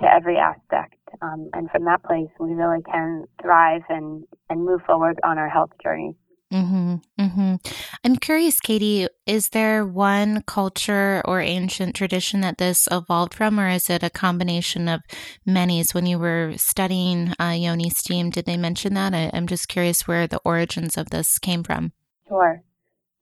to 0.00 0.14
every 0.14 0.36
aspect. 0.38 0.94
Um, 1.20 1.50
and 1.52 1.70
from 1.70 1.84
that 1.84 2.02
place, 2.04 2.30
we 2.38 2.52
really 2.54 2.82
can 2.82 3.24
thrive 3.42 3.82
and, 3.88 4.24
and 4.48 4.64
move 4.64 4.80
forward 4.86 5.18
on 5.24 5.38
our 5.38 5.48
health 5.48 5.70
journey. 5.82 6.16
Mm-hmm, 6.52 6.96
mm-hmm. 7.20 7.54
I'm 8.04 8.16
curious, 8.16 8.58
Katie, 8.58 9.06
is 9.24 9.50
there 9.50 9.86
one 9.86 10.42
culture 10.42 11.22
or 11.24 11.40
ancient 11.40 11.94
tradition 11.94 12.40
that 12.40 12.58
this 12.58 12.88
evolved 12.90 13.34
from, 13.34 13.60
or 13.60 13.68
is 13.68 13.88
it 13.88 14.02
a 14.02 14.10
combination 14.10 14.88
of 14.88 15.00
many? 15.46 15.84
When 15.92 16.06
you 16.06 16.18
were 16.18 16.54
studying 16.56 17.34
uh, 17.40 17.54
Yoni 17.56 17.88
steam, 17.88 18.30
did 18.30 18.46
they 18.46 18.56
mention 18.56 18.94
that? 18.94 19.14
I, 19.14 19.30
I'm 19.32 19.46
just 19.46 19.68
curious 19.68 20.08
where 20.08 20.26
the 20.26 20.40
origins 20.44 20.98
of 20.98 21.10
this 21.10 21.38
came 21.38 21.62
from. 21.62 21.92
Sure. 22.26 22.60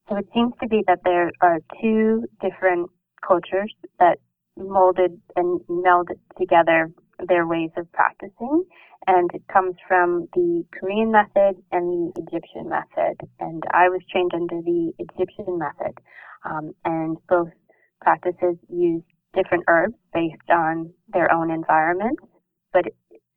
So 0.08 0.16
it 0.16 0.26
seems 0.32 0.54
to 0.62 0.68
be 0.68 0.82
that 0.86 1.00
there 1.04 1.30
are 1.42 1.58
two 1.82 2.24
different 2.40 2.90
cultures 3.26 3.74
that 3.98 4.18
molded 4.56 5.20
and 5.36 5.60
melded 5.68 6.18
together 6.38 6.90
their 7.28 7.46
ways 7.46 7.70
of 7.76 7.90
practicing 7.92 8.64
and 9.06 9.30
it 9.34 9.42
comes 9.52 9.76
from 9.86 10.28
the 10.34 10.64
Korean 10.72 11.12
method 11.12 11.62
and 11.72 12.12
the 12.14 12.22
Egyptian 12.22 12.68
method. 12.68 13.16
And 13.40 13.62
I 13.70 13.88
was 13.88 14.00
trained 14.10 14.32
under 14.34 14.60
the 14.60 14.92
Egyptian 14.98 15.58
method, 15.58 15.98
um, 16.44 16.72
and 16.84 17.16
both 17.28 17.48
practices 18.00 18.56
use 18.68 19.02
different 19.34 19.64
herbs 19.68 19.94
based 20.12 20.50
on 20.50 20.92
their 21.12 21.32
own 21.32 21.50
environment, 21.50 22.18
but 22.72 22.84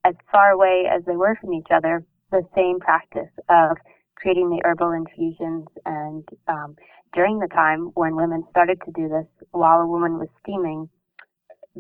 as 0.03 0.15
far 0.31 0.51
away 0.51 0.85
as 0.91 1.03
they 1.05 1.15
were 1.15 1.37
from 1.39 1.53
each 1.53 1.67
other, 1.73 2.03
the 2.31 2.43
same 2.55 2.79
practice 2.79 3.29
of 3.49 3.77
creating 4.15 4.49
the 4.49 4.61
herbal 4.63 4.91
infusions 4.91 5.67
and 5.85 6.27
um, 6.47 6.75
during 7.13 7.39
the 7.39 7.47
time 7.47 7.91
when 7.93 8.15
women 8.15 8.43
started 8.49 8.79
to 8.85 8.91
do 8.91 9.09
this 9.09 9.25
while 9.51 9.81
a 9.81 9.87
woman 9.87 10.17
was 10.17 10.29
steaming, 10.41 10.89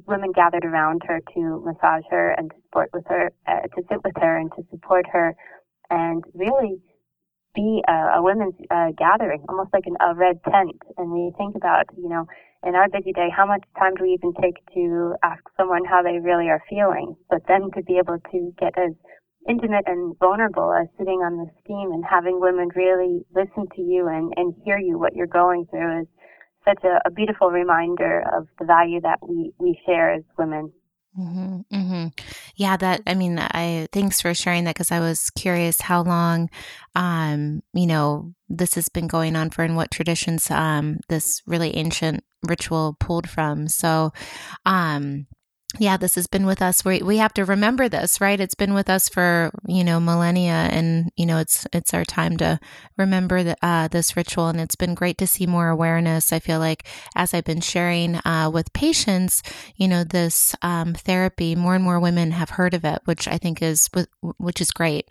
women 0.07 0.31
gathered 0.31 0.65
around 0.65 1.01
her 1.05 1.19
to 1.33 1.63
massage 1.65 2.03
her 2.09 2.31
and 2.37 2.49
to 2.51 2.55
support 2.63 2.89
with 2.93 3.05
her, 3.07 3.31
uh, 3.47 3.61
to 3.75 3.83
sit 3.89 4.03
with 4.03 4.15
her 4.17 4.37
and 4.37 4.51
to 4.55 4.63
support 4.71 5.05
her, 5.11 5.35
and 5.89 6.23
really 6.33 6.79
be 7.53 7.81
a, 7.87 8.17
a 8.17 8.23
women's 8.23 8.55
uh, 8.69 8.91
gathering, 8.97 9.43
almost 9.49 9.71
like 9.73 9.83
an, 9.85 9.97
a 9.99 10.15
red 10.15 10.39
tent. 10.43 10.81
And 10.97 11.11
we 11.11 11.33
think 11.37 11.55
about, 11.55 11.85
you 11.97 12.07
know, 12.07 12.25
in 12.65 12.75
our 12.75 12.87
busy 12.87 13.11
day, 13.11 13.27
how 13.35 13.45
much 13.45 13.63
time 13.77 13.95
do 13.95 14.03
we 14.03 14.13
even 14.13 14.33
take 14.41 14.63
to 14.73 15.15
ask 15.23 15.41
someone 15.57 15.83
how 15.83 16.01
they 16.03 16.19
really 16.19 16.47
are 16.47 16.63
feeling? 16.69 17.15
But 17.29 17.41
then 17.47 17.71
to 17.75 17.83
be 17.83 17.97
able 17.97 18.19
to 18.31 18.53
get 18.59 18.77
as 18.77 18.93
intimate 19.49 19.85
and 19.87 20.15
vulnerable 20.19 20.71
as 20.71 20.87
sitting 20.97 21.19
on 21.25 21.37
the 21.37 21.49
steam 21.63 21.91
and 21.91 22.05
having 22.07 22.39
women 22.39 22.69
really 22.75 23.25
listen 23.35 23.65
to 23.75 23.81
you 23.81 24.07
and, 24.07 24.31
and 24.37 24.53
hear 24.63 24.77
you 24.77 24.99
what 24.99 25.15
you're 25.15 25.27
going 25.27 25.65
through 25.69 26.01
is 26.01 26.07
such 26.65 26.83
a, 26.83 26.99
a 27.05 27.11
beautiful 27.11 27.49
reminder 27.49 28.23
of 28.35 28.47
the 28.59 28.65
value 28.65 29.01
that 29.01 29.19
we, 29.27 29.53
we 29.57 29.79
share 29.85 30.13
as 30.13 30.23
women. 30.37 30.71
Mm-hmm, 31.17 31.75
mm-hmm. 31.75 32.07
Yeah, 32.55 32.77
that 32.77 33.01
I 33.05 33.15
mean, 33.15 33.37
I 33.37 33.87
thanks 33.91 34.21
for 34.21 34.33
sharing 34.33 34.63
that 34.63 34.75
because 34.75 34.91
I 34.91 35.01
was 35.01 35.29
curious 35.31 35.81
how 35.81 36.03
long, 36.03 36.49
um, 36.95 37.61
you 37.73 37.85
know, 37.85 38.33
this 38.47 38.75
has 38.75 38.87
been 38.87 39.07
going 39.07 39.35
on 39.35 39.49
for 39.49 39.63
and 39.63 39.75
what 39.75 39.91
traditions 39.91 40.49
um 40.49 40.99
this 41.09 41.41
really 41.45 41.75
ancient 41.75 42.23
ritual 42.43 42.95
pulled 42.99 43.29
from. 43.29 43.67
So, 43.67 44.13
um, 44.65 45.27
yeah, 45.79 45.95
this 45.95 46.15
has 46.15 46.27
been 46.27 46.45
with 46.45 46.61
us. 46.61 46.83
We 46.83 47.01
we 47.01 47.17
have 47.17 47.33
to 47.35 47.45
remember 47.45 47.87
this, 47.87 48.19
right? 48.19 48.39
It's 48.39 48.55
been 48.55 48.73
with 48.73 48.89
us 48.89 49.07
for 49.07 49.51
you 49.65 49.83
know 49.83 49.99
millennia, 49.99 50.67
and 50.69 51.11
you 51.15 51.25
know 51.25 51.37
it's 51.37 51.65
it's 51.71 51.93
our 51.93 52.03
time 52.03 52.35
to 52.37 52.59
remember 52.97 53.41
the, 53.43 53.55
uh, 53.61 53.87
this 53.87 54.17
ritual. 54.17 54.49
And 54.49 54.59
it's 54.59 54.75
been 54.75 54.95
great 54.95 55.17
to 55.19 55.27
see 55.27 55.47
more 55.47 55.69
awareness. 55.69 56.33
I 56.33 56.39
feel 56.39 56.59
like 56.59 56.85
as 57.15 57.33
I've 57.33 57.45
been 57.45 57.61
sharing 57.61 58.15
uh, 58.25 58.49
with 58.53 58.73
patients, 58.73 59.43
you 59.77 59.87
know, 59.87 60.03
this 60.03 60.53
um, 60.61 60.93
therapy, 60.93 61.55
more 61.55 61.75
and 61.75 61.83
more 61.83 61.99
women 61.99 62.31
have 62.31 62.51
heard 62.51 62.73
of 62.73 62.83
it, 62.83 63.01
which 63.05 63.27
I 63.27 63.37
think 63.37 63.61
is 63.61 63.89
which 64.37 64.59
is 64.59 64.71
great. 64.71 65.09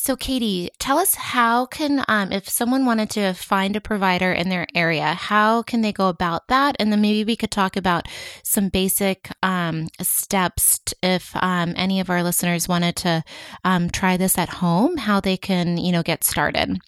So, 0.00 0.14
Katie, 0.14 0.70
tell 0.78 0.96
us 0.96 1.16
how 1.16 1.66
can, 1.66 2.04
um, 2.06 2.30
if 2.30 2.48
someone 2.48 2.86
wanted 2.86 3.10
to 3.10 3.32
find 3.32 3.74
a 3.74 3.80
provider 3.80 4.32
in 4.32 4.48
their 4.48 4.64
area, 4.72 5.14
how 5.14 5.62
can 5.62 5.80
they 5.80 5.92
go 5.92 6.08
about 6.08 6.46
that? 6.46 6.76
And 6.78 6.92
then 6.92 7.00
maybe 7.00 7.24
we 7.24 7.34
could 7.34 7.50
talk 7.50 7.76
about 7.76 8.06
some 8.44 8.68
basic 8.68 9.28
um, 9.42 9.88
steps 10.00 10.94
if 11.02 11.34
um, 11.42 11.74
any 11.76 11.98
of 11.98 12.10
our 12.10 12.22
listeners 12.22 12.68
wanted 12.68 12.94
to 12.98 13.24
um, 13.64 13.90
try 13.90 14.16
this 14.16 14.38
at 14.38 14.48
home, 14.48 14.98
how 14.98 15.18
they 15.18 15.36
can, 15.36 15.76
you 15.78 15.90
know, 15.90 16.04
get 16.04 16.22
started. 16.22 16.78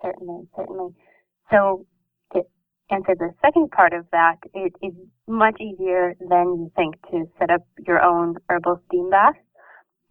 Certainly, 0.00 0.46
certainly. 0.56 0.94
So, 1.50 1.84
to 2.32 2.42
answer 2.92 3.16
the 3.18 3.34
second 3.44 3.72
part 3.72 3.92
of 3.92 4.06
that, 4.12 4.36
it 4.54 4.72
is 4.82 4.94
much 5.26 5.60
easier 5.60 6.14
than 6.20 6.46
you 6.46 6.72
think 6.76 6.94
to 7.10 7.24
set 7.40 7.50
up 7.50 7.66
your 7.84 8.00
own 8.00 8.36
herbal 8.48 8.80
steam 8.86 9.10
bath. 9.10 9.34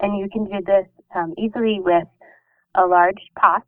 And 0.02 0.20
you 0.20 0.28
can 0.30 0.44
do 0.44 0.60
this 0.66 0.86
um, 1.16 1.34
easily 1.38 1.80
with 1.80 2.04
a 2.78 2.86
large 2.86 3.22
pot 3.40 3.64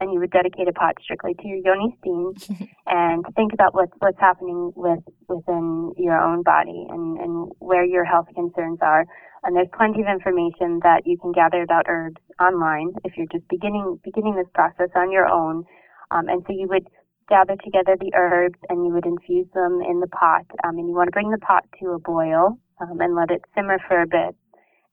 and 0.00 0.12
you 0.12 0.18
would 0.18 0.30
dedicate 0.30 0.66
a 0.66 0.72
pot 0.72 0.96
strictly 1.02 1.34
to 1.34 1.46
your 1.46 1.58
yoni 1.58 1.94
steam 2.00 2.32
and 2.86 3.24
think 3.36 3.52
about 3.52 3.74
what's 3.74 3.92
what's 3.98 4.18
happening 4.18 4.72
with 4.74 5.00
within 5.28 5.92
your 5.96 6.18
own 6.18 6.42
body 6.42 6.86
and, 6.88 7.18
and 7.18 7.52
where 7.58 7.84
your 7.84 8.04
health 8.04 8.26
concerns 8.34 8.78
are. 8.82 9.04
And 9.42 9.56
there's 9.56 9.68
plenty 9.76 10.00
of 10.02 10.08
information 10.08 10.80
that 10.82 11.02
you 11.06 11.16
can 11.18 11.32
gather 11.32 11.62
about 11.62 11.86
herbs 11.88 12.20
online 12.40 12.92
if 13.04 13.16
you're 13.16 13.30
just 13.30 13.48
beginning 13.48 14.00
beginning 14.02 14.36
this 14.36 14.50
process 14.54 14.90
on 14.96 15.12
your 15.12 15.26
own. 15.26 15.64
Um, 16.10 16.28
and 16.28 16.42
so 16.46 16.52
you 16.52 16.66
would 16.68 16.88
gather 17.28 17.56
together 17.62 17.96
the 17.98 18.12
herbs 18.14 18.58
and 18.68 18.84
you 18.84 18.92
would 18.92 19.06
infuse 19.06 19.46
them 19.54 19.80
in 19.88 20.00
the 20.00 20.08
pot. 20.08 20.44
Um, 20.64 20.76
and 20.76 20.88
you 20.88 20.94
want 20.94 21.08
to 21.08 21.12
bring 21.12 21.30
the 21.30 21.38
pot 21.38 21.64
to 21.80 21.90
a 21.90 21.98
boil 21.98 22.58
um, 22.80 23.00
and 23.00 23.14
let 23.14 23.30
it 23.30 23.42
simmer 23.54 23.78
for 23.86 24.02
a 24.02 24.06
bit, 24.06 24.34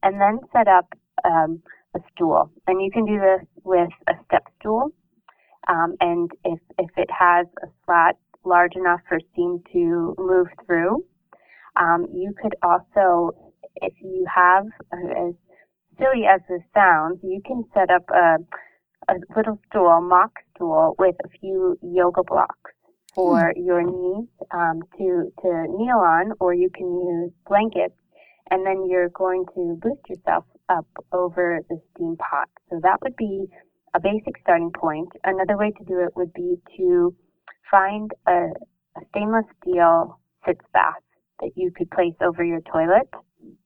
and 0.04 0.22
then 0.22 0.40
set 0.54 0.68
up 0.68 0.94
um, 1.26 1.62
a 1.96 2.00
stool. 2.14 2.52
And 2.68 2.82
you 2.82 2.92
can 2.92 3.06
do 3.06 3.20
this 3.20 3.48
with 3.64 3.90
a 4.08 4.14
step 4.26 4.44
stool. 4.60 4.92
Um, 5.68 5.96
and 6.00 6.32
if, 6.46 6.60
if 6.78 6.90
it 6.98 7.10
has 7.12 7.46
a 7.64 7.68
slat 7.86 8.16
large 8.46 8.76
enough 8.76 9.02
for 9.08 9.20
steam 9.34 9.62
to 9.74 10.16
move 10.18 10.48
through, 10.66 11.04
um, 11.76 12.08
you 12.14 12.34
could 12.42 12.56
also, 12.64 13.32
if 13.82 13.94
you 14.02 14.26
have, 14.34 14.66
uh, 14.94 15.28
as 15.28 15.34
silly 15.98 16.26
as 16.26 16.42
this 16.50 16.62
sounds, 16.74 17.20
you 17.22 17.42
can 17.46 17.64
set 17.74 17.90
up 17.90 18.04
a, 18.10 18.38
a 19.12 19.16
little 19.36 19.60
stool, 19.70 20.02
mock 20.02 20.32
stool, 20.56 20.96
with 20.98 21.16
a 21.26 21.30
few 21.40 21.78
yoga 21.82 22.24
blocks 22.24 22.72
for 23.14 23.54
mm. 23.54 23.66
your 23.66 23.84
knees 23.84 24.28
um, 24.52 24.80
to 24.98 25.32
to 25.42 25.66
kneel 25.70 25.98
on, 25.98 26.32
or 26.40 26.54
you 26.54 26.70
can 26.70 26.88
use 26.88 27.32
blankets, 27.48 27.96
and 28.52 28.66
then 28.66 28.88
you're 28.90 29.10
going 29.10 29.46
to 29.56 29.78
boost 29.82 30.02
yourself 30.08 30.46
up 30.70 30.88
over 31.12 31.60
the 31.70 31.82
steam 31.94 32.16
pot. 32.18 32.50
So 32.70 32.80
that 32.84 33.02
would 33.02 33.16
be 33.16 33.46
a 33.96 34.00
basic 34.00 34.36
starting 34.42 34.72
point. 34.72 35.10
Another 35.24 35.58
way 35.58 35.72
to 35.72 35.84
do 35.86 36.00
it 36.00 36.16
would 36.16 36.34
be 36.34 36.56
to 36.78 37.16
find 37.70 38.12
a, 38.28 38.52
a 38.96 39.02
stainless 39.10 39.46
steel 39.62 40.20
sitz 40.46 40.66
bath 40.74 40.94
that 41.42 41.52
you 41.56 41.72
could 41.76 41.90
place 41.92 42.16
over 42.22 42.44
your 42.44 42.62
toilet 42.62 43.10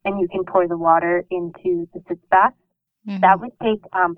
and 0.06 0.20
you 0.20 0.28
can 0.28 0.44
pour 0.46 0.68
the 0.68 0.78
water 0.78 1.26
into 1.32 1.88
the 1.94 2.02
sitz 2.08 2.22
bath. 2.30 2.54
Mm-hmm. 3.08 3.22
That 3.22 3.40
would 3.40 3.52
take, 3.64 3.84
um, 3.94 4.16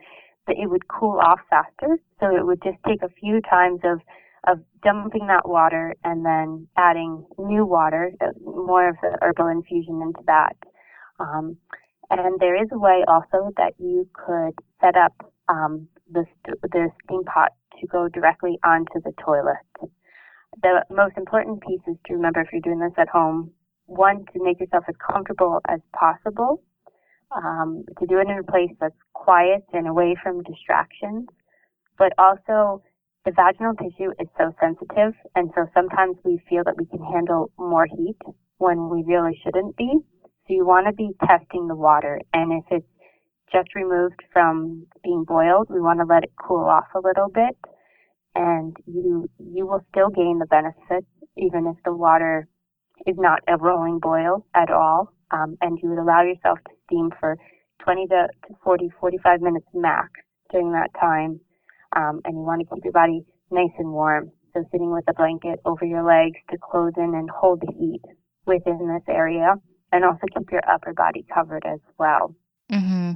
it 0.47 0.69
would 0.69 0.87
cool 0.87 1.19
off 1.19 1.39
faster. 1.49 1.97
So 2.19 2.35
it 2.35 2.45
would 2.45 2.61
just 2.63 2.77
take 2.87 3.01
a 3.01 3.09
few 3.19 3.41
times 3.49 3.79
of, 3.83 3.99
of 4.45 4.59
dumping 4.83 5.27
that 5.27 5.47
water 5.47 5.95
and 6.03 6.25
then 6.25 6.67
adding 6.77 7.25
new 7.37 7.65
water, 7.65 8.11
uh, 8.21 8.31
more 8.43 8.89
of 8.89 8.95
the 9.01 9.17
herbal 9.21 9.47
infusion 9.47 10.01
into 10.01 10.21
that. 10.27 10.57
Um, 11.19 11.57
and 12.19 12.39
there 12.39 12.61
is 12.61 12.69
a 12.71 12.77
way 12.77 13.03
also 13.07 13.51
that 13.57 13.73
you 13.79 14.07
could 14.13 14.53
set 14.81 14.95
up 14.95 15.13
um, 15.49 15.87
the, 16.11 16.25
the 16.45 16.89
steam 17.03 17.23
pot 17.23 17.51
to 17.79 17.87
go 17.87 18.07
directly 18.07 18.59
onto 18.63 19.01
the 19.03 19.13
toilet. 19.23 19.91
The 20.61 20.85
most 20.89 21.17
important 21.17 21.61
piece 21.61 21.81
is 21.87 21.97
to 22.05 22.13
remember 22.13 22.41
if 22.41 22.49
you're 22.51 22.61
doing 22.61 22.79
this 22.79 22.93
at 22.97 23.09
home, 23.09 23.51
one, 23.85 24.25
to 24.33 24.43
make 24.43 24.59
yourself 24.59 24.85
as 24.87 24.95
comfortable 24.97 25.59
as 25.67 25.79
possible, 25.97 26.61
um, 27.35 27.83
to 27.99 28.05
do 28.05 28.19
it 28.19 28.29
in 28.29 28.37
a 28.37 28.43
place 28.43 28.71
that's 28.79 28.95
quiet 29.13 29.63
and 29.73 29.87
away 29.87 30.15
from 30.21 30.43
distractions, 30.43 31.27
but 31.97 32.13
also 32.17 32.83
the 33.25 33.31
vaginal 33.31 33.73
tissue 33.75 34.11
is 34.19 34.27
so 34.37 34.53
sensitive, 34.59 35.13
and 35.35 35.49
so 35.55 35.65
sometimes 35.73 36.17
we 36.23 36.41
feel 36.49 36.63
that 36.65 36.77
we 36.77 36.85
can 36.85 37.03
handle 37.03 37.51
more 37.57 37.85
heat 37.85 38.17
when 38.57 38.89
we 38.89 39.03
really 39.03 39.39
shouldn't 39.43 39.75
be. 39.75 39.99
So 40.47 40.53
you 40.53 40.65
want 40.65 40.87
to 40.87 40.93
be 40.93 41.11
testing 41.25 41.67
the 41.67 41.75
water, 41.75 42.19
and 42.33 42.51
if 42.51 42.65
it's 42.69 42.93
just 43.51 43.75
removed 43.75 44.19
from 44.33 44.87
being 45.01 45.23
boiled, 45.25 45.67
we 45.69 45.79
want 45.79 45.99
to 45.99 46.05
let 46.05 46.23
it 46.23 46.33
cool 46.35 46.65
off 46.65 46.87
a 46.93 46.99
little 46.99 47.29
bit, 47.29 47.55
and 48.35 48.75
you 48.85 49.29
you 49.39 49.65
will 49.65 49.85
still 49.91 50.09
gain 50.09 50.39
the 50.39 50.45
benefits 50.45 51.07
even 51.37 51.67
if 51.67 51.81
the 51.85 51.93
water 51.93 52.47
is 53.07 53.15
not 53.17 53.39
a 53.47 53.57
rolling 53.57 53.99
boil 53.99 54.45
at 54.53 54.69
all. 54.69 55.13
Um, 55.31 55.57
and 55.61 55.79
you 55.81 55.89
would 55.89 55.99
allow 55.99 56.23
yourself 56.23 56.59
to 56.65 56.71
steam 56.85 57.09
for 57.19 57.37
20 57.83 58.07
to, 58.07 58.27
to 58.47 58.53
40, 58.63 58.89
45 58.99 59.41
minutes 59.41 59.65
max 59.73 60.11
during 60.51 60.73
that 60.73 60.89
time. 60.99 61.39
Um, 61.95 62.21
and 62.25 62.35
you 62.35 62.43
want 62.43 62.61
to 62.61 62.75
keep 62.75 62.83
your 62.83 62.93
body 62.93 63.25
nice 63.49 63.73
and 63.79 63.91
warm. 63.91 64.31
So 64.53 64.63
sitting 64.71 64.91
with 64.91 65.05
a 65.07 65.13
blanket 65.13 65.59
over 65.65 65.85
your 65.85 66.03
legs 66.05 66.37
to 66.51 66.57
close 66.61 66.93
in 66.97 67.15
and 67.15 67.29
hold 67.31 67.61
the 67.61 67.73
heat 67.73 68.01
within 68.45 68.87
this 68.93 69.07
area 69.09 69.55
and 69.93 70.03
also 70.03 70.25
keep 70.35 70.51
your 70.51 70.67
upper 70.69 70.93
body 70.93 71.25
covered 71.33 71.63
as 71.65 71.79
well. 71.97 72.35
Mm-hmm. 72.71 73.13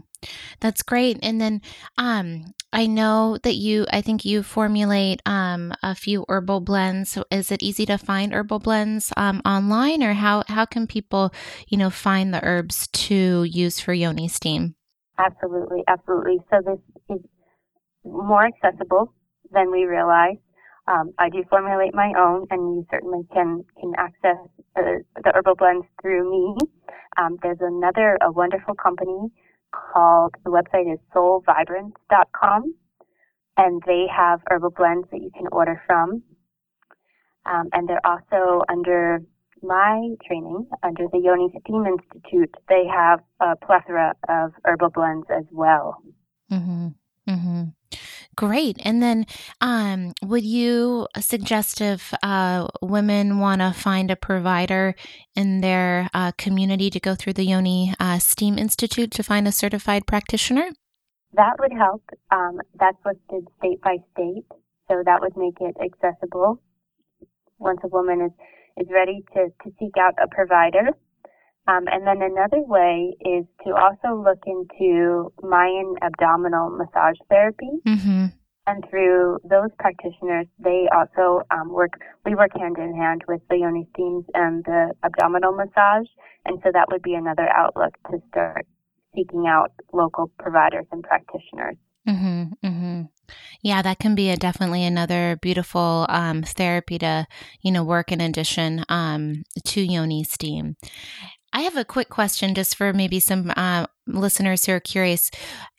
That's 0.59 0.84
great. 0.84 1.17
And 1.23 1.41
then 1.41 1.61
um, 1.97 2.53
I 2.71 2.86
know 2.86 3.38
that 3.43 3.55
you, 3.55 3.88
I 3.91 4.01
think 4.01 4.23
you 4.23 4.43
formulate 4.43 5.21
um, 5.25 5.73
a 5.82 5.95
few 5.95 6.25
herbal 6.30 6.61
blends. 6.61 7.11
So 7.11 7.25
is 7.32 7.51
it 7.51 7.63
easy 7.63 7.86
to 7.88 7.97
find 7.97 8.34
herbal 8.34 8.59
blends 8.59 9.11
um, 9.17 9.41
online, 9.45 10.03
or 10.03 10.13
how 10.13 10.43
how 10.47 10.65
can 10.65 10.86
people, 10.86 11.34
you 11.67 11.78
know, 11.78 11.89
find 11.89 12.34
the 12.34 12.43
herbs 12.43 12.88
to 12.88 13.43
use 13.43 13.80
for 13.80 13.93
yoni 13.93 14.28
steam? 14.28 14.75
Absolutely, 15.17 15.84
absolutely. 15.88 16.38
So 16.51 16.61
this 16.63 17.17
is 17.17 17.25
more 18.03 18.45
accessible 18.45 19.13
than 19.51 19.71
we 19.71 19.86
realize. 19.86 20.38
Um, 20.88 21.14
I 21.20 21.30
do 21.30 21.44
formulate 21.50 21.94
my 21.94 22.14
own, 22.18 22.48
and 22.50 22.76
you 22.76 22.86
certainly 22.90 23.28
can 23.34 23.64
can 23.80 23.94
access 23.98 24.38
the, 24.76 25.04
the 25.16 25.32
herbal 25.36 25.56
blends 25.56 25.86
through 26.02 26.30
me. 26.32 26.56
Um, 27.18 27.38
there's 27.42 27.60
another 27.60 28.18
a 28.22 28.32
wonderful 28.32 28.76
company 28.76 29.30
called 29.72 30.36
the 30.44 30.50
website 30.50 30.92
is 30.92 31.00
soulvibrance.com, 31.14 32.74
and 33.58 33.84
they 33.86 34.06
have 34.16 34.42
herbal 34.50 34.72
blends 34.72 35.08
that 35.12 35.22
you 35.22 35.32
can 35.36 35.48
order 35.52 35.82
from. 35.86 36.24
Um, 37.46 37.70
and 37.74 37.88
they're 37.88 38.06
also 38.06 38.62
under 38.70 39.22
my 39.62 40.10
training, 40.26 40.68
under 40.84 41.08
the 41.12 41.20
Yoni 41.20 41.50
Steam 41.62 41.86
Institute. 41.86 42.54
They 42.70 42.84
have 42.94 43.22
a 43.40 43.56
plethora 43.56 44.14
of 44.30 44.52
herbal 44.66 44.90
blends 44.90 45.28
as 45.30 45.46
well. 45.52 45.98
Mm-hmm. 46.52 46.88
Mm-hmm. 47.30 47.64
Great. 48.38 48.78
And 48.86 49.02
then, 49.02 49.26
um, 49.62 50.14
would 50.22 50.44
you 50.46 51.08
suggest 51.20 51.82
if 51.82 52.14
uh, 52.22 52.68
women 52.84 53.40
want 53.40 53.62
to 53.62 53.74
find 53.74 54.12
a 54.12 54.16
provider 54.16 54.94
in 55.36 55.62
their 55.62 56.08
uh, 56.14 56.32
community 56.38 56.92
to 56.92 57.00
go 57.00 57.16
through 57.16 57.34
the 57.34 57.46
Yoni 57.46 57.96
uh, 58.00 58.20
STEAM 58.20 58.60
Institute 58.60 59.10
to 59.12 59.24
find 59.24 59.48
a 59.48 59.52
certified 59.52 60.06
practitioner? 60.06 60.70
That 61.34 61.54
would 61.60 61.72
help. 61.72 62.04
Um, 62.30 62.60
that's 62.80 62.98
listed 63.04 63.48
state 63.58 63.82
by 63.82 63.98
state, 64.14 64.46
so 64.88 65.02
that 65.04 65.20
would 65.20 65.36
make 65.36 65.58
it 65.60 65.76
accessible 65.84 66.62
once 67.58 67.80
a 67.84 67.88
woman 67.88 68.22
is, 68.22 68.86
is 68.86 68.88
ready 68.94 69.24
to, 69.34 69.48
to 69.64 69.76
seek 69.80 69.98
out 70.00 70.14
a 70.24 70.28
provider. 70.28 70.90
Um, 71.68 71.84
and 71.88 72.07
then 72.07 72.22
another 72.22 72.61
way 72.61 73.15
is 73.20 73.45
to 73.65 73.76
also 73.76 74.15
look 74.22 74.39
into 74.45 75.34
Mayan 75.43 75.95
abdominal 76.01 76.70
massage 76.70 77.18
therapy. 77.30 77.70
Mm-hmm. 77.86 78.26
And 78.68 78.84
through 78.89 79.39
those 79.49 79.70
practitioners, 79.80 80.47
they 80.59 80.88
also 80.93 81.41
um, 81.51 81.72
work, 81.72 81.93
we 82.26 82.36
work 82.36 82.51
hand 82.57 82.78
in 82.78 82.95
hand 82.95 83.24
with 83.28 83.41
the 83.49 83.57
yoni 83.57 83.88
steams 83.93 84.26
and 84.34 84.63
the 84.65 84.93
abdominal 85.03 85.53
massage. 85.53 86.07
And 86.45 86.59
so 86.63 86.72
that 86.74 86.88
would 86.91 87.01
be 87.01 87.13
another 87.13 87.47
outlook 87.49 87.97
to 88.11 88.22
start 88.30 88.65
seeking 89.15 89.45
out 89.47 89.72
local 89.93 90.32
providers 90.38 90.86
and 90.91 91.01
practitioners. 91.03 91.78
Mm-hmm, 92.07 92.43
mm-hmm. 92.65 93.01
Yeah, 93.61 93.82
that 93.82 93.99
can 93.99 94.15
be 94.15 94.30
a 94.30 94.38
definitely 94.38 94.86
another 94.86 95.38
beautiful 95.41 96.05
um, 96.07 96.43
therapy 96.43 96.97
to, 96.99 97.28
you 97.61 97.72
know, 97.72 97.84
work 97.84 98.11
in 98.11 98.22
addition 98.22 98.86
um, 98.88 99.43
to 99.65 99.82
yoni 99.82 100.24
steam. 100.24 100.78
I 101.58 101.62
have 101.62 101.76
a 101.76 101.84
quick 101.84 102.10
question 102.10 102.53
just 102.53 102.76
for 102.76 102.93
maybe 102.93 103.20
some 103.20 103.51
uh, 103.58 103.88
listeners 104.05 104.64
who 104.68 104.74
are 104.74 104.80
curious. 104.80 105.32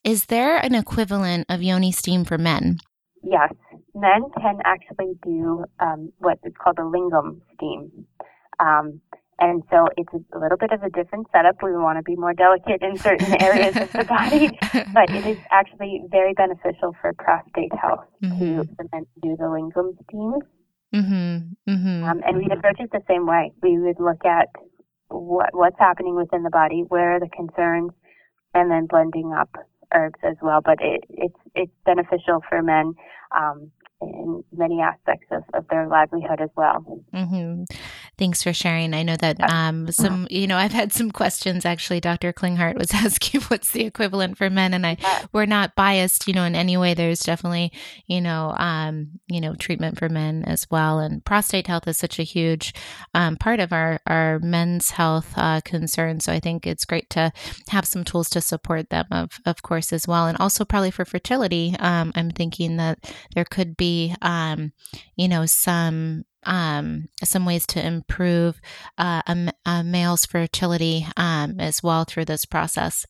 Is 0.03 0.24
there 0.24 0.57
an 0.57 0.74
equivalent 0.74 1.47
of 1.49 1.62
yoni 1.62 1.93
steam 1.93 2.24
for 2.24 2.37
men? 2.37 2.79
Yes. 3.22 3.55
Men 3.95 4.24
can 4.43 4.59
actually 4.64 5.12
do 5.22 5.64
um, 5.79 6.12
what 6.18 6.41
is 6.43 6.53
called 6.61 6.81
a 6.81 6.83
lingam 6.83 7.43
steam. 7.55 8.07
Um, 8.59 9.01
and 9.39 9.62
so 9.70 9.87
it's 9.97 10.12
a 10.35 10.39
little 10.41 10.59
bit 10.59 10.72
of 10.72 10.83
a 10.83 10.91
different 10.91 11.29
setup. 11.31 11.62
We 11.62 11.70
want 11.70 12.01
to 12.01 12.03
be 12.03 12.16
more 12.16 12.35
delicate 12.35 12.83
in 12.83 12.97
certain 12.97 13.33
areas 13.41 13.76
of 13.76 13.93
the 13.93 14.05
body, 14.05 14.51
but 14.93 15.11
it 15.11 15.24
is 15.26 15.39
actually 15.53 16.03
very 16.11 16.35
beneficial 16.35 16.97
for 17.01 17.12
prostate 17.12 17.72
health 17.81 18.05
mm-hmm. 18.20 18.62
to 18.62 19.07
do 19.22 19.37
the 19.37 19.45
lingam 19.45 19.95
steam. 20.09 20.41
Mm-hmm. 20.93 21.70
Mm-hmm. 21.70 22.05
Um, 22.05 22.20
and 22.26 22.37
we'd 22.37 22.51
approach 22.51 22.81
it 22.81 22.91
the 22.91 23.03
same 23.09 23.26
way. 23.26 23.53
We 23.62 23.79
would 23.79 24.01
look 24.01 24.24
at 24.24 24.49
what 25.09 25.51
what's 25.55 25.79
happening 25.79 26.15
within 26.15 26.43
the 26.43 26.51
body, 26.51 26.85
where 26.89 27.17
are 27.17 27.21
the 27.21 27.29
concerns, 27.29 27.93
and 28.55 28.71
then 28.71 28.87
blending 28.87 29.33
up 29.33 29.51
herbs 29.95 30.19
as 30.23 30.37
well. 30.43 30.61
But 30.65 30.79
it, 30.81 31.05
it's 31.11 31.39
it's 31.55 31.73
beneficial 31.85 32.43
for 32.49 32.63
men 32.63 32.95
um, 33.37 33.71
in 34.01 34.44
many 34.53 34.80
aspects 34.80 35.26
of, 35.30 35.42
of 35.55 35.66
their 35.68 35.88
livelihood 35.88 36.40
as 36.40 36.51
well. 36.57 36.84
Mm-hmm. 37.14 37.64
Thanks 38.16 38.42
for 38.42 38.53
sharing. 38.53 38.94
I 38.94 39.03
know 39.03 39.16
that 39.16 39.40
um, 39.40 39.90
some, 39.92 40.26
you 40.30 40.46
know, 40.46 40.57
I've 40.57 40.72
had 40.72 40.92
some 40.92 41.11
questions 41.11 41.64
actually. 41.64 42.01
Dr. 42.01 42.32
Klinghardt 42.32 42.76
was 42.76 42.90
asking 42.94 43.42
what's 43.42 43.70
the 43.70 43.84
equivalent 43.84 44.38
for 44.38 44.51
men, 44.51 44.74
and 44.74 44.86
I 44.86 44.96
we're 45.32 45.46
not 45.46 45.74
biased, 45.74 46.26
you 46.26 46.34
know, 46.34 46.44
in 46.44 46.55
any 46.55 46.76
way. 46.76 46.94
There's 46.94 47.20
definitely, 47.20 47.72
you 48.07 48.20
know, 48.20 48.55
um, 48.59 49.20
you 49.28 49.40
know, 49.40 49.55
treatment 49.55 49.99
for 49.99 50.09
men 50.09 50.44
as 50.44 50.66
well. 50.70 50.99
And 50.99 51.24
prostate 51.24 51.66
health 51.66 51.86
is 51.86 51.96
such 51.96 52.18
a 52.18 52.24
huge 52.24 52.74
um, 53.14 53.36
part 53.36 53.61
of 53.61 53.72
our 53.72 54.01
our 54.07 54.38
men's 54.40 54.90
health 54.90 55.32
uh, 55.36 55.61
concern. 55.64 56.20
So 56.20 56.32
I 56.32 56.40
think 56.40 56.66
it's 56.66 56.84
great 56.84 57.11
to 57.11 57.32
have 57.68 57.84
some 57.84 58.05
tools 58.05 58.30
to 58.30 58.40
support 58.40 58.90
them, 58.90 59.07
of 59.11 59.40
of 59.46 59.62
course, 59.62 59.92
as 59.92 60.07
well, 60.09 60.26
and 60.26 60.36
also 60.38 60.64
probably 60.64 60.90
for 60.90 61.05
fertility. 61.05 61.76
Um, 61.78 62.12
I'm 62.14 62.30
thinking 62.30 62.76
that 62.76 63.12
there 63.34 63.44
could 63.44 63.76
be, 63.76 63.88
um, 64.22 64.72
you 65.16 65.28
know, 65.28 65.47
some 65.47 66.24
um, 66.45 67.09
some 67.22 67.45
ways 67.45 67.66
to 67.66 67.84
improve 67.84 68.61
uh, 68.97 69.22
a, 69.26 69.53
a 69.66 69.84
male's 69.84 70.24
fertility 70.24 71.07
um, 71.16 71.61
as 71.61 71.82
well 71.82 72.05
through 72.05 72.24
this 72.26 72.45
process. 72.45 73.07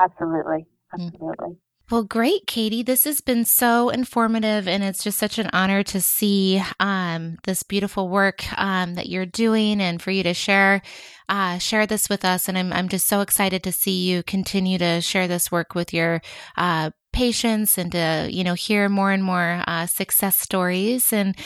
Absolutely. 0.00 0.66
Mm. 0.96 1.06
Absolutely. 1.06 1.56
Well, 1.90 2.04
great, 2.04 2.46
Katie. 2.46 2.82
This 2.82 3.04
has 3.04 3.22
been 3.22 3.46
so 3.46 3.88
informative, 3.88 4.68
and 4.68 4.84
it's 4.84 5.02
just 5.02 5.18
such 5.18 5.38
an 5.38 5.48
honor 5.54 5.82
to 5.84 6.02
see 6.02 6.62
um, 6.80 7.38
this 7.44 7.62
beautiful 7.62 8.10
work 8.10 8.44
um, 8.60 8.94
that 8.96 9.08
you're 9.08 9.24
doing, 9.24 9.80
and 9.80 10.00
for 10.00 10.10
you 10.10 10.22
to 10.24 10.34
share 10.34 10.82
uh, 11.30 11.56
share 11.56 11.86
this 11.86 12.10
with 12.10 12.26
us. 12.26 12.46
And 12.46 12.58
I'm 12.58 12.74
I'm 12.74 12.90
just 12.90 13.06
so 13.08 13.22
excited 13.22 13.62
to 13.62 13.72
see 13.72 14.06
you 14.06 14.22
continue 14.22 14.76
to 14.76 15.00
share 15.00 15.26
this 15.26 15.50
work 15.50 15.74
with 15.74 15.94
your 15.94 16.20
uh, 16.58 16.90
patients 17.12 17.78
and 17.78 17.92
to 17.92 18.28
you 18.30 18.44
know 18.44 18.54
hear 18.54 18.88
more 18.88 19.10
and 19.10 19.24
more 19.24 19.62
uh, 19.66 19.86
success 19.86 20.38
stories. 20.38 21.12
And 21.12 21.36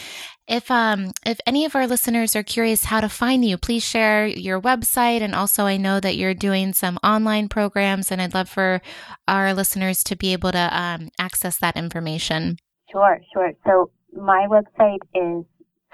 if 0.48 0.70
um 0.70 1.12
if 1.24 1.40
any 1.46 1.64
of 1.64 1.74
our 1.74 1.86
listeners 1.86 2.34
are 2.34 2.42
curious 2.42 2.84
how 2.84 3.00
to 3.00 3.08
find 3.08 3.44
you 3.44 3.56
please 3.56 3.84
share 3.84 4.26
your 4.26 4.60
website. 4.60 5.20
And 5.20 5.34
also 5.34 5.64
i 5.64 5.76
know 5.76 6.00
that 6.00 6.16
you're 6.16 6.34
doing 6.34 6.72
some 6.72 6.98
online 7.02 7.48
programs 7.48 8.10
and 8.10 8.20
i'd 8.20 8.34
love 8.34 8.48
for 8.48 8.80
our 9.28 9.54
listeners 9.54 10.02
to 10.04 10.16
be 10.16 10.32
able 10.32 10.52
to 10.52 10.78
um, 10.78 11.10
access 11.18 11.58
that 11.58 11.76
information. 11.76 12.56
Sure 12.90 13.20
sure. 13.32 13.52
So 13.66 13.90
my 14.12 14.46
website 14.48 15.02
is 15.14 15.44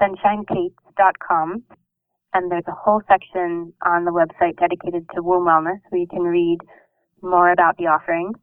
sunshinekates.com 0.01 1.62
and 2.35 2.51
there's 2.51 2.64
a 2.69 2.73
whole 2.73 3.03
section 3.09 3.73
on 3.85 4.05
the 4.05 4.12
website 4.12 4.59
dedicated 4.59 5.07
to 5.14 5.23
womb 5.23 5.47
wellness 5.47 5.81
where 5.89 6.01
you 6.01 6.07
can 6.07 6.23
read 6.23 6.59
more 7.23 7.51
about 7.51 7.77
the 7.77 7.87
offerings 7.87 8.37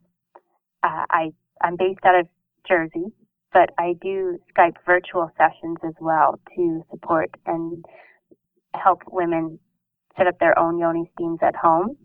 uh, 0.82 1.04
I 1.10 1.32
I'm 1.62 1.76
based 1.76 2.04
out 2.04 2.20
of 2.20 2.28
Jersey, 2.68 3.12
but 3.52 3.70
I 3.78 3.94
do 4.00 4.38
Skype 4.54 4.76
virtual 4.84 5.30
sessions 5.36 5.78
as 5.86 5.94
well 6.00 6.38
to 6.56 6.82
support 6.90 7.30
and 7.46 7.84
help 8.74 9.02
women 9.10 9.58
set 10.16 10.26
up 10.26 10.38
their 10.38 10.58
own 10.58 10.78
yoni 10.78 11.10
steams 11.14 11.38
at 11.42 11.56
home. 11.56 11.96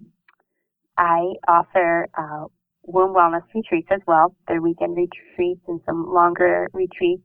I 0.98 1.34
offer 1.48 2.08
uh, 2.18 2.46
womb 2.84 3.14
wellness 3.14 3.44
retreats 3.54 3.88
as 3.92 4.02
well. 4.08 4.36
They're 4.48 4.62
weekend 4.62 4.98
retreats 4.98 5.62
and 5.68 5.82
some 5.86 6.14
longer 6.14 6.68
retreats. 6.74 7.24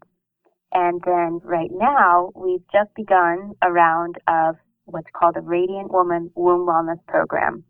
And 0.73 1.01
then 1.05 1.41
right 1.43 1.71
now, 1.73 2.31
we've 2.35 2.65
just 2.73 2.95
begun 2.95 3.53
a 3.63 3.71
round 3.71 4.17
of 4.29 4.57
what's 4.85 5.09
called 5.19 5.37
a 5.37 5.41
Radiant 5.41 5.93
Woman 5.93 6.31
Womb 6.35 6.67
Wellness 6.67 7.05
Program. 7.07 7.65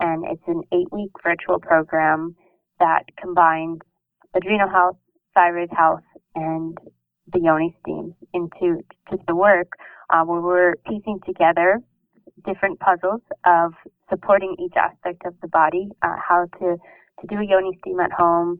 And 0.00 0.24
it's 0.24 0.42
an 0.46 0.62
eight 0.72 0.92
week 0.92 1.10
virtual 1.22 1.58
program 1.58 2.36
that 2.84 3.04
combines 3.18 3.80
adrenal 4.36 4.68
health, 4.68 4.96
thyroid 5.32 5.70
health, 5.72 6.04
and 6.34 6.76
the 7.32 7.40
yoni 7.40 7.74
steam 7.80 8.14
into 8.34 8.84
to 9.10 9.16
the 9.26 9.34
work 9.34 9.72
uh, 10.10 10.22
where 10.24 10.42
we're 10.42 10.74
piecing 10.86 11.18
together 11.26 11.80
different 12.44 12.78
puzzles 12.80 13.22
of 13.46 13.72
supporting 14.10 14.54
each 14.62 14.76
aspect 14.76 15.22
of 15.24 15.32
the 15.40 15.48
body, 15.48 15.88
uh, 16.02 16.16
how 16.28 16.44
to, 16.58 16.76
to 17.20 17.26
do 17.26 17.36
a 17.36 17.46
yoni 17.46 17.72
steam 17.80 18.00
at 18.00 18.12
home. 18.12 18.58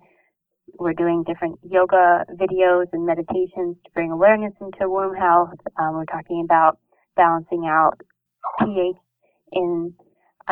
We're 0.79 0.95
doing 0.95 1.25
different 1.27 1.59
yoga 1.63 2.25
videos 2.33 2.87
and 2.93 3.05
meditations 3.05 3.77
to 3.85 3.91
bring 3.93 4.11
awareness 4.11 4.55
into 4.59 4.89
womb 4.89 5.15
health. 5.15 5.51
Um, 5.79 5.95
we're 5.95 6.07
talking 6.07 6.43
about 6.43 6.79
balancing 7.15 7.67
out 7.69 8.01
pH 8.61 8.97
in 9.53 9.93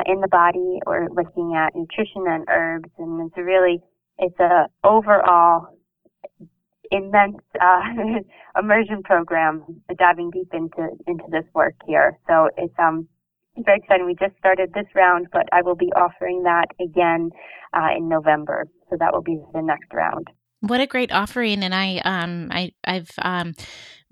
in 0.06 0.20
the 0.20 0.28
body 0.28 0.80
or 0.86 1.08
looking 1.10 1.54
at 1.56 1.74
nutrition 1.74 2.24
and 2.26 2.44
herbs. 2.48 2.90
And 2.98 3.26
it's 3.26 3.36
a 3.36 3.42
really, 3.42 3.80
it's 4.18 4.38
a 4.40 4.66
overall 4.84 5.68
immense 6.90 7.38
uh, 7.60 7.80
immersion 8.58 9.02
program 9.02 9.64
diving 9.98 10.30
deep 10.30 10.48
into 10.52 10.88
into 11.06 11.24
this 11.30 11.44
work 11.54 11.74
here. 11.86 12.18
So 12.28 12.48
it's 12.56 12.74
um 12.78 13.08
very 13.58 13.78
exciting. 13.78 14.06
We 14.06 14.14
just 14.14 14.36
started 14.38 14.72
this 14.74 14.86
round, 14.94 15.26
but 15.32 15.46
I 15.52 15.62
will 15.62 15.74
be 15.74 15.92
offering 15.94 16.42
that 16.44 16.66
again 16.80 17.30
uh, 17.74 17.88
in 17.96 18.08
November. 18.08 18.66
So 18.88 18.96
that 18.98 19.12
will 19.12 19.22
be 19.22 19.38
the 19.52 19.62
next 19.62 19.92
round. 19.92 20.28
What 20.60 20.80
a 20.80 20.86
great 20.86 21.12
offering, 21.12 21.64
and 21.64 21.74
I 21.74 21.98
um 22.04 22.48
I 22.50 22.72
I've 22.84 23.10
um 23.18 23.54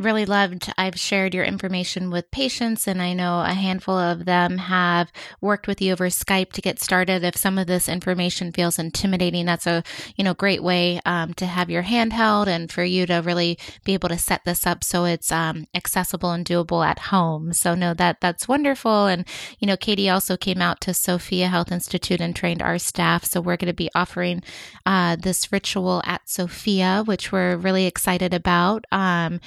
really 0.00 0.24
loved. 0.24 0.72
I've 0.78 0.98
shared 0.98 1.34
your 1.34 1.44
information 1.44 2.10
with 2.10 2.30
patients, 2.30 2.88
and 2.88 3.00
I 3.02 3.12
know 3.12 3.40
a 3.40 3.52
handful 3.52 3.96
of 3.96 4.24
them 4.24 4.58
have 4.58 5.12
worked 5.40 5.66
with 5.66 5.80
you 5.80 5.92
over 5.92 6.08
Skype 6.08 6.52
to 6.52 6.62
get 6.62 6.80
started. 6.80 7.22
If 7.22 7.36
some 7.36 7.58
of 7.58 7.66
this 7.66 7.88
information 7.88 8.50
feels 8.50 8.78
intimidating, 8.78 9.46
that's 9.46 9.66
a 9.66 9.84
you 10.16 10.24
know 10.24 10.34
great 10.34 10.62
way 10.62 11.00
um, 11.04 11.34
to 11.34 11.46
have 11.46 11.70
your 11.70 11.82
hand 11.82 12.12
held 12.12 12.48
and 12.48 12.72
for 12.72 12.82
you 12.82 13.06
to 13.06 13.18
really 13.18 13.58
be 13.84 13.94
able 13.94 14.08
to 14.08 14.18
set 14.18 14.44
this 14.44 14.66
up 14.66 14.82
so 14.82 15.04
it's 15.04 15.30
um, 15.30 15.66
accessible 15.74 16.30
and 16.30 16.46
doable 16.46 16.84
at 16.84 16.98
home. 16.98 17.52
So 17.52 17.74
no, 17.74 17.94
that 17.94 18.20
that's 18.20 18.48
wonderful. 18.48 19.06
And 19.06 19.26
you 19.58 19.66
know, 19.66 19.76
Katie 19.76 20.08
also 20.08 20.36
came 20.36 20.62
out 20.62 20.80
to 20.82 20.94
Sophia 20.94 21.48
Health 21.48 21.70
Institute 21.70 22.20
and 22.20 22.34
trained 22.34 22.62
our 22.62 22.78
staff. 22.78 23.24
So 23.24 23.40
we're 23.40 23.56
going 23.56 23.66
to 23.66 23.74
be 23.74 23.90
offering 23.94 24.42
uh, 24.86 25.16
this 25.16 25.52
ritual 25.52 26.02
at 26.06 26.28
Sophia, 26.28 27.02
which 27.04 27.30
we're 27.30 27.56
really 27.56 27.86
excited 27.86 28.32
about. 28.32 28.84
Um, 28.90 29.40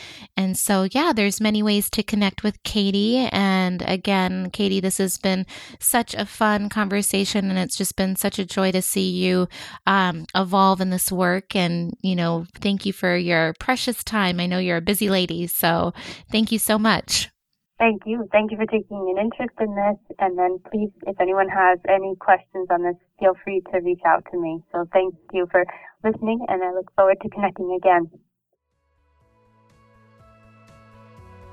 and 0.43 0.57
so, 0.57 0.87
yeah, 0.91 1.13
there's 1.15 1.41
many 1.41 1.63
ways 1.63 1.89
to 1.91 2.03
connect 2.03 2.43
with 2.43 2.61
Katie. 2.63 3.17
And 3.31 3.81
again, 3.81 4.49
Katie, 4.51 4.79
this 4.79 4.97
has 4.97 5.17
been 5.17 5.45
such 5.79 6.13
a 6.13 6.25
fun 6.25 6.69
conversation, 6.69 7.49
and 7.49 7.57
it's 7.57 7.77
just 7.77 7.95
been 7.95 8.15
such 8.15 8.37
a 8.37 8.45
joy 8.45 8.71
to 8.71 8.81
see 8.81 9.09
you 9.09 9.47
um, 9.87 10.25
evolve 10.35 10.81
in 10.81 10.89
this 10.89 11.11
work. 11.11 11.55
And, 11.55 11.93
you 12.01 12.15
know, 12.15 12.45
thank 12.59 12.85
you 12.85 12.93
for 12.93 13.15
your 13.15 13.53
precious 13.59 14.03
time. 14.03 14.39
I 14.39 14.45
know 14.45 14.59
you're 14.59 14.77
a 14.77 14.81
busy 14.81 15.09
lady, 15.09 15.47
so 15.47 15.93
thank 16.31 16.51
you 16.51 16.59
so 16.59 16.77
much. 16.77 17.29
Thank 17.79 18.03
you. 18.05 18.27
Thank 18.31 18.51
you 18.51 18.57
for 18.57 18.67
taking 18.67 19.15
an 19.15 19.23
interest 19.23 19.55
in 19.59 19.73
this. 19.75 20.17
And 20.19 20.37
then 20.37 20.59
please, 20.71 20.91
if 21.07 21.19
anyone 21.19 21.49
has 21.49 21.79
any 21.89 22.15
questions 22.19 22.67
on 22.69 22.83
this, 22.83 22.95
feel 23.19 23.33
free 23.43 23.61
to 23.73 23.79
reach 23.79 24.01
out 24.05 24.23
to 24.31 24.39
me. 24.39 24.63
So 24.71 24.85
thank 24.93 25.15
you 25.33 25.47
for 25.51 25.65
listening, 26.03 26.45
and 26.47 26.63
I 26.63 26.71
look 26.71 26.91
forward 26.95 27.17
to 27.23 27.29
connecting 27.29 27.77
again. 27.77 28.11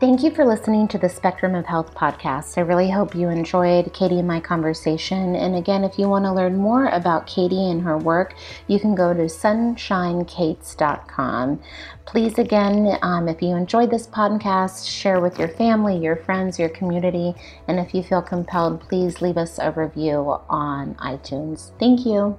Thank 0.01 0.23
you 0.23 0.31
for 0.31 0.47
listening 0.47 0.89
to 0.89 0.97
the 0.97 1.11
Spectrum 1.11 1.55
of 1.55 1.67
Health 1.67 1.95
podcast. 1.95 2.57
I 2.57 2.63
really 2.63 2.89
hope 2.89 3.15
you 3.15 3.29
enjoyed 3.29 3.93
Katie 3.93 4.19
and 4.19 4.27
my 4.27 4.41
conversation. 4.41 5.37
And 5.37 5.55
again, 5.55 5.85
if 5.85 5.99
you 5.99 6.09
want 6.09 6.25
to 6.25 6.33
learn 6.33 6.57
more 6.57 6.87
about 6.87 7.27
Katie 7.27 7.71
and 7.71 7.83
her 7.83 7.99
work, 7.99 8.35
you 8.67 8.81
can 8.81 8.95
go 8.95 9.13
to 9.13 9.25
sunshinekates.com. 9.25 11.61
Please, 12.07 12.39
again, 12.39 12.97
um, 13.03 13.29
if 13.29 13.43
you 13.43 13.55
enjoyed 13.55 13.91
this 13.91 14.07
podcast, 14.07 14.91
share 14.91 15.21
with 15.21 15.39
your 15.39 15.49
family, 15.49 15.99
your 15.99 16.17
friends, 16.17 16.59
your 16.59 16.71
community. 16.71 17.35
And 17.69 17.79
if 17.79 17.95
you 17.95 18.03
feel 18.03 18.23
compelled, 18.23 18.81
please 18.81 19.21
leave 19.21 19.37
us 19.37 19.59
a 19.59 19.71
review 19.71 20.39
on 20.49 20.95
iTunes. 20.95 21.79
Thank 21.79 22.07
you. 22.07 22.39